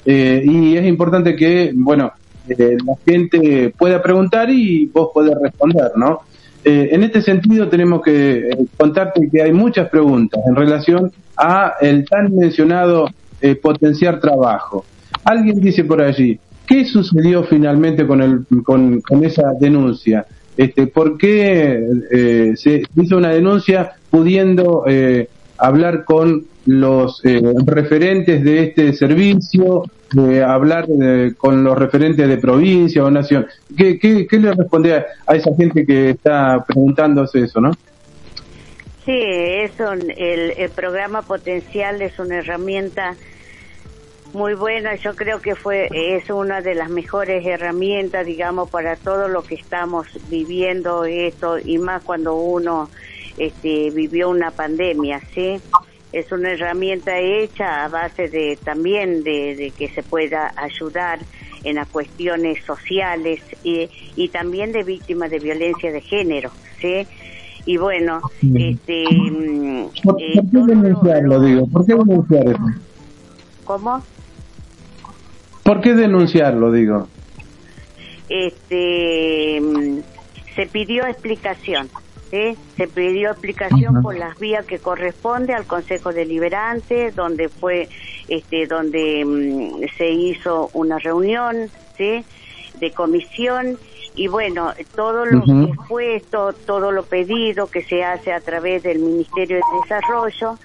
eh, 0.03 0.41
y 0.43 0.75
es 0.75 0.85
importante 0.85 1.35
que, 1.35 1.71
bueno, 1.75 2.11
eh, 2.49 2.75
la 2.83 2.95
gente 3.05 3.71
pueda 3.77 4.01
preguntar 4.01 4.49
y 4.49 4.87
vos 4.87 5.09
podés 5.13 5.35
responder, 5.39 5.91
¿no? 5.95 6.21
Eh, 6.67 6.89
en 6.93 7.03
este 7.03 7.21
sentido 7.21 7.69
tenemos 7.69 8.01
que 8.01 8.49
contarte 8.75 9.29
que 9.31 9.39
hay 9.39 9.53
muchas 9.53 9.87
preguntas 9.87 10.41
en 10.47 10.55
relación 10.55 11.11
a 11.37 11.75
el 11.79 12.05
tan 12.05 12.35
mencionado 12.35 13.07
eh, 13.39 13.53
potenciar 13.53 14.19
trabajo. 14.19 14.83
Alguien 15.23 15.61
dice 15.61 15.83
por 15.83 16.01
allí, 16.01 16.39
¿qué 16.65 16.83
sucedió 16.83 17.43
finalmente 17.43 18.07
con, 18.07 18.19
el, 18.19 18.45
con, 18.63 19.23
esa 19.23 19.53
denuncia? 19.59 20.25
Este, 20.57 20.87
¿Por 20.87 21.19
qué 21.19 21.83
eh, 22.11 22.53
se 22.55 22.81
hizo 22.95 23.17
una 23.17 23.29
denuncia 23.29 23.91
pudiendo 24.09 24.85
eh, 24.87 25.29
hablar 25.57 26.05
con 26.05 26.45
los 26.65 27.21
referentes 27.65 28.43
de 28.43 28.63
este 28.63 28.93
servicio, 28.93 29.83
hablar 30.45 30.87
con 31.37 31.63
los 31.63 31.77
referentes 31.77 32.27
de 32.27 32.37
provincia 32.37 33.03
o 33.03 33.11
nación? 33.11 33.47
¿Qué, 33.77 33.99
qué, 33.99 34.39
le 34.39 34.53
responde 34.53 34.95
a, 34.95 35.35
esa 35.35 35.55
gente 35.55 35.85
que 35.85 36.11
está 36.11 36.63
preguntándose 36.65 37.43
eso, 37.43 37.61
no? 37.61 37.71
Sí, 39.05 39.21
eso, 39.21 39.93
el, 39.93 40.53
el 40.57 40.69
programa 40.71 41.21
potencial 41.21 42.01
es 42.01 42.17
una 42.17 42.37
herramienta 42.39 43.15
muy 44.35 44.53
buena. 44.53 44.95
Yo 44.95 45.15
creo 45.15 45.41
que 45.41 45.55
fue 45.55 45.87
es 45.91 46.29
una 46.29 46.61
de 46.61 46.75
las 46.75 46.89
mejores 46.89 47.45
herramientas, 47.45 48.25
digamos, 48.25 48.69
para 48.69 48.95
todo 48.95 49.27
lo 49.27 49.43
que 49.43 49.55
estamos 49.55 50.07
viviendo 50.29 51.05
esto 51.05 51.57
y 51.57 51.77
más 51.79 52.03
cuando 52.03 52.35
uno 52.35 52.89
este, 53.37 53.91
vivió 53.91 54.29
una 54.29 54.51
pandemia, 54.51 55.21
¿sí? 55.33 55.57
Es 56.11 56.31
una 56.31 56.51
herramienta 56.51 57.19
hecha 57.19 57.83
a 57.83 57.89
base 57.89 58.29
de 58.29 58.57
también 58.63 59.23
de, 59.23 59.55
de 59.55 59.71
que 59.71 59.89
se 59.89 60.01
pueda 60.03 60.53
ayudar 60.55 61.19
en 61.63 61.75
las 61.75 61.87
cuestiones 61.89 62.63
sociales 62.65 63.41
y, 63.63 63.89
y 64.15 64.29
también 64.29 64.71
de 64.71 64.83
víctimas 64.83 65.29
de 65.29 65.39
violencia 65.39 65.91
de 65.91 66.01
género, 66.01 66.51
¿sí? 66.79 67.05
y 67.65 67.77
bueno, 67.77 68.21
este... 68.53 69.05
¿Por, 70.03 70.21
eh, 70.21 70.33
qué 70.51 70.57
denunciarlo, 70.67 71.41
digo? 71.41 71.67
¿Por 71.67 71.85
qué 71.85 71.95
denunciar 71.95 72.47
eso? 72.47 72.63
¿Cómo? 73.63 74.03
¿Por 75.63 75.81
qué 75.81 75.95
denunciarlo, 75.95 76.71
digo? 76.71 77.07
Este... 78.29 79.59
Se 80.55 80.67
pidió 80.67 81.05
explicación. 81.07 81.89
Se 82.77 82.87
pidió 82.87 83.31
explicación 83.31 84.01
por 84.01 84.15
las 84.17 84.37
vías 84.39 84.65
que 84.65 84.79
corresponde 84.79 85.53
al 85.53 85.65
Consejo 85.65 86.11
Deliberante, 86.13 87.11
donde 87.11 87.49
fue, 87.49 87.87
este, 88.27 88.67
donde 88.67 89.23
mm, 89.25 89.97
se 89.97 90.09
hizo 90.09 90.69
una 90.73 90.99
reunión, 90.99 91.69
¿sí? 91.97 92.23
De 92.79 92.91
comisión 92.91 93.77
y 94.15 94.27
bueno, 94.27 94.73
todo 94.95 95.25
lo 95.25 95.43
expuesto, 95.65 96.53
todo 96.65 96.91
lo 96.91 97.03
pedido 97.03 97.67
que 97.67 97.83
se 97.83 98.03
hace 98.03 98.31
a 98.31 98.39
través 98.39 98.83
del 98.83 98.99
Ministerio 98.99 99.57
de 99.57 99.79
Desarrollo, 99.81 100.57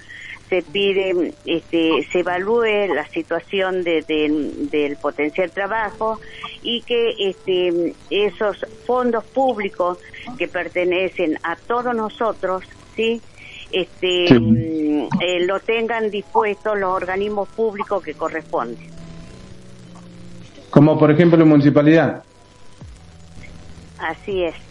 se 0.50 0.62
pide, 0.62 1.32
este, 1.46 2.06
se 2.10 2.18
evalúe 2.18 2.92
la 2.92 3.06
situación 3.06 3.84
de, 3.84 4.02
del 4.70 4.96
potencial 4.96 5.50
trabajo 5.52 6.20
y 6.62 6.82
que 6.82 7.14
este, 7.18 7.94
esos 8.10 8.66
fondos 8.84 9.24
públicos 9.24 9.98
que 10.36 10.48
pertenecen 10.48 11.38
a 11.44 11.54
todos 11.54 11.94
nosotros, 11.94 12.64
sí, 12.96 13.22
este, 13.70 14.24
eh, 14.24 15.46
lo 15.46 15.60
tengan 15.60 16.10
dispuestos 16.10 16.76
los 16.76 16.92
organismos 16.92 17.48
públicos 17.50 18.02
que 18.02 18.14
corresponden. 18.14 18.90
Como 20.70 20.98
por 20.98 21.12
ejemplo 21.12 21.38
la 21.38 21.44
municipalidad. 21.44 22.24
Así 23.98 24.42
es. 24.42 24.69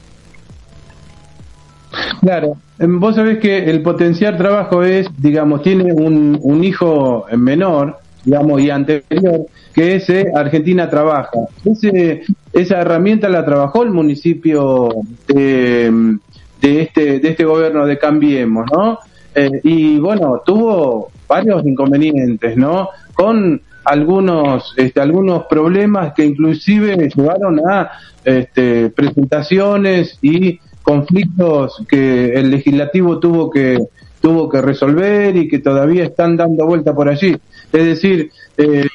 Claro, 2.21 2.57
em, 2.79 2.99
vos 2.99 3.15
sabés 3.15 3.37
que 3.39 3.69
el 3.69 3.81
potenciar 3.81 4.37
trabajo 4.37 4.83
es, 4.83 5.07
digamos, 5.17 5.61
tiene 5.61 5.93
un, 5.93 6.37
un 6.41 6.63
hijo 6.63 7.25
menor, 7.37 7.97
digamos, 8.25 8.61
y 8.61 8.69
anterior, 8.69 9.45
que 9.73 9.95
es 9.95 10.11
Argentina 10.35 10.89
Trabaja. 10.89 11.39
Ese, 11.65 12.23
esa 12.53 12.81
herramienta 12.81 13.29
la 13.29 13.45
trabajó 13.45 13.83
el 13.83 13.91
municipio 13.91 14.89
de, 15.27 16.17
de, 16.61 16.81
este, 16.81 17.19
de 17.19 17.29
este 17.29 17.45
gobierno 17.45 17.85
de 17.85 17.97
Cambiemos, 17.97 18.65
¿no? 18.71 18.99
Eh, 19.35 19.61
y 19.63 19.99
bueno, 19.99 20.41
tuvo 20.45 21.11
varios 21.27 21.65
inconvenientes, 21.65 22.57
¿no? 22.57 22.89
Con 23.13 23.61
algunos, 23.85 24.73
este, 24.77 24.99
algunos 24.99 25.45
problemas 25.45 26.13
que 26.13 26.25
inclusive 26.25 27.09
llevaron 27.15 27.61
a 27.69 27.91
este, 28.23 28.89
presentaciones 28.89 30.17
y 30.21 30.59
conflictos 30.83 31.83
que 31.87 32.33
el 32.33 32.49
legislativo 32.51 33.19
tuvo 33.19 33.49
que 33.49 33.79
tuvo 34.21 34.49
que 34.49 34.61
resolver 34.61 35.35
y 35.37 35.47
que 35.47 35.59
todavía 35.59 36.03
están 36.03 36.35
dando 36.35 36.65
vuelta 36.65 36.93
por 36.93 37.07
allí. 37.07 37.37
Es 37.71 37.85
decir, 37.85 38.31
eh, 38.57 38.85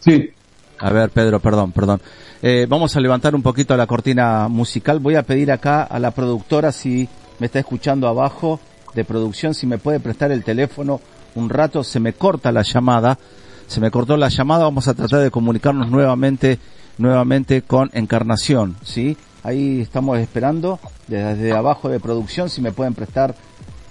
sí. 0.00 0.30
A 0.78 0.90
ver, 0.90 1.10
Pedro, 1.10 1.38
perdón, 1.38 1.70
perdón. 1.70 2.00
Eh, 2.42 2.66
vamos 2.68 2.96
a 2.96 3.00
levantar 3.00 3.36
un 3.36 3.42
poquito 3.42 3.76
la 3.76 3.86
cortina 3.86 4.48
musical. 4.48 4.98
Voy 4.98 5.14
a 5.14 5.22
pedir 5.22 5.52
acá 5.52 5.84
a 5.84 6.00
la 6.00 6.10
productora 6.10 6.72
si 6.72 7.08
me 7.38 7.46
está 7.46 7.60
escuchando 7.60 8.08
abajo 8.08 8.58
de 8.94 9.04
producción, 9.04 9.54
si 9.54 9.66
me 9.66 9.78
puede 9.78 10.00
prestar 10.00 10.32
el 10.32 10.42
teléfono 10.42 11.00
un 11.34 11.48
rato, 11.48 11.82
se 11.82 12.00
me 12.00 12.12
corta 12.12 12.52
la 12.52 12.62
llamada, 12.62 13.18
se 13.66 13.80
me 13.80 13.90
cortó 13.90 14.16
la 14.16 14.28
llamada, 14.28 14.64
vamos 14.64 14.88
a 14.88 14.94
tratar 14.94 15.20
de 15.20 15.30
comunicarnos 15.30 15.90
nuevamente 15.90 16.58
nuevamente 16.98 17.62
con 17.62 17.90
Encarnación, 17.94 18.76
¿sí? 18.82 19.16
Ahí 19.42 19.80
estamos 19.80 20.18
esperando 20.18 20.78
desde 21.08 21.52
abajo 21.52 21.88
de 21.88 22.00
producción 22.00 22.48
si 22.48 22.60
me 22.60 22.72
pueden 22.72 22.94
prestar 22.94 23.34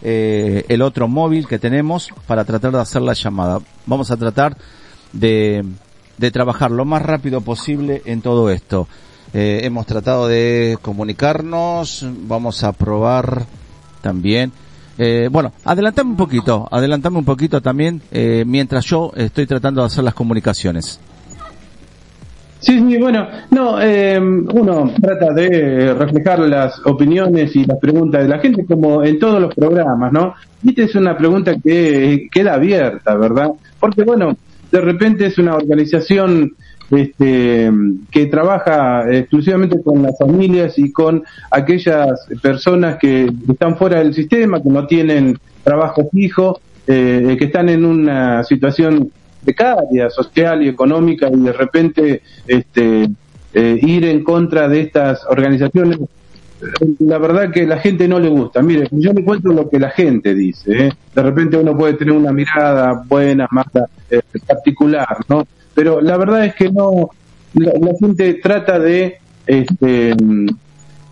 eh, 0.02 0.66
el 0.70 0.82
otro 0.82 1.08
móvil 1.08 1.48
que 1.48 1.60
tenemos 1.60 2.10
para 2.26 2.46
tratar 2.46 2.72
de 2.72 2.80
hacer 2.80 3.02
la 3.02 3.14
llamada. 3.14 3.60
Vamos 3.86 4.12
a 4.12 4.18
tratar 4.18 4.58
de, 5.14 5.66
de 6.18 6.32
trabajar 6.32 6.72
lo 6.72 6.86
más 6.86 7.02
rápido 7.02 7.42
posible 7.42 8.02
en 8.06 8.22
todo 8.22 8.50
esto. 8.50 8.88
Eh, 9.34 9.62
hemos 9.64 9.86
tratado 9.86 10.28
de 10.28 10.78
comunicarnos, 10.82 12.06
vamos 12.28 12.64
a 12.64 12.74
probar 12.74 13.46
también. 14.02 14.52
Eh, 14.98 15.30
bueno, 15.32 15.54
adelantame 15.64 16.12
un 16.12 16.18
poquito, 16.18 16.68
adelantame 16.70 17.18
un 17.18 17.26
poquito 17.26 17.62
también 17.62 18.02
eh, 18.12 18.44
mientras 18.46 18.86
yo 18.86 19.12
estoy 19.16 19.48
tratando 19.48 19.82
de 19.82 19.88
hacer 19.88 20.04
las 20.04 20.14
comunicaciones. 20.14 21.00
Sí, 22.62 22.78
sí, 22.78 22.98
bueno, 22.98 23.28
no, 23.50 23.82
eh, 23.82 24.20
uno 24.20 24.94
trata 25.02 25.34
de 25.34 25.96
reflejar 25.96 26.40
las 26.42 26.80
opiniones 26.86 27.56
y 27.56 27.66
las 27.66 27.80
preguntas 27.80 28.22
de 28.22 28.30
la 28.30 28.38
gente 28.38 28.66
como 28.66 29.04
en 29.04 29.18
todos 29.18 29.42
los 29.42 29.54
programas, 29.56 30.14
¿no? 30.14 30.36
Esta 30.66 30.84
es 30.84 30.94
una 30.94 31.18
pregunta 31.18 31.56
que 31.56 32.28
queda 32.32 32.54
abierta, 32.54 33.16
¿verdad? 33.16 33.50
Porque, 33.80 34.04
bueno, 34.04 34.38
de 34.72 34.80
repente 34.80 35.26
es 35.26 35.40
una 35.40 35.56
organización 35.56 36.52
este, 36.92 37.72
que 38.12 38.28
trabaja 38.28 39.12
exclusivamente 39.12 39.82
con 39.82 40.04
las 40.04 40.18
familias 40.20 40.78
y 40.78 40.92
con 40.92 41.24
aquellas 41.50 42.28
personas 42.44 42.98
que 42.98 43.32
están 43.50 43.76
fuera 43.76 44.00
del 44.00 44.14
sistema, 44.14 44.62
que 44.62 44.70
no 44.70 44.86
tienen 44.86 45.36
trabajo 45.64 46.08
fijo, 46.12 46.60
eh, 46.86 47.36
que 47.40 47.46
están 47.46 47.70
en 47.70 47.86
una 47.86 48.44
situación 48.44 49.12
precaria, 49.44 50.10
social 50.10 50.64
y 50.64 50.70
económica 50.70 51.30
y 51.32 51.40
de 51.40 51.54
repente 51.54 52.22
este, 52.48 53.10
eh, 53.54 53.80
ir 53.82 54.06
en 54.06 54.24
contra 54.24 54.68
de 54.68 54.82
estas 54.82 55.26
organizaciones, 55.30 56.00
la 57.00 57.18
verdad 57.18 57.52
que 57.52 57.66
la 57.66 57.80
gente 57.80 58.08
no 58.08 58.20
le 58.20 58.30
gusta. 58.30 58.62
Mire, 58.62 58.88
yo 58.92 59.14
le 59.14 59.24
cuento 59.24 59.52
lo 59.52 59.70
que 59.70 59.80
la 59.80 59.90
gente 59.90 60.36
dice. 60.36 60.88
¿eh? 60.88 60.92
De 61.14 61.22
repente 61.22 61.58
uno 61.58 61.76
puede 61.76 61.94
tener 61.94 62.14
una 62.14 62.32
mirada 62.32 63.04
buena, 63.08 63.48
más 63.52 63.66
eh, 64.10 64.22
particular, 64.46 65.18
¿no? 65.28 65.48
Pero 65.74 66.02
la 66.02 66.18
verdad 66.18 66.46
es 66.46 66.56
que 66.56 66.70
no, 66.70 67.10
la, 67.54 67.92
gente 68.00 68.36
trata 68.36 68.78
de, 68.78 69.18
este, 69.48 70.16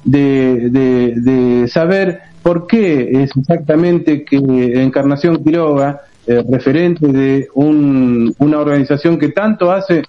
de, 0.03 0.69
de, 0.69 1.13
de 1.15 1.67
saber 1.67 2.21
por 2.43 2.67
qué 2.67 3.23
es 3.23 3.35
exactamente 3.35 4.23
que 4.23 4.37
Encarnación 4.37 5.43
Quiroga 5.43 6.01
eh, 6.31 6.45
referente 6.47 7.07
de 7.07 7.47
una 7.55 8.59
organización 8.59 9.17
que 9.17 9.29
tanto 9.29 9.71
hace 9.71 10.03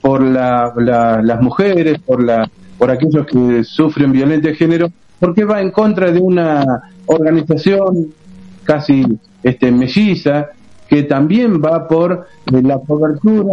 por 0.00 0.22
las 0.22 1.42
mujeres, 1.42 1.98
por, 1.98 2.24
la, 2.24 2.50
por 2.78 2.90
aquellos 2.90 3.26
que 3.26 3.62
sufren 3.62 4.10
violencia 4.10 4.52
de 4.52 4.56
género, 4.56 4.90
porque 5.20 5.44
va 5.44 5.60
en 5.60 5.70
contra 5.70 6.10
de 6.10 6.18
una 6.18 6.64
organización 7.04 8.06
casi 8.64 9.04
este, 9.42 9.70
melliza 9.70 10.46
que 10.88 11.02
también 11.02 11.60
va 11.62 11.86
por 11.86 12.26
eh, 12.46 12.62
la 12.62 12.78
cobertura, 12.78 13.52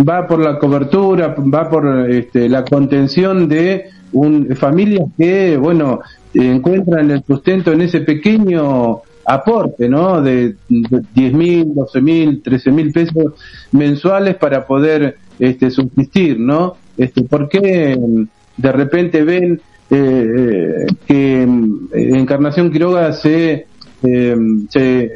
va 0.00 0.26
por 0.26 0.40
la 0.40 0.58
cobertura, 0.58 1.28
va 1.28 1.70
por 1.70 2.10
este, 2.10 2.48
la 2.48 2.64
contención 2.64 3.48
de 3.48 3.84
un, 4.14 4.56
familias 4.56 5.10
que, 5.16 5.56
bueno, 5.56 6.00
encuentran 6.34 7.08
el 7.12 7.22
sustento 7.22 7.72
en 7.72 7.82
ese 7.82 8.00
pequeño 8.00 9.02
aporte, 9.26 9.88
¿no? 9.88 10.22
De, 10.22 10.54
diez 10.68 11.32
mil, 11.32 11.74
doce 11.74 12.00
mil, 12.00 12.42
trece 12.42 12.70
mil 12.70 12.92
pesos 12.92 13.34
mensuales 13.72 14.36
para 14.36 14.66
poder 14.66 15.16
este, 15.38 15.70
subsistir, 15.70 16.38
¿no? 16.38 16.76
Este, 16.96 17.22
¿Por 17.22 17.48
qué 17.48 17.98
de 18.56 18.72
repente 18.72 19.22
ven 19.22 19.60
eh, 19.90 20.86
eh 20.86 20.86
que 21.06 21.42
Encarnación 21.92 22.72
Quiroga 22.72 23.12
se 23.12 23.66
eh, 24.02 24.36
se, 24.68 25.10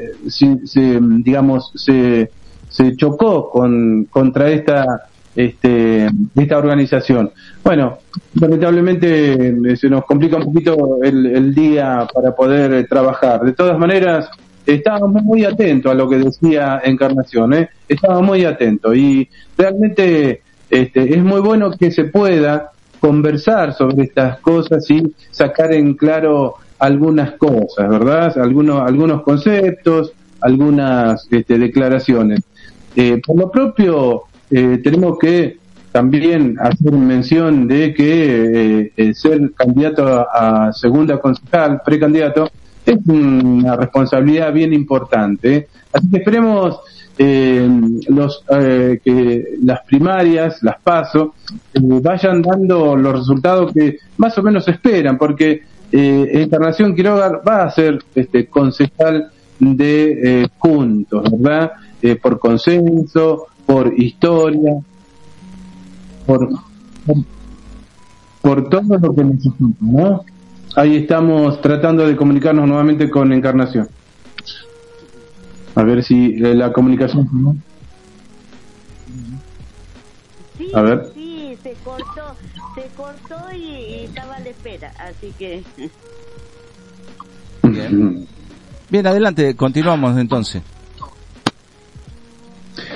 se, 0.64 1.00
digamos, 1.00 1.70
se, 1.74 2.30
se 2.68 2.96
chocó 2.96 3.50
con, 3.50 4.04
contra 4.10 4.50
esta 4.50 5.09
este, 5.34 6.08
esta 6.34 6.58
organización. 6.58 7.30
Bueno, 7.62 7.98
lamentablemente 8.34 9.48
eh, 9.48 9.76
se 9.76 9.88
nos 9.88 10.04
complica 10.04 10.36
un 10.36 10.44
poquito 10.44 10.98
el, 11.02 11.26
el 11.26 11.54
día 11.54 12.06
para 12.12 12.34
poder 12.34 12.86
trabajar. 12.88 13.42
De 13.42 13.52
todas 13.52 13.78
maneras, 13.78 14.28
estábamos 14.66 15.22
muy 15.22 15.44
atentos 15.44 15.92
a 15.92 15.94
lo 15.94 16.08
que 16.08 16.18
decía 16.18 16.80
Encarnación, 16.84 17.54
¿eh? 17.54 17.68
estábamos 17.88 18.24
muy 18.24 18.44
atentos 18.44 18.96
y 18.96 19.28
realmente 19.56 20.42
este, 20.68 21.14
es 21.14 21.22
muy 21.22 21.40
bueno 21.40 21.70
que 21.72 21.90
se 21.90 22.04
pueda 22.04 22.70
conversar 23.00 23.74
sobre 23.74 24.04
estas 24.04 24.38
cosas 24.40 24.88
y 24.90 25.02
sacar 25.30 25.72
en 25.72 25.94
claro 25.94 26.56
algunas 26.78 27.32
cosas, 27.32 27.88
¿verdad? 27.88 28.38
Algunos, 28.38 28.82
algunos 28.86 29.22
conceptos, 29.22 30.12
algunas 30.40 31.26
este, 31.30 31.58
declaraciones. 31.58 32.40
Eh, 32.96 33.20
por 33.24 33.36
lo 33.36 33.50
propio, 33.50 34.24
eh, 34.50 34.80
tenemos 34.82 35.18
que 35.18 35.58
también 35.92 36.56
hacer 36.60 36.92
mención 36.92 37.66
de 37.66 37.92
que 37.94 38.92
eh, 38.96 39.14
ser 39.14 39.52
candidato 39.52 40.26
a, 40.32 40.72
segunda 40.72 41.18
concejal, 41.18 41.80
precandidato, 41.84 42.48
es 42.86 42.98
una 43.06 43.76
responsabilidad 43.76 44.52
bien 44.52 44.72
importante. 44.72 45.68
Así 45.92 46.08
que 46.10 46.18
esperemos 46.18 46.80
eh, 47.22 47.68
los, 48.08 48.42
eh, 48.48 48.98
que 49.04 49.44
las 49.62 49.82
primarias, 49.84 50.62
las 50.62 50.80
PASO, 50.80 51.34
eh, 51.74 51.78
vayan 51.82 52.40
dando 52.40 52.96
los 52.96 53.12
resultados 53.12 53.74
que 53.74 53.98
más 54.16 54.38
o 54.38 54.42
menos 54.42 54.66
esperan, 54.68 55.18
porque 55.18 55.62
Encarnación 55.92 56.94
Quiroga 56.94 57.42
va 57.46 57.64
a 57.64 57.70
ser 57.70 57.98
este, 58.14 58.46
concejal 58.46 59.30
de 59.58 60.48
puntos, 60.58 61.24
¿verdad? 61.30 61.72
por 62.22 62.38
consenso, 62.38 63.48
por 63.66 63.92
historia, 63.98 64.80
por, 66.26 66.48
por, 67.06 67.16
por 68.40 68.68
todo 68.68 68.98
lo 68.98 69.14
que 69.14 69.24
necesita, 69.24 69.64
¿no? 69.80 70.24
Ahí 70.76 70.96
estamos 70.96 71.60
tratando 71.60 72.06
de 72.06 72.16
comunicarnos 72.16 72.66
nuevamente 72.66 73.10
con 73.10 73.32
Encarnación. 73.32 73.88
A 75.74 75.82
ver 75.82 76.02
si 76.02 76.34
eh, 76.34 76.54
la 76.54 76.72
comunicación. 76.72 77.62
Sí, 80.58 80.70
a 80.74 80.82
ver. 80.82 81.10
Sí, 81.14 81.56
se 81.62 81.72
cortó, 81.84 82.36
se 82.74 82.86
cortó 82.96 83.52
y, 83.54 84.04
estaba 84.04 84.36
a 84.36 84.40
la 84.40 84.48
espera, 84.48 84.92
así 84.98 85.32
que. 85.38 85.62
Bien. 87.62 88.26
Bien, 88.88 89.06
adelante, 89.06 89.54
continuamos 89.54 90.18
entonces. 90.18 90.62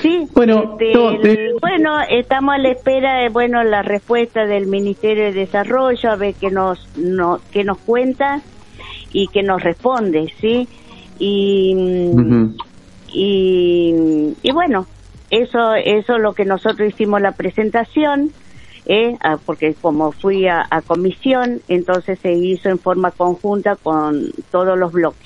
Sí, 0.05 0.29
bueno, 0.35 0.77
este, 0.79 1.55
bueno, 1.63 1.99
estamos 2.11 2.57
a 2.57 2.59
la 2.59 2.69
espera 2.69 3.21
de 3.23 3.31
bueno 3.31 3.65
la 3.65 3.81
respuesta 3.81 4.45
del 4.45 4.67
Ministerio 4.67 5.25
de 5.25 5.33
Desarrollo 5.33 6.11
a 6.11 6.17
ver 6.17 6.35
qué 6.35 6.51
nos 6.51 6.87
no, 6.95 7.41
qué 7.51 7.65
nos 7.65 7.79
cuenta 7.79 8.43
y 9.15 9.29
que 9.29 9.43
nos 9.43 9.63
responde, 9.63 10.31
sí. 10.43 10.69
Y 11.19 11.75
y, 13.15 14.35
y 14.43 14.53
bueno, 14.53 14.87
eso 15.31 15.75
eso 15.75 16.17
es 16.17 16.21
lo 16.21 16.35
que 16.35 16.45
nosotros 16.45 16.87
hicimos 16.87 17.23
la 17.23 17.33
presentación. 17.33 18.31
Eh, 18.85 19.17
ah, 19.23 19.39
porque 19.47 19.73
como 19.73 20.13
fui 20.13 20.47
a 20.47 20.69
comisión, 20.87 21.63
entonces 21.69 22.19
se 22.19 22.35
hizo 22.35 22.69
en 22.69 22.79
forma 22.79 23.11
conjunta 23.11 23.77
con 23.77 24.29
todos 24.51 24.79
los 24.79 24.93
bloques. 24.93 25.24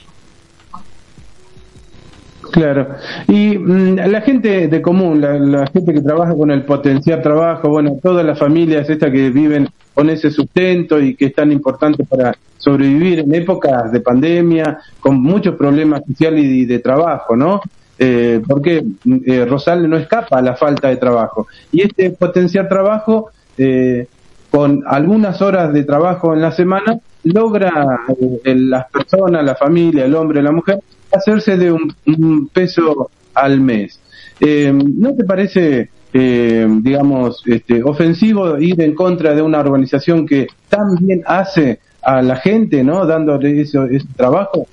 Claro. 2.52 2.88
Y 3.26 3.58
mm, 3.58 3.96
la 3.96 4.20
gente 4.20 4.68
de 4.68 4.82
común, 4.82 5.20
la, 5.20 5.66
gente 5.66 5.92
que 5.92 6.00
trabaja 6.00 6.34
con 6.34 6.50
el 6.50 6.64
potencial 6.64 7.22
trabajo, 7.22 7.68
bueno, 7.68 7.98
todas 8.02 8.24
las 8.24 8.38
familias 8.38 8.88
estas 8.88 9.10
que 9.10 9.30
viven 9.30 9.68
con 9.94 10.10
ese 10.10 10.30
sustento 10.30 11.00
y 11.00 11.14
que 11.14 11.26
es 11.26 11.34
tan 11.34 11.52
importante 11.52 12.04
para 12.04 12.36
sobrevivir 12.56 13.20
en 13.20 13.34
épocas 13.34 13.92
de 13.92 14.00
pandemia, 14.00 14.78
con 15.00 15.20
muchos 15.20 15.56
problemas 15.56 16.02
sociales 16.06 16.44
y 16.44 16.64
de, 16.64 16.78
trabajo, 16.78 17.36
¿no? 17.36 17.60
Eh, 17.98 18.40
porque 18.46 18.84
mm, 19.04 19.16
eh, 19.26 19.44
Rosal 19.44 19.88
no 19.88 19.96
escapa 19.96 20.38
a 20.38 20.42
la 20.42 20.54
falta 20.54 20.88
de 20.88 20.96
trabajo. 20.96 21.46
Y 21.72 21.82
este 21.82 22.10
potencial 22.10 22.68
trabajo, 22.68 23.30
eh, 23.56 24.06
con 24.50 24.82
algunas 24.86 25.42
horas 25.42 25.72
de 25.72 25.84
trabajo 25.84 26.32
en 26.32 26.40
la 26.40 26.52
semana, 26.52 26.98
logra 27.24 28.00
eh, 28.44 28.54
las 28.54 28.90
personas, 28.90 29.44
la 29.44 29.54
familia, 29.54 30.04
el 30.04 30.14
hombre, 30.14 30.42
la 30.42 30.52
mujer, 30.52 30.80
hacerse 31.12 31.56
de 31.56 31.72
un, 31.72 32.48
peso 32.52 33.10
al 33.34 33.60
mes. 33.60 34.00
Eh, 34.40 34.72
¿No 34.72 35.14
te 35.14 35.24
parece, 35.24 35.90
eh, 36.12 36.66
digamos, 36.80 37.42
este, 37.46 37.82
ofensivo 37.82 38.58
ir 38.58 38.80
en 38.80 38.94
contra 38.94 39.34
de 39.34 39.42
una 39.42 39.60
organización 39.60 40.26
que 40.26 40.46
tan 40.68 40.96
bien 40.96 41.22
hace 41.26 41.80
a 42.02 42.22
la 42.22 42.36
gente, 42.36 42.82
¿no? 42.84 43.06
Dándole 43.06 43.60
ese, 43.60 43.78
trabajo. 44.16 44.66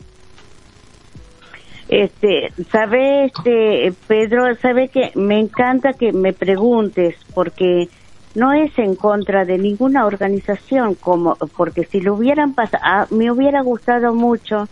Este, 1.88 2.52
sabe, 2.72 3.26
este, 3.26 3.94
Pedro, 4.08 4.56
sabe 4.56 4.88
que 4.88 5.12
me 5.16 5.40
encanta 5.40 5.94
que 5.94 6.14
me 6.14 6.34
preguntes 6.34 7.16
porque 7.34 7.90
no 8.36 8.54
es 8.54 8.78
en 8.78 8.96
contra 8.96 9.46
de 9.46 9.58
ninguna 9.58 10.06
organización 10.06 10.96
como 10.96 11.36
porque 11.56 11.86
si 11.86 12.02
lo 12.02 12.16
hubieran 12.16 12.54
pasado 12.54 12.84
ah, 12.84 13.08
me 13.10 13.32
hubiera 13.32 13.62
gustado 13.62 14.14
mucho 14.14 14.68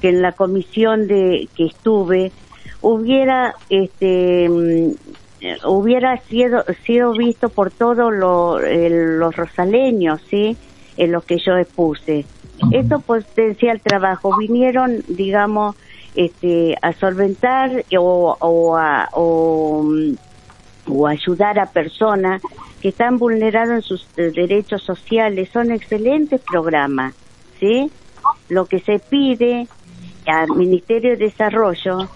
que 0.00 0.10
en 0.10 0.22
la 0.22 0.32
comisión 0.32 1.06
de 1.08 1.48
que 1.56 1.66
estuve 1.66 2.30
hubiera 2.82 3.54
este 3.70 4.48
mm, 4.48 4.92
hubiera 5.66 6.18
sido 6.18 6.64
sido 6.84 7.12
visto 7.12 7.48
por 7.48 7.70
todos 7.70 8.12
los 8.12 9.36
rosaleños 9.36 10.20
sí 10.28 10.56
en 10.96 11.12
lo 11.12 11.20
que 11.20 11.38
yo 11.38 11.56
expuse. 11.56 12.24
Esto 12.72 13.00
potencia 13.00 13.70
el 13.70 13.80
trabajo. 13.80 14.34
Vinieron 14.38 15.02
digamos 15.08 15.76
este 16.14 16.74
a 16.80 16.94
solventar 16.94 17.84
o, 17.98 18.36
o 18.40 18.76
a 18.76 19.08
o, 19.12 19.82
mm, 19.82 20.14
o 20.88 21.06
ayudar 21.06 21.58
a 21.58 21.66
personas 21.66 22.40
que 22.86 22.90
están 22.90 23.18
vulnerados 23.18 23.74
en 23.74 23.82
sus 23.82 24.06
eh, 24.16 24.30
derechos 24.32 24.80
sociales. 24.80 25.48
Son 25.52 25.72
excelentes 25.72 26.40
programas, 26.40 27.14
¿sí? 27.58 27.90
Lo 28.48 28.66
que 28.66 28.78
se 28.78 29.00
pide 29.00 29.66
al 30.24 30.50
Ministerio 30.50 31.10
de 31.10 31.16
Desarrollo 31.16 32.08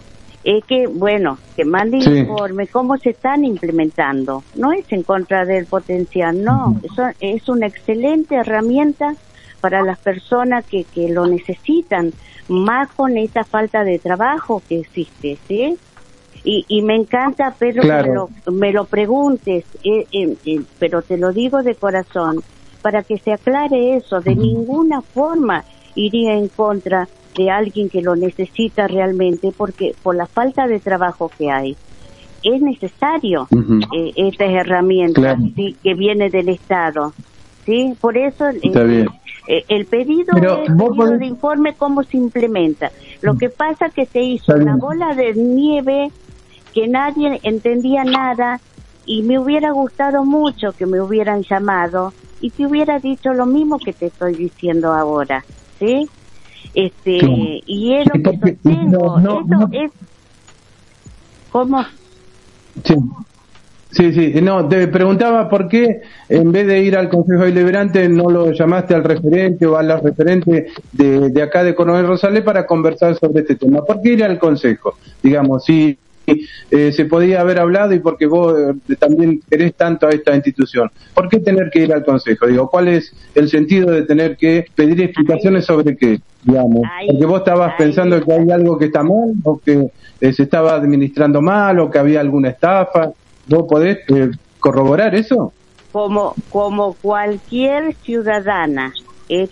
es 0.45 0.65
que, 0.67 0.87
bueno, 0.87 1.39
que 1.57 1.65
mande 1.65 1.97
informe 1.97 2.69
cómo 2.69 2.99
se 2.99 3.11
están 3.11 3.45
implementando. 3.45 4.45
No 4.55 4.71
es 4.71 4.85
en 4.93 5.03
contra 5.03 5.45
del 5.45 5.67
potencial, 5.67 6.41
no. 6.41 6.81
Eso 6.85 7.03
es 7.19 7.49
una 7.49 7.67
excelente 7.67 8.37
herramienta 8.37 9.17
para 9.61 9.83
las 9.83 9.99
personas 9.99 10.65
que, 10.67 10.85
que 10.85 11.09
lo 11.09 11.27
necesitan, 11.27 12.13
más 12.47 12.93
con 12.93 13.19
esta 13.19 13.43
falta 13.43 13.83
de 13.83 13.99
trabajo 13.99 14.63
que 14.69 14.79
existe, 14.79 15.37
¿sí? 15.49 15.77
Y, 16.43 16.65
y 16.69 16.83
me 16.83 16.97
encanta, 16.97 17.55
Pedro, 17.59 17.83
que 17.83 17.89
me 17.89 18.15
lo, 18.15 18.29
me 18.51 18.73
lo 18.73 18.85
preguntes, 18.87 19.65
eh, 19.85 20.07
eh, 20.11 20.37
eh, 20.47 20.61
pero 20.79 21.03
te 21.03 21.19
lo 21.19 21.33
digo 21.33 21.63
de 21.63 21.75
corazón, 21.75 22.43
para 22.81 23.03
que 23.03 23.19
se 23.19 23.33
aclare 23.33 23.97
eso, 23.97 24.21
de 24.21 24.35
ninguna 24.35 25.03
forma 25.03 25.65
iría 25.95 26.35
en 26.35 26.49
contra 26.49 27.09
de 27.37 27.51
alguien 27.51 27.91
que 27.91 28.01
lo 28.01 28.17
necesita 28.17 28.87
realmente, 28.87 29.53
porque 29.55 29.95
por 30.03 30.17
la 30.17 30.27
falta 30.27 30.67
de 30.67 30.81
trabajo 30.81 31.31
que 31.37 31.51
hay, 31.51 31.77
es 32.43 32.63
necesario 32.63 33.47
eh, 33.53 34.13
estas 34.17 34.49
herramientas 34.51 35.39
que 35.83 35.95
viene 35.95 36.31
del 36.31 36.49
Estado. 36.49 37.13
¿sí? 37.67 37.95
Por 38.01 38.17
eso 38.17 38.47
el 38.49 39.87
pedido 39.87 40.39
es 40.39 41.19
de 41.19 41.27
informe 41.27 41.75
cómo 41.75 42.03
se 42.03 42.17
implementa. 42.17 42.91
Lo 43.21 43.37
que 43.37 43.51
pasa 43.51 43.91
que 43.91 44.07
se 44.07 44.23
hizo 44.23 44.55
una 44.55 44.77
bola 44.77 45.15
de 45.15 45.35
nieve 45.35 46.11
que 46.73 46.89
nadie 46.89 47.41
entendía 47.43 48.05
nada 48.05 48.61
y 49.07 49.23
me 49.23 49.39
hubiera 49.39 49.73
gustado 49.73 50.25
mucho 50.25 50.73
que 50.73 50.87
me 50.87 51.01
hubieran 51.01 51.43
llamado 51.43 52.13
y 52.41 52.51
te 52.51 52.67
hubiera 52.67 52.99
dicho 52.99 53.33
lo 53.33 53.47
mismo 53.47 53.79
que 53.79 53.93
te 53.93 54.07
estoy 54.07 54.35
diciendo 54.35 54.93
ahora, 54.93 55.45
¿sí? 55.79 56.09
Este, 56.75 57.19
y 57.67 57.95
es 57.95 58.07
lo 58.07 58.23
que 58.23 58.39
sostengo, 58.39 59.19
eso 59.19 59.69
es 59.73 59.91
¿Cómo? 61.51 61.85
Sí. 62.85 62.95
Sí, 63.93 64.13
sí, 64.13 64.41
no, 64.41 64.69
te 64.69 64.87
preguntaba 64.87 65.49
por 65.49 65.67
qué 65.67 66.01
en 66.29 66.53
vez 66.53 66.65
de 66.69 66.81
ir 66.81 66.97
al 66.97 67.09
Consejo 67.09 67.43
Deliberante 67.43 68.09
no 68.09 68.31
lo 68.31 68.53
llamaste 68.53 68.95
al 68.95 69.03
referente 69.03 69.67
o 69.67 69.77
a 69.77 69.83
la 69.83 69.97
referente 69.97 70.69
de, 70.93 71.31
de 71.31 71.43
acá 71.43 71.65
de 71.65 71.75
Coronel 71.75 72.07
Rosales 72.07 72.45
para 72.45 72.67
conversar 72.67 73.17
sobre 73.17 73.41
este 73.41 73.57
tema. 73.57 73.85
¿Por 73.85 74.01
qué 74.01 74.13
ir 74.13 74.23
al 74.23 74.39
Consejo? 74.39 74.95
Digamos, 75.21 75.65
si 75.65 75.99
eh, 76.71 76.93
se 76.93 77.05
podía 77.05 77.41
haber 77.41 77.59
hablado 77.59 77.95
y 77.95 78.01
porque 78.01 78.27
vos 78.27 78.55
eh, 78.89 78.97
también 78.97 79.41
querés 79.49 79.75
tanto 79.75 80.07
a 80.07 80.11
esta 80.11 80.35
institución. 80.35 80.91
¿Por 81.15 81.29
qué 81.29 81.39
tener 81.41 81.71
que 81.71 81.81
ir 81.81 81.93
al 81.93 82.05
Consejo? 82.05 82.47
Digo, 82.47 82.69
¿cuál 82.69 82.89
es 82.89 83.13
el 83.35 83.49
sentido 83.49 83.91
de 83.91 84.03
tener 84.03 84.37
que 84.37 84.67
pedir 84.75 85.01
explicaciones 85.03 85.65
sobre 85.65 85.97
qué? 85.97 86.21
Digamos, 86.43 86.83
porque 87.07 87.27
vos 87.27 87.39
estabas 87.41 87.75
pensando 87.77 88.23
que 88.25 88.33
hay 88.33 88.51
algo 88.51 88.79
que 88.79 88.87
está 88.87 89.03
mal 89.03 89.35
o 89.45 89.59
que 89.59 89.91
eh, 90.21 90.33
se 90.33 90.45
estaba 90.45 90.75
administrando 90.75 91.43
mal 91.43 91.79
o 91.81 91.91
que 91.91 91.99
había 91.99 92.21
alguna 92.21 92.49
estafa. 92.49 93.11
¿Vos 93.47 93.67
podés 93.69 93.99
corroborar 94.59 95.15
eso? 95.15 95.53
Como, 95.93 96.35
como 96.51 96.95
cualquier 96.95 97.95
ciudadana, 97.97 98.93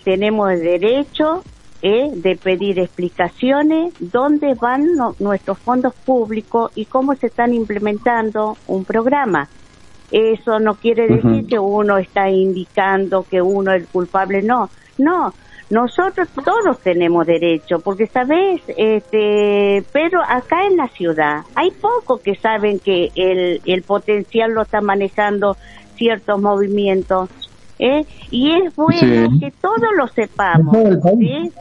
tenemos 0.03 0.49
derecho 0.51 1.43
¿eh? 1.81 2.09
de 2.13 2.35
pedir 2.35 2.79
explicaciones 2.79 3.93
dónde 3.99 4.53
van 4.55 4.87
nuestros 5.19 5.57
fondos 5.59 5.93
públicos 6.05 6.71
y 6.75 6.85
cómo 6.85 7.15
se 7.15 7.27
están 7.27 7.53
implementando 7.53 8.57
un 8.67 8.85
programa. 8.85 9.47
Eso 10.11 10.59
no 10.59 10.75
quiere 10.75 11.07
decir 11.07 11.45
que 11.45 11.59
uno 11.59 11.97
está 11.97 12.29
indicando 12.29 13.23
que 13.29 13.41
uno 13.41 13.71
es 13.73 13.81
el 13.81 13.87
culpable, 13.87 14.41
no, 14.41 14.69
no. 14.97 15.33
Nosotros 15.69 16.27
todos 16.43 16.79
tenemos 16.79 17.27
derecho, 17.27 17.79
porque 17.79 18.07
sabes, 18.07 18.59
este, 18.75 19.83
pero 19.91 20.19
acá 20.27 20.65
en 20.65 20.77
la 20.77 20.87
ciudad 20.87 21.41
hay 21.53 21.69
pocos 21.69 22.21
que 22.21 22.33
saben 22.33 22.79
que 22.79 23.11
el, 23.13 23.61
el 23.65 23.83
potencial 23.83 24.51
lo 24.51 24.63
está 24.63 24.81
manejando 24.81 25.57
ciertos 25.95 26.41
movimientos, 26.41 27.29
¿eh? 27.77 28.03
y 28.31 28.51
es 28.51 28.75
bueno 28.75 29.29
que 29.39 29.51
todos 29.61 29.89
lo 29.95 30.07
sepamos, 30.07 30.75
¿sí? 31.19 31.51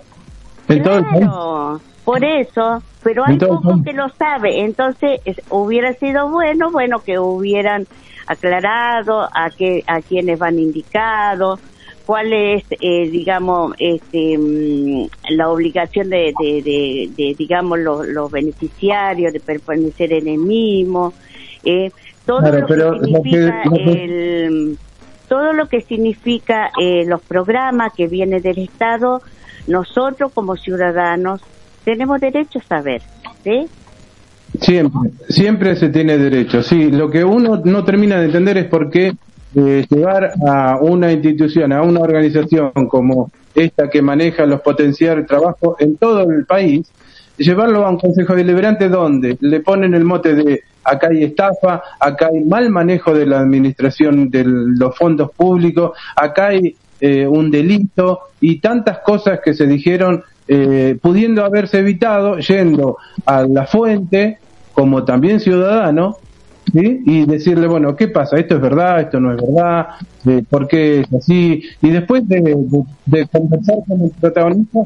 Claro, 0.68 1.80
por 2.04 2.24
eso, 2.24 2.82
pero 3.02 3.24
hay 3.26 3.36
pocos 3.36 3.82
que 3.84 3.92
lo 3.92 4.08
sabe, 4.10 4.60
entonces 4.60 5.20
hubiera 5.50 5.92
sido 5.94 6.30
bueno, 6.30 6.70
bueno 6.70 7.00
que 7.00 7.18
hubieran 7.18 7.86
aclarado 8.26 9.28
a 9.34 9.50
que 9.50 9.84
a 9.86 10.00
quienes 10.00 10.38
van 10.38 10.58
indicados, 10.58 11.60
cuál 12.06 12.32
es, 12.32 12.64
eh, 12.80 13.10
digamos, 13.10 13.74
este, 13.78 14.38
mm, 14.38 15.08
la 15.36 15.50
obligación 15.50 16.08
de, 16.08 16.32
de, 16.40 17.34
digamos, 17.36 17.78
los, 17.78 18.30
beneficiarios 18.30 19.30
de 19.32 19.40
permanecer 19.40 20.14
en 20.14 20.28
el 20.28 20.38
mismo, 20.38 21.12
eh, 21.64 21.90
todo 22.24 22.40
lo 22.40 22.66
que 22.66 22.74
significa 22.74 23.62
el 23.74 24.78
todo 25.28 25.52
lo 25.52 25.68
que 25.68 25.82
significa 25.82 26.70
eh, 26.80 27.04
los 27.06 27.20
programas 27.20 27.92
que 27.92 28.06
vienen 28.06 28.40
del 28.40 28.58
Estado 28.58 29.20
nosotros 29.68 30.32
como 30.32 30.56
ciudadanos 30.56 31.40
tenemos 31.84 32.20
derecho 32.20 32.58
a 32.58 32.62
saber, 32.62 33.02
¿sí? 33.44 33.66
Siempre, 34.60 35.10
siempre 35.28 35.76
se 35.76 35.90
tiene 35.90 36.18
derecho, 36.18 36.62
sí. 36.62 36.90
Lo 36.90 37.10
que 37.10 37.22
uno 37.22 37.60
no 37.64 37.84
termina 37.84 38.18
de 38.18 38.26
entender 38.26 38.58
es 38.58 38.64
por 38.66 38.90
qué 38.90 39.14
eh, 39.54 39.86
llevar 39.88 40.32
a 40.46 40.78
una 40.80 41.12
institución, 41.12 41.72
a 41.72 41.82
una 41.82 42.00
organización 42.00 42.72
como 42.88 43.30
esta 43.54 43.88
que 43.88 44.02
maneja 44.02 44.46
los 44.46 44.60
potenciales 44.60 45.24
de 45.24 45.28
trabajo 45.28 45.76
en 45.78 45.96
todo 45.96 46.22
el 46.30 46.44
país, 46.44 46.90
llevarlo 47.36 47.86
a 47.86 47.90
un 47.90 47.98
consejo 47.98 48.34
deliberante 48.34 48.88
donde 48.88 49.36
le 49.40 49.60
ponen 49.60 49.94
el 49.94 50.04
mote 50.04 50.34
de 50.34 50.62
acá 50.84 51.08
hay 51.10 51.24
estafa, 51.24 51.82
acá 52.00 52.28
hay 52.32 52.44
mal 52.44 52.70
manejo 52.70 53.14
de 53.14 53.26
la 53.26 53.40
administración 53.40 54.30
de 54.30 54.44
los 54.44 54.96
fondos 54.96 55.30
públicos, 55.32 55.92
acá 56.16 56.48
hay 56.48 56.76
eh, 57.00 57.26
un 57.26 57.50
delito 57.50 58.20
y 58.40 58.60
tantas 58.60 58.98
cosas 58.98 59.40
que 59.44 59.54
se 59.54 59.66
dijeron 59.66 60.22
eh, 60.46 60.98
pudiendo 61.00 61.44
haberse 61.44 61.78
evitado 61.78 62.38
yendo 62.38 62.96
a 63.26 63.42
la 63.42 63.66
fuente 63.66 64.38
como 64.72 65.04
también 65.04 65.40
ciudadano 65.40 66.16
y 66.72 67.24
decirle, 67.24 67.66
bueno, 67.66 67.96
¿qué 67.96 68.08
pasa? 68.08 68.38
¿Esto 68.38 68.56
es 68.56 68.60
verdad? 68.60 69.00
¿Esto 69.00 69.20
no 69.20 69.32
es 69.32 69.40
verdad? 69.40 69.88
Eh, 70.26 70.42
¿Por 70.48 70.68
qué 70.68 71.00
es 71.00 71.12
así? 71.12 71.62
Y 71.80 71.90
después 71.90 72.28
de, 72.28 72.42
conversar 73.32 73.76
con 73.86 74.02
el 74.02 74.10
protagonista, 74.10 74.80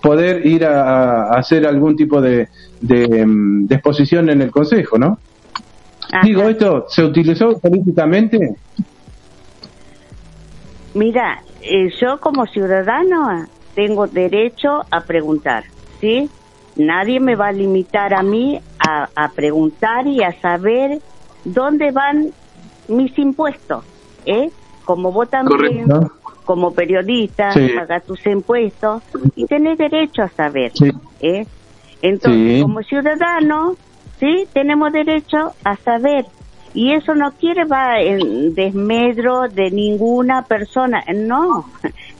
poder 0.00 0.46
ir 0.46 0.64
a, 0.64 1.30
hacer 1.30 1.66
algún 1.66 1.96
tipo 1.96 2.20
de, 2.20 2.48
mm, 2.80 3.66
de, 3.66 3.74
exposición 3.74 4.30
en 4.30 4.42
el 4.42 4.50
Consejo, 4.50 4.98
¿no? 4.98 5.18
Digo, 6.22 6.42
¿esto 6.48 6.86
se 6.88 7.02
utilizó 7.02 7.58
políticamente? 7.58 8.56
Mira, 10.94 11.42
eh, 11.60 11.90
yo 12.00 12.20
como 12.20 12.46
ciudadano 12.46 13.46
tengo 13.74 14.06
derecho 14.06 14.84
a 14.90 15.00
preguntar, 15.00 15.64
¿sí? 16.00 16.30
Nadie 16.76 17.18
me 17.20 17.34
va 17.34 17.48
a 17.48 17.52
limitar 17.52 18.14
a 18.14 18.22
mí 18.22 18.60
a, 18.78 19.28
preguntar 19.34 20.06
y 20.06 20.22
a 20.22 20.38
saber 20.40 21.00
dónde 21.44 21.90
van 21.90 22.30
mis 22.88 23.18
impuestos, 23.18 23.84
¿eh? 24.26 24.50
Como 24.84 25.10
vos 25.10 25.30
también, 25.30 25.86
como 26.44 26.72
periodista, 26.72 27.54
pagas 27.74 28.04
tus 28.04 28.24
impuestos 28.26 29.02
y 29.34 29.46
tenés 29.46 29.78
derecho 29.78 30.22
a 30.22 30.28
saber, 30.28 30.72
¿eh? 31.20 31.46
Entonces, 32.02 32.62
como 32.62 32.82
ciudadano, 32.82 33.76
sí, 34.20 34.46
tenemos 34.52 34.92
derecho 34.92 35.52
a 35.64 35.76
saber 35.76 36.26
y 36.74 36.92
eso 36.92 37.14
no 37.14 37.32
quiere 37.32 37.64
va 37.64 38.00
en 38.00 38.54
desmedro 38.54 39.48
de 39.48 39.70
ninguna 39.70 40.42
persona, 40.42 41.04
no. 41.14 41.70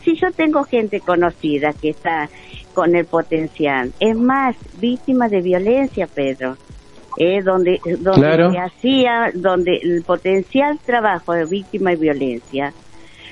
Si 0.05 0.15
yo 0.17 0.31
tengo 0.33 0.65
gente 0.65 1.01
conocida 1.01 1.73
que 1.73 1.91
está 1.91 2.29
con 2.73 2.95
el 2.95 3.05
potencial, 3.05 3.93
es 3.99 4.17
más, 4.17 4.55
víctima 4.79 5.29
de 5.29 5.41
violencia, 5.41 6.07
Pedro, 6.07 6.57
eh, 7.17 7.43
donde, 7.43 7.81
donde 8.01 8.59
hacía, 8.59 9.31
donde 9.35 9.79
el 9.83 10.03
potencial 10.03 10.79
trabajo 10.85 11.33
de 11.33 11.47
víctima 11.47 11.91
de 11.91 11.97
violencia 11.97 12.73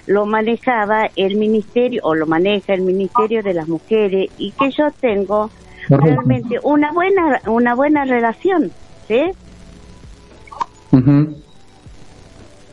lo 0.06 0.26
manejaba 0.26 1.10
el 1.14 1.36
ministerio 1.36 2.00
o 2.04 2.14
lo 2.14 2.26
maneja 2.26 2.74
el 2.74 2.82
ministerio 2.82 3.42
de 3.42 3.54
las 3.54 3.68
mujeres 3.68 4.30
y 4.38 4.50
que 4.52 4.70
yo 4.70 4.90
tengo 5.00 5.50
realmente 5.88 6.58
una 6.62 6.92
buena 6.92 7.40
una 7.46 7.74
buena 7.74 8.04
relación, 8.04 8.72
¿sí? 9.06 9.32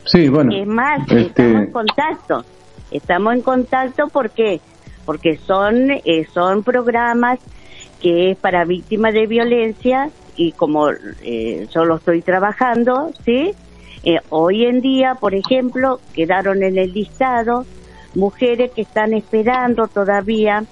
Sí, 0.04 0.28
bueno. 0.28 0.52
Es 0.54 0.66
más, 0.66 1.00
este, 1.10 1.24
estamos 1.26 1.62
en 1.62 1.72
contacto. 1.72 2.44
Estamos 2.90 3.34
en 3.34 3.42
contacto 3.42 4.08
porque 4.12 4.60
porque 5.04 5.36
son 5.38 5.90
eh, 5.90 6.26
son 6.32 6.62
programas 6.62 7.38
que 8.00 8.32
es 8.32 8.38
para 8.38 8.64
víctimas 8.64 9.12
de 9.14 9.26
violencia 9.26 10.10
y 10.36 10.52
como 10.52 10.90
eh, 10.90 11.66
yo 11.72 11.84
lo 11.84 11.96
estoy 11.96 12.22
trabajando, 12.22 13.12
¿sí? 13.24 13.52
Eh, 14.04 14.18
hoy 14.30 14.64
en 14.64 14.80
día, 14.80 15.14
por 15.14 15.34
ejemplo, 15.34 16.00
quedaron 16.14 16.62
en 16.62 16.78
el 16.78 16.92
listado 16.92 17.66
mujeres 18.14 18.72
que 18.72 18.82
están 18.82 19.12
esperando 19.12 19.86
todavía 19.86 20.64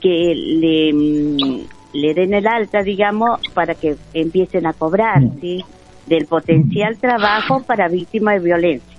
que 0.00 0.34
le, 0.34 0.92
mm, 0.92 1.66
le 1.94 2.14
den 2.14 2.34
el 2.34 2.46
alta, 2.46 2.82
digamos, 2.82 3.40
para 3.54 3.74
que 3.74 3.96
empiecen 4.12 4.66
a 4.66 4.74
cobrar, 4.74 5.22
¿sí? 5.40 5.64
Del 6.08 6.26
potencial 6.26 6.96
trabajo 6.98 7.62
para 7.62 7.88
víctimas 7.88 8.34
de 8.34 8.40
violencia. 8.40 8.98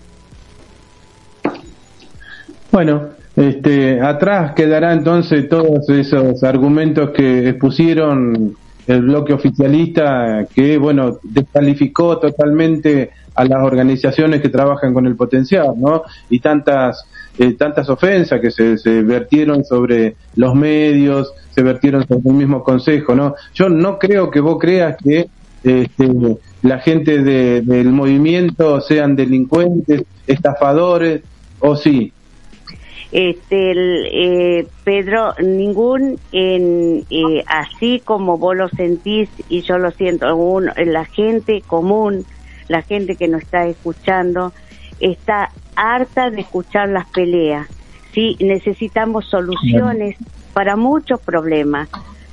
Bueno, 2.72 3.10
este, 3.36 4.00
atrás 4.02 4.54
quedará 4.54 4.94
entonces 4.94 5.50
todos 5.50 5.90
esos 5.90 6.44
argumentos 6.44 7.12
que 7.12 7.50
expusieron 7.50 8.56
el 8.86 9.02
bloque 9.04 9.34
oficialista 9.34 10.46
que, 10.54 10.78
bueno, 10.78 11.20
descalificó 11.24 12.18
totalmente 12.18 13.12
a 13.36 13.46
las 13.46 13.64
organizaciones 13.64 14.42
que 14.42 14.50
trabajan 14.50 14.94
con 14.94 15.06
el 15.06 15.16
potencial, 15.16 15.74
¿no? 15.78 16.04
Y 16.30 16.40
tantas, 16.40 17.06
eh, 17.38 17.54
tantas 17.54 17.88
ofensas 17.90 18.42
que 18.42 18.52
se, 18.52 18.78
se 18.78 19.02
vertieron 19.04 19.64
sobre 19.64 20.16
los 20.36 20.56
medios, 20.56 21.32
se 21.52 21.62
vertieron 21.62 22.06
sobre 22.08 22.30
el 22.30 22.36
mismo 22.36 22.64
consejo, 22.64 23.16
¿no? 23.16 23.36
Yo 23.54 23.70
no 23.70 24.00
creo 24.00 24.30
que 24.30 24.40
vos 24.40 24.58
creas 24.60 24.98
que 24.98 25.30
este, 25.64 26.10
la 26.62 26.80
gente 26.80 27.20
del 27.22 27.90
movimiento 27.92 28.82
sean 28.82 29.16
delincuentes, 29.16 30.04
estafadores, 30.28 31.22
o 31.60 31.76
sí. 31.76 32.14
Este, 33.12 33.72
eh, 34.60 34.68
Pedro, 34.84 35.34
ningún, 35.40 36.20
en, 36.32 37.06
eh, 37.10 37.44
así 37.48 38.02
como 38.06 38.38
vos 38.38 38.56
lo 38.56 38.70
sentís 38.70 39.30
y 39.50 39.62
yo 39.62 39.80
lo 39.80 39.92
siento, 39.92 40.28
la 40.60 41.06
gente 41.06 41.64
común, 41.66 42.26
la 42.68 42.84
gente 42.84 43.16
que 43.16 43.28
nos 43.28 43.42
está 43.42 43.66
escuchando, 43.66 44.54
está 45.00 45.52
harta 45.76 46.30
de 46.30 46.42
escuchar 46.42 46.90
las 46.90 47.08
peleas. 47.10 47.68
Sí, 48.14 48.38
necesitamos 48.40 49.26
soluciones 49.26 50.16
para 50.54 50.76
muchos 50.76 51.20
problemas. 51.20 51.90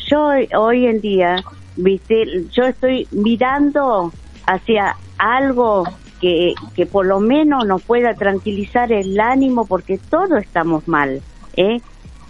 Yo 0.09 0.31
hoy 0.59 0.87
en 0.87 1.01
día 1.01 1.37
viste, 1.77 2.45
yo 2.51 2.65
estoy 2.65 3.07
mirando 3.11 4.13
hacia 4.47 4.97
algo 5.19 5.85
que, 6.21 6.55
que 6.75 6.87
por 6.87 7.07
lo 7.07 7.21
menos 7.21 7.67
nos 7.67 7.83
pueda 7.83 8.15
tranquilizar 8.15 8.91
el 8.93 9.19
ánimo 9.21 9.67
porque 9.67 9.99
todos 10.11 10.41
estamos 10.43 10.87
mal, 10.89 11.23
¿eh? 11.57 11.81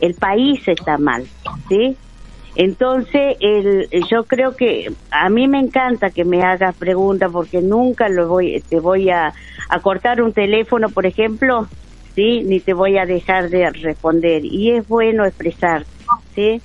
El 0.01 0.15
país 0.15 0.61
está 0.67 0.99
mal, 0.99 1.27
¿sí? 1.69 1.97
Entonces, 2.57 3.37
el, 3.41 3.89
yo 4.11 4.25
creo 4.25 4.57
que 4.57 4.91
a 5.11 5.29
mí 5.29 5.47
me 5.47 5.59
encanta 5.61 6.11
que 6.11 6.25
me 6.25 6.43
hagas 6.43 6.75
preguntas 6.77 7.31
porque 7.31 7.61
nunca 7.61 8.09
lo 8.09 8.29
voy, 8.29 8.65
te 8.69 8.81
voy 8.81 9.11
a, 9.11 9.35
a 9.69 9.81
cortar 9.81 10.23
un 10.23 10.33
teléfono, 10.33 10.89
por 10.89 11.07
ejemplo, 11.07 11.69
sí, 12.15 12.43
ni 12.45 12.61
te 12.61 12.73
voy 12.73 12.97
a 12.97 13.05
dejar 13.05 13.51
de 13.51 13.71
responder. 13.71 14.45
Y 14.45 14.73
es 14.73 14.89
bueno 14.89 15.27
expresar, 15.27 15.85
sí. 16.35 16.63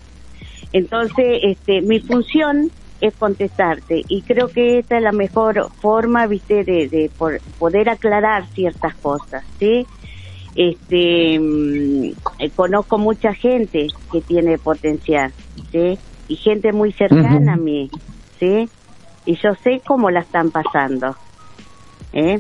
Entonces, 0.74 1.40
este, 1.44 1.82
mi 1.82 2.00
función 2.00 2.72
es 3.02 3.16
contestarte 3.16 4.04
y 4.08 4.22
creo 4.22 4.50
que 4.50 4.80
esta 4.80 4.98
es 4.98 5.04
la 5.04 5.12
mejor 5.12 5.70
forma, 5.82 6.28
viste, 6.28 6.64
de, 6.64 6.88
de 6.88 7.12
poder 7.58 7.90
aclarar 7.90 8.48
ciertas 8.54 8.96
cosas, 8.96 9.44
sí. 9.60 9.86
Este, 10.56 11.40
mm, 11.40 12.12
conozco 12.56 12.98
mucha 12.98 13.34
gente 13.34 13.88
que 14.12 14.22
tiene 14.22 14.58
potencial, 14.58 15.34
sí, 15.72 15.98
y 16.28 16.36
gente 16.36 16.74
muy 16.74 16.92
cercana 16.92 17.54
a 17.54 17.58
mí, 17.58 17.90
sí, 18.40 18.70
y 19.26 19.36
yo 19.36 19.56
sé 19.64 19.82
cómo 19.86 20.12
la 20.12 20.20
están 20.22 20.52
pasando, 20.52 21.16
¿eh? 22.12 22.40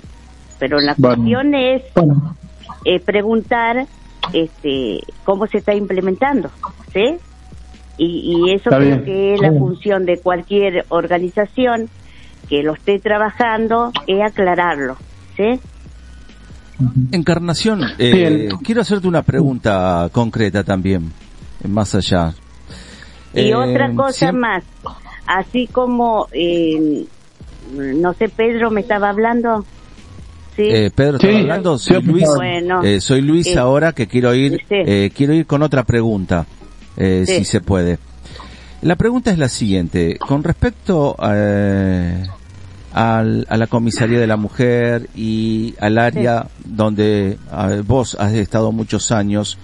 Pero 0.60 0.80
la 0.80 0.94
cuestión 0.96 1.56
es 1.56 1.84
eh, 2.86 3.00
preguntar, 3.00 3.88
este, 4.34 5.00
cómo 5.24 5.48
se 5.48 5.60
está 5.60 5.74
implementando, 5.74 6.52
¿sí? 6.94 7.18
Y, 8.04 8.52
eso 8.52 8.72
creo 8.72 9.04
que 9.04 9.36
es 9.36 9.42
la 9.42 9.52
función 9.52 10.08
de 10.08 10.18
cualquier 10.18 10.86
organización 10.90 11.88
que 12.50 12.64
lo 12.64 12.74
esté 12.74 12.98
trabajando, 12.98 13.92
es 14.08 14.20
aclararlo, 14.24 14.98
¿sí? 15.38 15.60
Encarnación, 17.12 17.84
eh, 18.00 18.50
quiero 18.64 18.82
hacerte 18.82 19.08
una 19.08 19.22
pregunta 19.22 20.10
concreta 20.12 20.64
también, 20.64 21.14
más 21.68 21.94
allá. 21.94 22.34
Y 23.36 23.50
eh, 23.50 23.56
otra 23.56 23.94
cosa 23.94 24.32
más, 24.32 24.64
así 25.28 25.68
como, 25.68 26.28
eh, 26.32 27.06
no 27.76 28.14
sé, 28.16 28.30
Pedro 28.30 28.72
me 28.72 28.82
estaba 28.82 29.10
hablando. 29.10 29.64
¿Sí? 30.56 30.64
Pedro 30.96 31.18
estaba 31.18 31.38
hablando, 31.38 31.78
soy 31.78 32.02
Luis, 32.02 32.28
soy 33.04 33.22
Luis 33.22 33.56
ahora 33.56 33.94
que 33.94 34.08
quiero 34.08 34.34
ir, 34.34 34.60
quiero 35.14 35.34
ir 35.34 35.46
con 35.46 35.62
otra 35.62 35.84
pregunta 35.84 36.48
eh, 37.02 37.26
si 37.26 37.46
se 37.46 37.62
puede. 37.62 37.98
La 38.82 38.96
pregunta 38.96 39.32
es 39.32 39.38
la 39.38 39.50
siguiente, 39.50 40.18
con 40.18 40.44
respecto 40.44 41.16
eh, 41.24 42.24
a 42.94 43.24
la 43.24 43.68
comisaría 43.68 44.20
de 44.20 44.28
la 44.28 44.38
mujer 44.38 45.10
y 45.16 45.76
al 45.80 45.98
área 45.98 46.48
donde 46.66 47.38
vos 47.86 48.16
has 48.20 48.34
estado 48.34 48.72
muchos 48.72 49.12
años, 49.12 49.58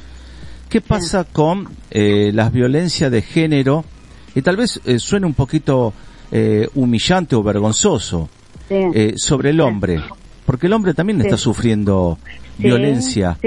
¿qué 0.70 0.82
pasa 0.82 1.24
con 1.26 1.68
eh, 1.92 2.32
las 2.34 2.52
violencias 2.52 3.12
de 3.12 3.22
género? 3.22 3.86
Y 4.36 4.42
tal 4.42 4.56
vez 4.56 4.80
eh, 4.86 5.00
suene 5.00 5.26
un 5.26 5.34
poquito 5.34 5.94
eh, 6.32 6.68
humillante 6.76 7.36
o 7.36 7.44
vergonzoso 7.44 8.30
eh, 8.70 9.14
sobre 9.18 9.50
el 9.50 9.62
hombre, 9.62 10.02
porque 10.48 10.68
el 10.68 10.74
hombre 10.74 10.94
también 10.94 11.20
está 11.20 11.36
sufriendo 11.36 12.18
violencia, 12.58 13.38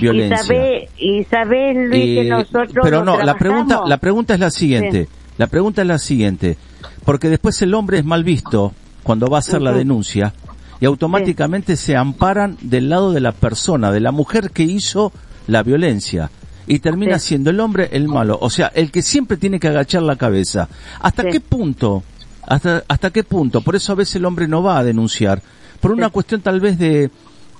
violencia. 0.00 0.88
Y 0.96 1.24
sabe, 1.24 1.74
Luis, 1.74 2.20
que 2.20 2.24
nosotros 2.28 2.78
Pero 2.80 3.04
no, 3.04 3.20
la 3.20 3.34
pregunta, 3.34 3.80
la 3.84 3.96
pregunta 3.96 4.34
es 4.34 4.40
la 4.40 4.52
siguiente. 4.52 5.08
La 5.36 5.48
pregunta 5.48 5.82
es 5.82 5.88
la 5.88 5.98
siguiente, 5.98 6.56
porque 7.04 7.28
después 7.28 7.60
el 7.62 7.74
hombre 7.74 7.98
es 7.98 8.04
mal 8.04 8.22
visto 8.22 8.72
cuando 9.02 9.26
va 9.26 9.38
a 9.38 9.40
hacer 9.40 9.60
la 9.62 9.72
denuncia 9.72 10.32
y 10.78 10.86
automáticamente 10.86 11.76
se 11.76 11.96
amparan 11.96 12.56
del 12.60 12.88
lado 12.88 13.10
de 13.10 13.18
la 13.18 13.32
persona, 13.32 13.90
de 13.90 13.98
la 13.98 14.12
mujer 14.12 14.52
que 14.52 14.62
hizo 14.62 15.12
la 15.48 15.64
violencia 15.64 16.30
y 16.68 16.78
termina 16.78 17.18
siendo 17.18 17.50
el 17.50 17.58
hombre 17.58 17.88
el 17.90 18.06
malo, 18.06 18.38
o 18.40 18.48
sea, 18.48 18.68
el 18.76 18.92
que 18.92 19.02
siempre 19.02 19.38
tiene 19.38 19.58
que 19.58 19.66
agachar 19.66 20.02
la 20.02 20.14
cabeza. 20.14 20.68
¿Hasta 21.00 21.24
qué 21.24 21.40
punto? 21.40 22.04
Hasta, 22.46 22.84
hasta 22.86 23.10
qué 23.10 23.24
punto? 23.24 23.60
Por 23.60 23.74
eso 23.74 23.90
a 23.90 23.96
veces 23.96 24.16
el 24.16 24.24
hombre 24.24 24.46
no 24.46 24.62
va 24.62 24.78
a 24.78 24.84
denunciar, 24.84 25.42
por 25.80 25.92
una 25.92 26.10
cuestión 26.10 26.40
tal 26.40 26.60
vez 26.60 26.78
de 26.78 27.10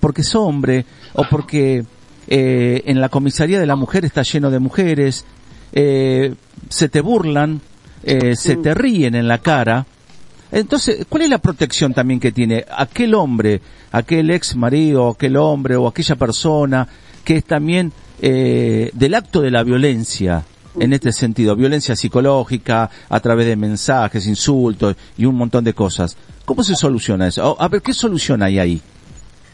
porque 0.01 0.23
es 0.23 0.35
hombre 0.35 0.85
o 1.15 1.25
porque 1.25 1.85
eh, 2.27 2.83
en 2.87 3.01
la 3.01 3.09
comisaría 3.09 3.61
de 3.61 3.67
la 3.67 3.77
mujer 3.77 4.05
está 4.05 4.23
lleno 4.23 4.51
de 4.51 4.59
mujeres, 4.59 5.25
eh, 5.73 6.35
se 6.69 6.89
te 6.89 7.01
burlan, 7.01 7.61
eh, 8.03 8.37
se 8.37 8.57
te 8.57 8.75
ríen 8.75 9.15
en 9.15 9.29
la 9.29 9.39
cara. 9.39 9.87
Entonces, 10.53 11.07
¿cuál 11.09 11.23
es 11.23 11.31
la 11.31 11.39
protección 11.39 11.93
también 11.95 12.21
que 12.21 12.33
tiene 12.33 12.65
aquel 12.77 13.15
hombre, 13.15 13.61
aquel 13.93 14.31
ex 14.31 14.55
marido, 14.57 15.09
aquel 15.09 15.37
hombre 15.37 15.77
o 15.77 15.89
aquella 15.89 16.17
persona 16.17 16.87
que 17.25 17.37
es 17.39 17.45
también 17.45 17.93
del 18.21 19.15
acto 19.15 19.41
de 19.41 19.51
la 19.51 19.63
violencia? 19.63 20.45
En 20.79 20.93
este 20.93 21.13
sentido, 21.13 21.57
violencia 21.57 21.97
psicológica 21.97 22.91
a 23.09 23.21
través 23.21 23.47
de 23.47 23.57
mensajes, 23.57 24.27
insultos 24.27 24.97
y 25.17 25.25
un 25.25 25.37
montón 25.37 25.65
de 25.65 25.75
cosas. 25.75 26.17
¿Cómo 26.45 26.63
se 26.63 26.75
soluciona 26.75 27.29
eso? 27.29 27.57
A 27.61 27.69
ver, 27.69 27.81
¿qué 27.83 27.93
solución 27.93 28.43
hay 28.43 28.59
ahí? 28.59 28.83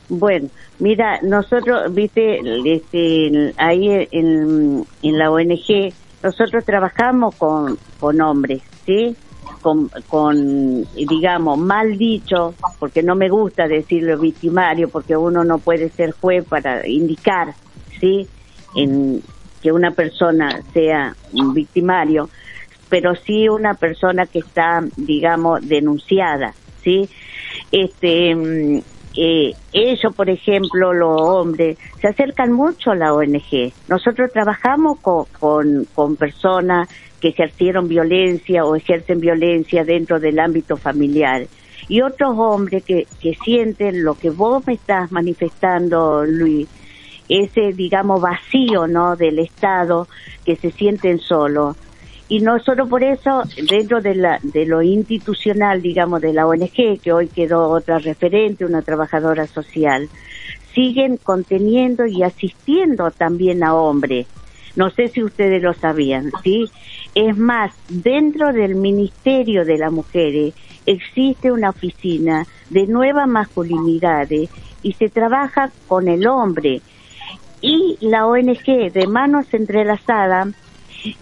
Bueno, 0.08 0.48
mira, 0.80 1.20
nosotros, 1.22 1.94
viste, 1.94 2.40
este, 2.64 3.54
ahí 3.56 4.08
en, 4.10 4.84
en 5.02 5.18
la 5.18 5.30
ONG, 5.30 5.92
nosotros 6.22 6.64
trabajamos 6.64 7.36
con, 7.36 7.78
con 8.00 8.20
hombres, 8.20 8.60
¿sí? 8.84 9.14
Con, 9.62 9.88
con, 10.08 10.84
digamos, 10.94 11.58
mal 11.58 11.96
dicho, 11.96 12.54
porque 12.78 13.02
no 13.02 13.14
me 13.14 13.28
gusta 13.28 13.68
decirlo 13.68 14.18
victimario, 14.18 14.88
porque 14.88 15.16
uno 15.16 15.44
no 15.44 15.58
puede 15.58 15.90
ser 15.90 16.12
juez 16.12 16.44
para 16.44 16.86
indicar, 16.88 17.54
¿sí? 18.00 18.26
En 18.74 19.22
que 19.62 19.72
una 19.72 19.90
persona 19.92 20.62
sea 20.72 21.14
un 21.32 21.54
victimario, 21.54 22.28
pero 22.88 23.14
sí 23.14 23.48
una 23.48 23.74
persona 23.74 24.26
que 24.26 24.40
está, 24.40 24.82
digamos, 24.96 25.66
denunciada, 25.66 26.54
¿sí? 26.82 27.08
Este, 27.70 28.82
eh, 29.16 29.52
ellos, 29.72 30.14
por 30.14 30.30
ejemplo, 30.30 30.92
los 30.92 31.20
hombres, 31.20 31.78
se 32.00 32.08
acercan 32.08 32.52
mucho 32.52 32.92
a 32.92 32.96
la 32.96 33.14
ONG. 33.14 33.72
Nosotros 33.88 34.30
trabajamos 34.32 35.00
con, 35.00 35.26
con, 35.38 35.86
con 35.94 36.16
personas 36.16 36.88
que 37.20 37.28
ejercieron 37.28 37.88
violencia 37.88 38.64
o 38.64 38.76
ejercen 38.76 39.20
violencia 39.20 39.84
dentro 39.84 40.20
del 40.20 40.38
ámbito 40.38 40.76
familiar. 40.76 41.46
Y 41.88 42.02
otros 42.02 42.34
hombres 42.38 42.84
que, 42.84 43.06
que 43.20 43.34
sienten 43.34 44.04
lo 44.04 44.14
que 44.14 44.30
vos 44.30 44.66
me 44.66 44.74
estás 44.74 45.10
manifestando, 45.10 46.24
Luis, 46.24 46.68
ese, 47.30 47.72
digamos, 47.72 48.20
vacío, 48.20 48.86
¿no? 48.86 49.16
Del 49.16 49.38
Estado, 49.38 50.06
que 50.44 50.56
se 50.56 50.70
sienten 50.70 51.18
solos 51.18 51.76
y 52.30 52.38
no 52.38 52.60
solo 52.60 52.88
por 52.88 53.02
eso, 53.02 53.42
dentro 53.68 54.00
de, 54.00 54.14
la, 54.14 54.38
de 54.40 54.64
lo 54.64 54.82
institucional, 54.82 55.82
digamos, 55.82 56.20
de 56.20 56.32
la 56.32 56.46
ONG, 56.46 57.00
que 57.02 57.12
hoy 57.12 57.26
quedó 57.26 57.68
otra 57.68 57.98
referente, 57.98 58.64
una 58.64 58.82
trabajadora 58.82 59.48
social, 59.48 60.08
siguen 60.72 61.16
conteniendo 61.16 62.06
y 62.06 62.22
asistiendo 62.22 63.10
también 63.10 63.64
a 63.64 63.74
hombres. 63.74 64.28
No 64.76 64.90
sé 64.90 65.08
si 65.08 65.24
ustedes 65.24 65.60
lo 65.60 65.74
sabían, 65.74 66.30
¿sí? 66.44 66.70
Es 67.16 67.36
más, 67.36 67.74
dentro 67.88 68.52
del 68.52 68.76
Ministerio 68.76 69.64
de 69.64 69.78
las 69.78 69.90
Mujeres 69.90 70.54
existe 70.86 71.50
una 71.50 71.70
oficina 71.70 72.46
de 72.70 72.86
nuevas 72.86 73.26
masculinidades 73.26 74.50
y 74.84 74.92
se 74.92 75.08
trabaja 75.08 75.72
con 75.88 76.06
el 76.06 76.28
hombre. 76.28 76.80
Y 77.60 77.98
la 78.00 78.26
ONG 78.26 78.90
de 78.92 79.06
Manos 79.06 79.52
Entrelazadas 79.52 80.48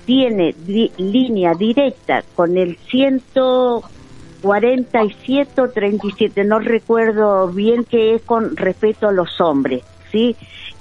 tiene 0.05 0.55
línea 0.97 1.55
directa 1.55 2.25
con 2.35 2.57
el 2.57 2.77
147 2.91 5.61
o 5.61 5.71
37, 5.71 6.43
no 6.45 6.59
recuerdo 6.59 7.47
bien 7.49 7.85
que 7.85 8.15
es 8.15 8.23
con 8.23 8.57
respeto 8.57 9.09
a 9.09 9.13
los 9.13 9.41
hombres, 9.41 9.85
¿sí? 10.11 10.35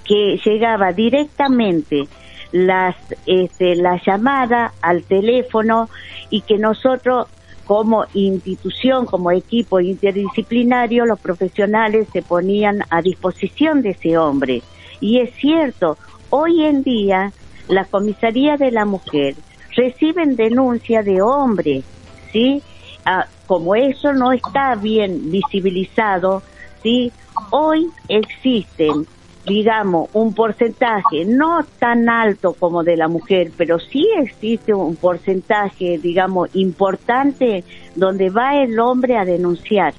Que 0.03 0.39
llegaba 0.43 0.93
directamente 0.93 2.08
las, 2.51 2.95
este, 3.26 3.76
la 3.76 4.01
llamada 4.03 4.74
al 4.82 5.03
teléfono 5.03 5.89
y 6.30 6.41
que 6.41 6.58
nosotros 6.58 7.28
como 7.66 8.05
institución, 8.14 9.05
como 9.05 9.32
equipo 9.32 9.80
interdisciplinario, 9.82 11.05
los 11.05 11.20
profesionales 11.20 12.08
se 12.14 12.22
ponían 12.22 12.84
a 12.89 13.01
disposición 13.01 13.82
de 13.82 13.89
ese 13.89 14.18
hombre. 14.18 14.62
Y 15.00 15.20
es 15.20 15.34
cierto, 15.36 15.98
hoy 16.30 16.64
en 16.64 16.84
día 16.84 17.32
la 17.68 17.86
comisaría 17.86 18.58
de 18.58 18.72
la 18.72 18.86
mujer 18.86 19.36
reciben 19.76 20.36
denuncia 20.36 21.04
de 21.04 21.22
hombres, 21.22 21.86
¿sí? 22.32 22.62
Ah, 23.06 23.28
como 23.45 23.76
eso 23.76 24.12
no 24.14 24.32
está 24.32 24.76
bien 24.76 25.32
visibilizado, 25.32 26.41
¿sí? 26.84 27.12
Hoy 27.52 27.88
existen, 28.10 29.06
digamos, 29.45 30.10
un 30.14 30.34
porcentaje 30.34 31.26
no 31.26 31.66
tan 31.80 32.10
alto 32.10 32.54
como 32.54 32.84
de 32.84 32.98
la 32.98 33.08
mujer, 33.08 33.52
pero 33.56 33.80
sí 33.80 34.06
existe 34.18 34.74
un 34.74 34.95
porcentaje, 34.95 36.00
digamos, 36.00 36.50
importante 36.54 37.64
donde 37.95 38.30
va 38.30 38.62
el 38.62 38.80
hombre 38.80 39.18
a 39.18 39.26
denunciar. 39.26 39.93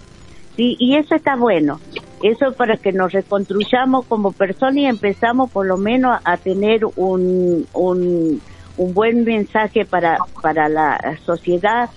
¿Sí? 0.58 0.76
Y 0.78 0.96
eso 0.96 1.14
está 1.14 1.36
bueno. 1.36 1.80
Eso 2.22 2.52
para 2.52 2.76
que 2.76 2.92
nos 2.92 3.12
reconstruyamos 3.12 4.04
como 4.06 4.32
personas 4.32 4.76
y 4.76 4.86
empezamos 4.86 5.50
por 5.50 5.66
lo 5.66 5.76
menos 5.76 6.20
a 6.24 6.36
tener 6.36 6.84
un, 6.96 7.64
un, 7.72 8.42
un 8.76 8.94
buen 8.94 9.24
mensaje 9.24 9.84
para, 9.84 10.18
para 10.42 10.68
la 10.68 10.98
sociedad, 11.24 11.88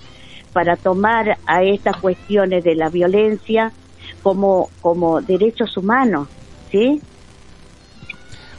para 0.52 0.76
tomar 0.76 1.38
a 1.44 1.64
estas 1.64 1.96
cuestiones 1.96 2.62
de 2.62 2.76
la 2.76 2.88
violencia 2.88 3.72
como, 4.22 4.70
como 4.80 5.20
derechos 5.20 5.76
humanos, 5.76 6.28
¿sí? 6.70 7.00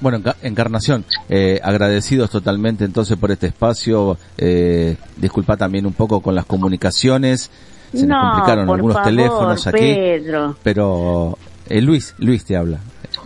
Bueno, 0.02 0.20
Encarnación, 0.42 1.06
eh, 1.30 1.62
agradecidos 1.64 2.30
totalmente 2.30 2.84
entonces 2.84 3.16
por 3.16 3.32
este 3.32 3.48
espacio. 3.48 4.18
Eh, 4.38 4.98
disculpa 5.16 5.56
también 5.56 5.86
un 5.86 5.94
poco 5.94 6.20
con 6.20 6.36
las 6.36 6.46
comunicaciones. 6.46 7.50
Se 7.94 8.08
nos 8.08 8.22
complicaron 8.22 8.70
algunos 8.70 9.04
teléfonos 9.04 9.68
aquí. 9.68 9.96
Pero 10.64 11.38
eh, 11.70 11.82
Luis, 11.82 12.16
Luis 12.18 12.46
te 12.46 12.56
habla. 12.56 12.80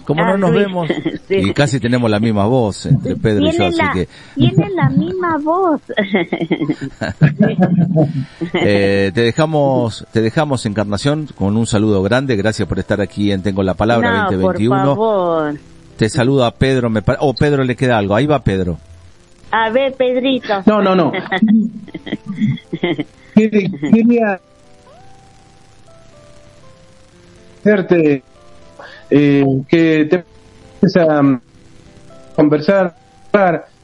Como 0.04 0.24
no 0.24 0.34
ah, 0.34 0.38
nos 0.38 0.52
vemos 0.52 0.90
y 1.30 1.54
casi 1.54 1.80
tenemos 1.80 2.10
la 2.10 2.20
misma 2.20 2.46
voz 2.46 2.86
entre 2.86 3.16
Pedro 3.18 3.48
y 3.48 3.58
yo, 3.58 3.66
así 3.66 3.82
que... 3.94 4.08
Tiene 4.36 4.70
la 4.70 4.90
misma 4.90 5.38
voz. 5.38 5.82
eh, 8.54 9.12
te 9.14 9.22
dejamos, 9.22 10.06
te 10.12 10.22
dejamos 10.22 10.66
Encarnación 10.66 11.28
con 11.36 11.58
un 11.58 11.68
saludo 11.68 12.02
grande. 12.04 12.38
Gracias 12.38 12.68
por 12.68 12.80
estar 12.80 13.02
aquí 13.02 13.32
en 13.32 13.44
Tengo 13.44 13.64
la 13.64 13.74
Palabra 13.74 14.28
2021. 14.30 14.76
Por 14.76 14.96
favor. 14.96 15.56
Te 15.98 16.10
saluda 16.10 16.52
Pedro, 16.52 16.90
me 16.90 17.00
o 17.00 17.04
oh, 17.20 17.34
Pedro 17.34 17.64
le 17.64 17.76
queda 17.76 17.98
algo. 17.98 18.16
Ahí 18.16 18.28
va 18.28 18.44
Pedro. 18.44 18.78
A 19.52 19.70
ver, 19.70 19.94
Pedrito. 19.94 20.62
No, 20.66 20.82
no, 20.82 20.96
no. 20.96 21.12
Quería 23.34 24.40
hacerte 27.68 28.24
eh, 29.10 29.46
que 29.68 30.06
te 30.10 30.24
a 31.02 31.20
um, 31.20 31.40
conversar 32.36 32.96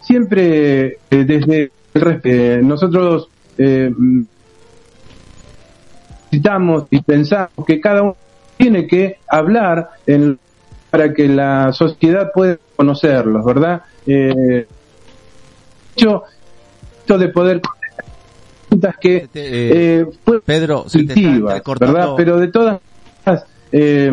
siempre 0.02 0.98
eh, 1.10 1.24
desde 1.26 1.72
el 1.94 2.02
respeto. 2.02 2.36
Eh, 2.36 2.62
nosotros 2.64 3.30
eh, 3.58 3.92
necesitamos 6.32 6.86
y 6.90 7.02
pensamos 7.02 7.52
que 7.68 7.80
cada 7.80 8.02
uno 8.02 8.16
tiene 8.58 8.88
que 8.88 9.18
hablar 9.28 9.90
en 10.08 10.40
para 10.90 11.12
que 11.12 11.28
la 11.28 11.74
sociedad 11.74 12.32
pueda 12.34 12.58
conocerlos, 12.76 13.44
¿verdad? 13.44 13.82
Eh, 14.06 14.68
hecho, 15.96 16.24
esto 17.00 17.18
de 17.18 17.30
poder 17.30 17.62
preguntas 18.70 18.96
que 19.00 19.16
eh, 19.18 19.30
eh 19.34 20.42
Pedro, 20.46 20.86
¿verdad? 21.80 22.10
Pero 22.16 22.38
de 22.40 22.48
todas 22.48 22.80
eh, 23.74 24.12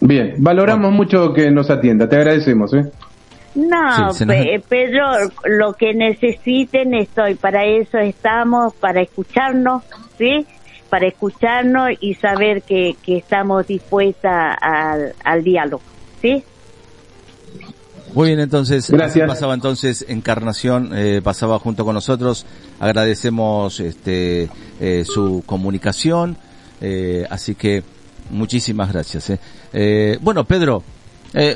bien, 0.00 0.34
valoramos 0.38 0.92
mucho 0.92 1.32
que 1.32 1.50
nos 1.50 1.70
atienda, 1.70 2.08
te 2.08 2.16
agradecemos, 2.16 2.74
¿eh? 2.74 2.90
No, 3.54 4.10
Pedro, 4.68 5.06
lo 5.44 5.74
que 5.74 5.92
necesiten 5.92 6.94
estoy, 6.94 7.34
para 7.34 7.64
eso 7.64 7.98
estamos, 7.98 8.74
para 8.74 9.02
escucharnos, 9.02 9.82
¿sí? 10.18 10.46
para 10.90 11.06
escucharnos 11.06 11.90
y 12.00 12.14
saber 12.14 12.62
que, 12.62 12.96
que 13.02 13.18
estamos 13.18 13.66
dispuestas 13.66 14.56
al, 14.60 15.14
al 15.24 15.42
diálogo. 15.42 15.82
¿Sí? 16.20 16.44
Muy 18.14 18.28
bien, 18.28 18.40
entonces, 18.40 18.90
Gracias. 18.90 19.28
pasaba 19.28 19.54
entonces 19.54 20.04
Encarnación, 20.08 20.90
eh, 20.94 21.20
pasaba 21.22 21.58
junto 21.58 21.84
con 21.84 21.94
nosotros. 21.94 22.44
Agradecemos 22.78 23.80
este, 23.80 24.48
eh, 24.80 25.04
su 25.06 25.42
comunicación, 25.46 26.36
eh, 26.80 27.26
así 27.30 27.54
que 27.54 27.82
muchísimas 28.30 28.92
gracias. 28.92 29.32
Eh. 29.72 30.18
bueno, 30.20 30.44
Pedro, 30.44 30.82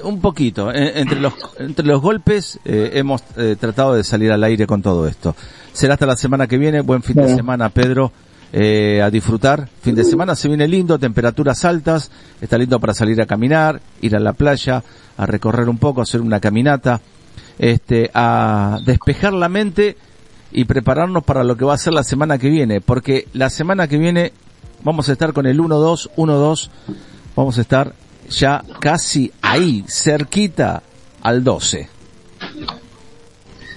un 0.05 0.21
poquito, 0.21 0.73
entre, 0.73 1.19
los, 1.19 1.33
entre 1.59 1.85
los 1.85 2.01
golpes 2.01 2.61
hemos 2.65 3.23
tratado 3.59 3.95
de 3.95 4.05
salir 4.05 4.31
al 4.31 4.45
aire 4.45 4.69
con 4.69 4.83
todo 4.83 5.09
esto. 5.09 5.35
Será 5.73 5.95
hasta 5.95 6.07
la 6.07 6.17
semana 6.17 6.47
que 6.47 6.59
viene, 6.59 6.81
buen 6.81 7.03
fin 7.03 7.17
de 7.17 7.35
semana, 7.35 7.69
Pedro 7.71 8.13
eh, 8.57 9.03
a 9.03 9.11
disfrutar. 9.11 9.69
Fin 9.83 9.97
de 9.97 10.05
semana 10.05 10.37
se 10.37 10.47
viene 10.47 10.69
lindo, 10.69 10.97
temperaturas 10.97 11.65
altas, 11.65 12.13
está 12.41 12.57
lindo 12.57 12.79
para 12.79 12.95
salir 12.95 13.21
a 13.21 13.27
caminar, 13.27 13.81
ir 14.01 14.15
a 14.15 14.21
la 14.21 14.33
playa, 14.33 14.85
a 15.17 15.27
recorrer 15.27 15.69
un 15.69 15.79
poco, 15.79 16.01
hacer 16.01 16.21
una 16.21 16.39
caminata, 16.39 17.01
este, 17.59 18.13
a 18.15 18.79
despejar 18.87 19.33
la 19.33 19.49
mente 19.49 19.97
y 20.53 20.67
prepararnos 20.67 21.25
para 21.25 21.43
lo 21.43 21.57
que 21.57 21.65
va 21.65 21.75
a 21.75 21.79
ser 21.79 21.95
la 21.95 22.05
semana 22.05 22.39
que 22.39 22.49
viene, 22.49 22.81
porque 22.81 23.27
la 23.33 23.51
semana 23.51 23.89
que 23.89 23.99
viene 23.99 24.33
vamos 24.85 25.09
a 25.09 25.13
estar 25.13 25.33
con 25.33 25.47
el 25.47 25.59
1-2, 25.59 26.11
1-2, 26.17 26.71
vamos 27.35 27.59
a 27.59 27.61
estar 27.61 27.93
ya 28.31 28.63
casi 28.79 29.33
ahí, 29.43 29.85
cerquita 29.89 30.81
al 31.23 31.43
12. 31.43 31.89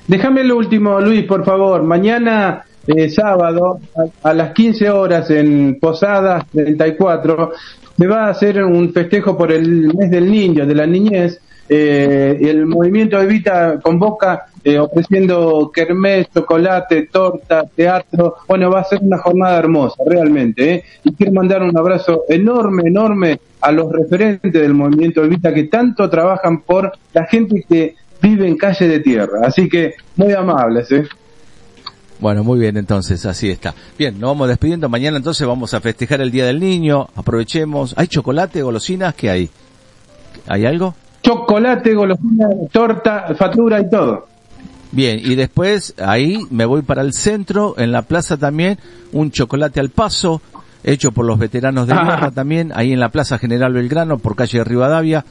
Déjame 0.08 0.44
lo 0.44 0.56
último, 0.56 1.02
Luis, 1.02 1.26
por 1.26 1.44
favor. 1.44 1.82
Mañana 1.82 2.64
eh, 2.88 3.10
sábado 3.10 3.80
a, 4.24 4.34
las 4.34 4.54
15 4.54 4.90
horas 4.90 5.30
en 5.30 5.78
Posadas 5.80 6.46
34 6.52 7.52
se 7.98 8.08
va 8.08 8.26
a 8.26 8.30
hacer 8.30 8.64
un 8.64 8.94
festejo 8.94 9.38
por 9.38 9.52
el 9.52 9.94
mes 9.94 10.12
del 10.12 10.32
niño, 10.32 10.66
de 10.66 10.76
la 10.76 10.86
niñez. 10.86 11.42
Eh, 11.70 12.38
el 12.42 12.66
movimiento 12.66 13.20
Evita 13.20 13.80
convoca 13.82 14.46
eh, 14.64 14.78
ofreciendo 14.78 15.72
kermés, 15.74 16.28
chocolate, 16.34 17.10
torta, 17.12 17.64
teatro. 17.76 18.36
Bueno, 18.48 18.70
va 18.70 18.82
a 18.82 18.84
ser 18.84 19.00
una 19.02 19.18
jornada 19.18 19.58
hermosa, 19.58 20.04
realmente. 20.06 20.74
¿eh? 20.74 20.84
Y 21.04 21.14
quiero 21.14 21.34
mandar 21.34 21.64
un 21.64 21.78
abrazo 21.78 22.24
enorme, 22.30 22.84
enorme 22.86 23.40
a 23.62 23.72
los 23.72 23.92
referentes 23.92 24.54
del 24.54 24.74
movimiento 24.74 25.24
Evita 25.24 25.54
que 25.54 25.64
tanto 25.64 26.10
trabajan 26.10 26.62
por 26.62 26.92
la 27.14 27.26
gente 27.26 27.66
que 27.68 27.96
vive 28.22 28.48
en 28.48 28.58
calle 28.58 28.88
de 28.88 29.00
tierra. 29.00 29.42
Así 29.44 29.68
que 29.68 29.96
muy 30.16 30.34
amables. 30.34 30.92
¿eh? 30.92 31.04
Bueno, 32.20 32.44
muy 32.44 32.60
bien, 32.60 32.78
entonces, 32.78 33.26
así 33.26 33.50
está. 33.50 33.76
Bien, 33.98 34.20
nos 34.20 34.32
vamos 34.32 34.48
despidiendo. 34.48 34.90
Mañana 34.90 35.18
entonces 35.18 35.48
vamos 35.48 35.74
a 35.74 35.82
festejar 35.82 36.22
el 36.22 36.32
Día 36.32 36.46
del 36.46 36.60
Niño. 36.60 37.08
Aprovechemos. 37.16 37.94
¿Hay 37.98 38.08
chocolate, 38.08 38.62
golosinas? 38.62 39.14
¿Qué 39.14 39.30
hay? 39.30 39.50
¿Hay 40.48 40.66
algo? 40.66 40.96
Chocolate, 41.22 41.94
golosinas, 41.94 42.50
torta, 42.72 43.36
factura 43.38 43.80
y 43.82 43.90
todo. 43.90 44.28
Bien, 44.92 45.20
y 45.22 45.36
después 45.36 45.94
ahí 45.98 46.40
me 46.50 46.66
voy 46.66 46.82
para 46.82 47.02
el 47.02 47.14
centro, 47.14 47.76
en 47.78 47.92
la 47.92 48.04
plaza 48.04 48.38
también, 48.38 48.80
un 49.12 49.32
chocolate 49.32 49.80
al 49.80 49.90
paso, 49.90 50.42
hecho 50.84 51.12
por 51.12 51.26
los 51.26 51.38
veteranos 51.38 51.88
de 51.88 51.94
guerra 51.94 52.32
también, 52.32 52.72
ahí 52.74 52.94
en 52.94 53.00
la 53.00 53.10
Plaza 53.10 53.38
General 53.38 53.74
Belgrano, 53.74 54.18
por 54.18 54.36
calle 54.36 54.64
Rivadavia. 54.64 55.26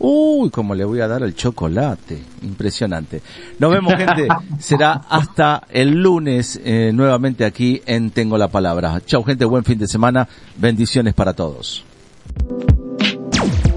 Uy, 0.00 0.50
cómo 0.50 0.74
le 0.74 0.84
voy 0.84 1.00
a 1.00 1.08
dar 1.08 1.22
el 1.22 1.34
chocolate. 1.34 2.18
Impresionante. 2.42 3.20
Nos 3.58 3.72
vemos, 3.72 3.94
gente. 3.94 4.28
Será 4.58 5.02
hasta 5.08 5.64
el 5.70 5.90
lunes 5.90 6.60
eh, 6.64 6.92
nuevamente 6.94 7.44
aquí 7.44 7.82
en 7.86 8.10
Tengo 8.10 8.38
la 8.38 8.48
Palabra. 8.48 9.00
Chau, 9.04 9.24
gente. 9.24 9.44
Buen 9.44 9.64
fin 9.64 9.78
de 9.78 9.88
semana. 9.88 10.28
Bendiciones 10.56 11.14
para 11.14 11.34
todos. 11.34 11.84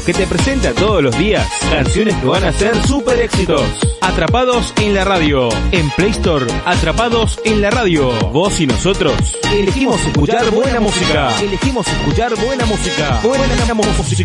Que 0.06 0.14
te 0.14 0.27
presenta 0.27 0.73
todos 0.73 1.02
los 1.02 1.18
días 1.18 1.48
canciones 1.69 2.14
que 2.15 2.26
van 2.26 2.43
a 2.43 2.52
ser 2.52 2.76
super 2.85 3.18
éxitos. 3.22 3.61
Atrapados 4.02 4.73
en 4.81 4.93
la 4.93 5.06
radio. 5.06 5.48
En 5.72 5.89
Play 5.91 6.11
Store, 6.11 6.45
Atrapados 6.65 7.39
en 7.45 7.61
la 7.61 7.69
radio. 7.69 8.11
Vos 8.34 8.60
y 8.60 8.68
nosotros 8.68 9.14
elegimos 9.53 10.02
escuchar 10.06 10.52
buena 10.52 10.81
música. 10.81 11.39
Elegimos 11.41 11.88
escuchar 11.88 12.35
buena 12.35 12.65
música. 12.65 13.22
Buena 13.23 13.73
música. 13.73 14.19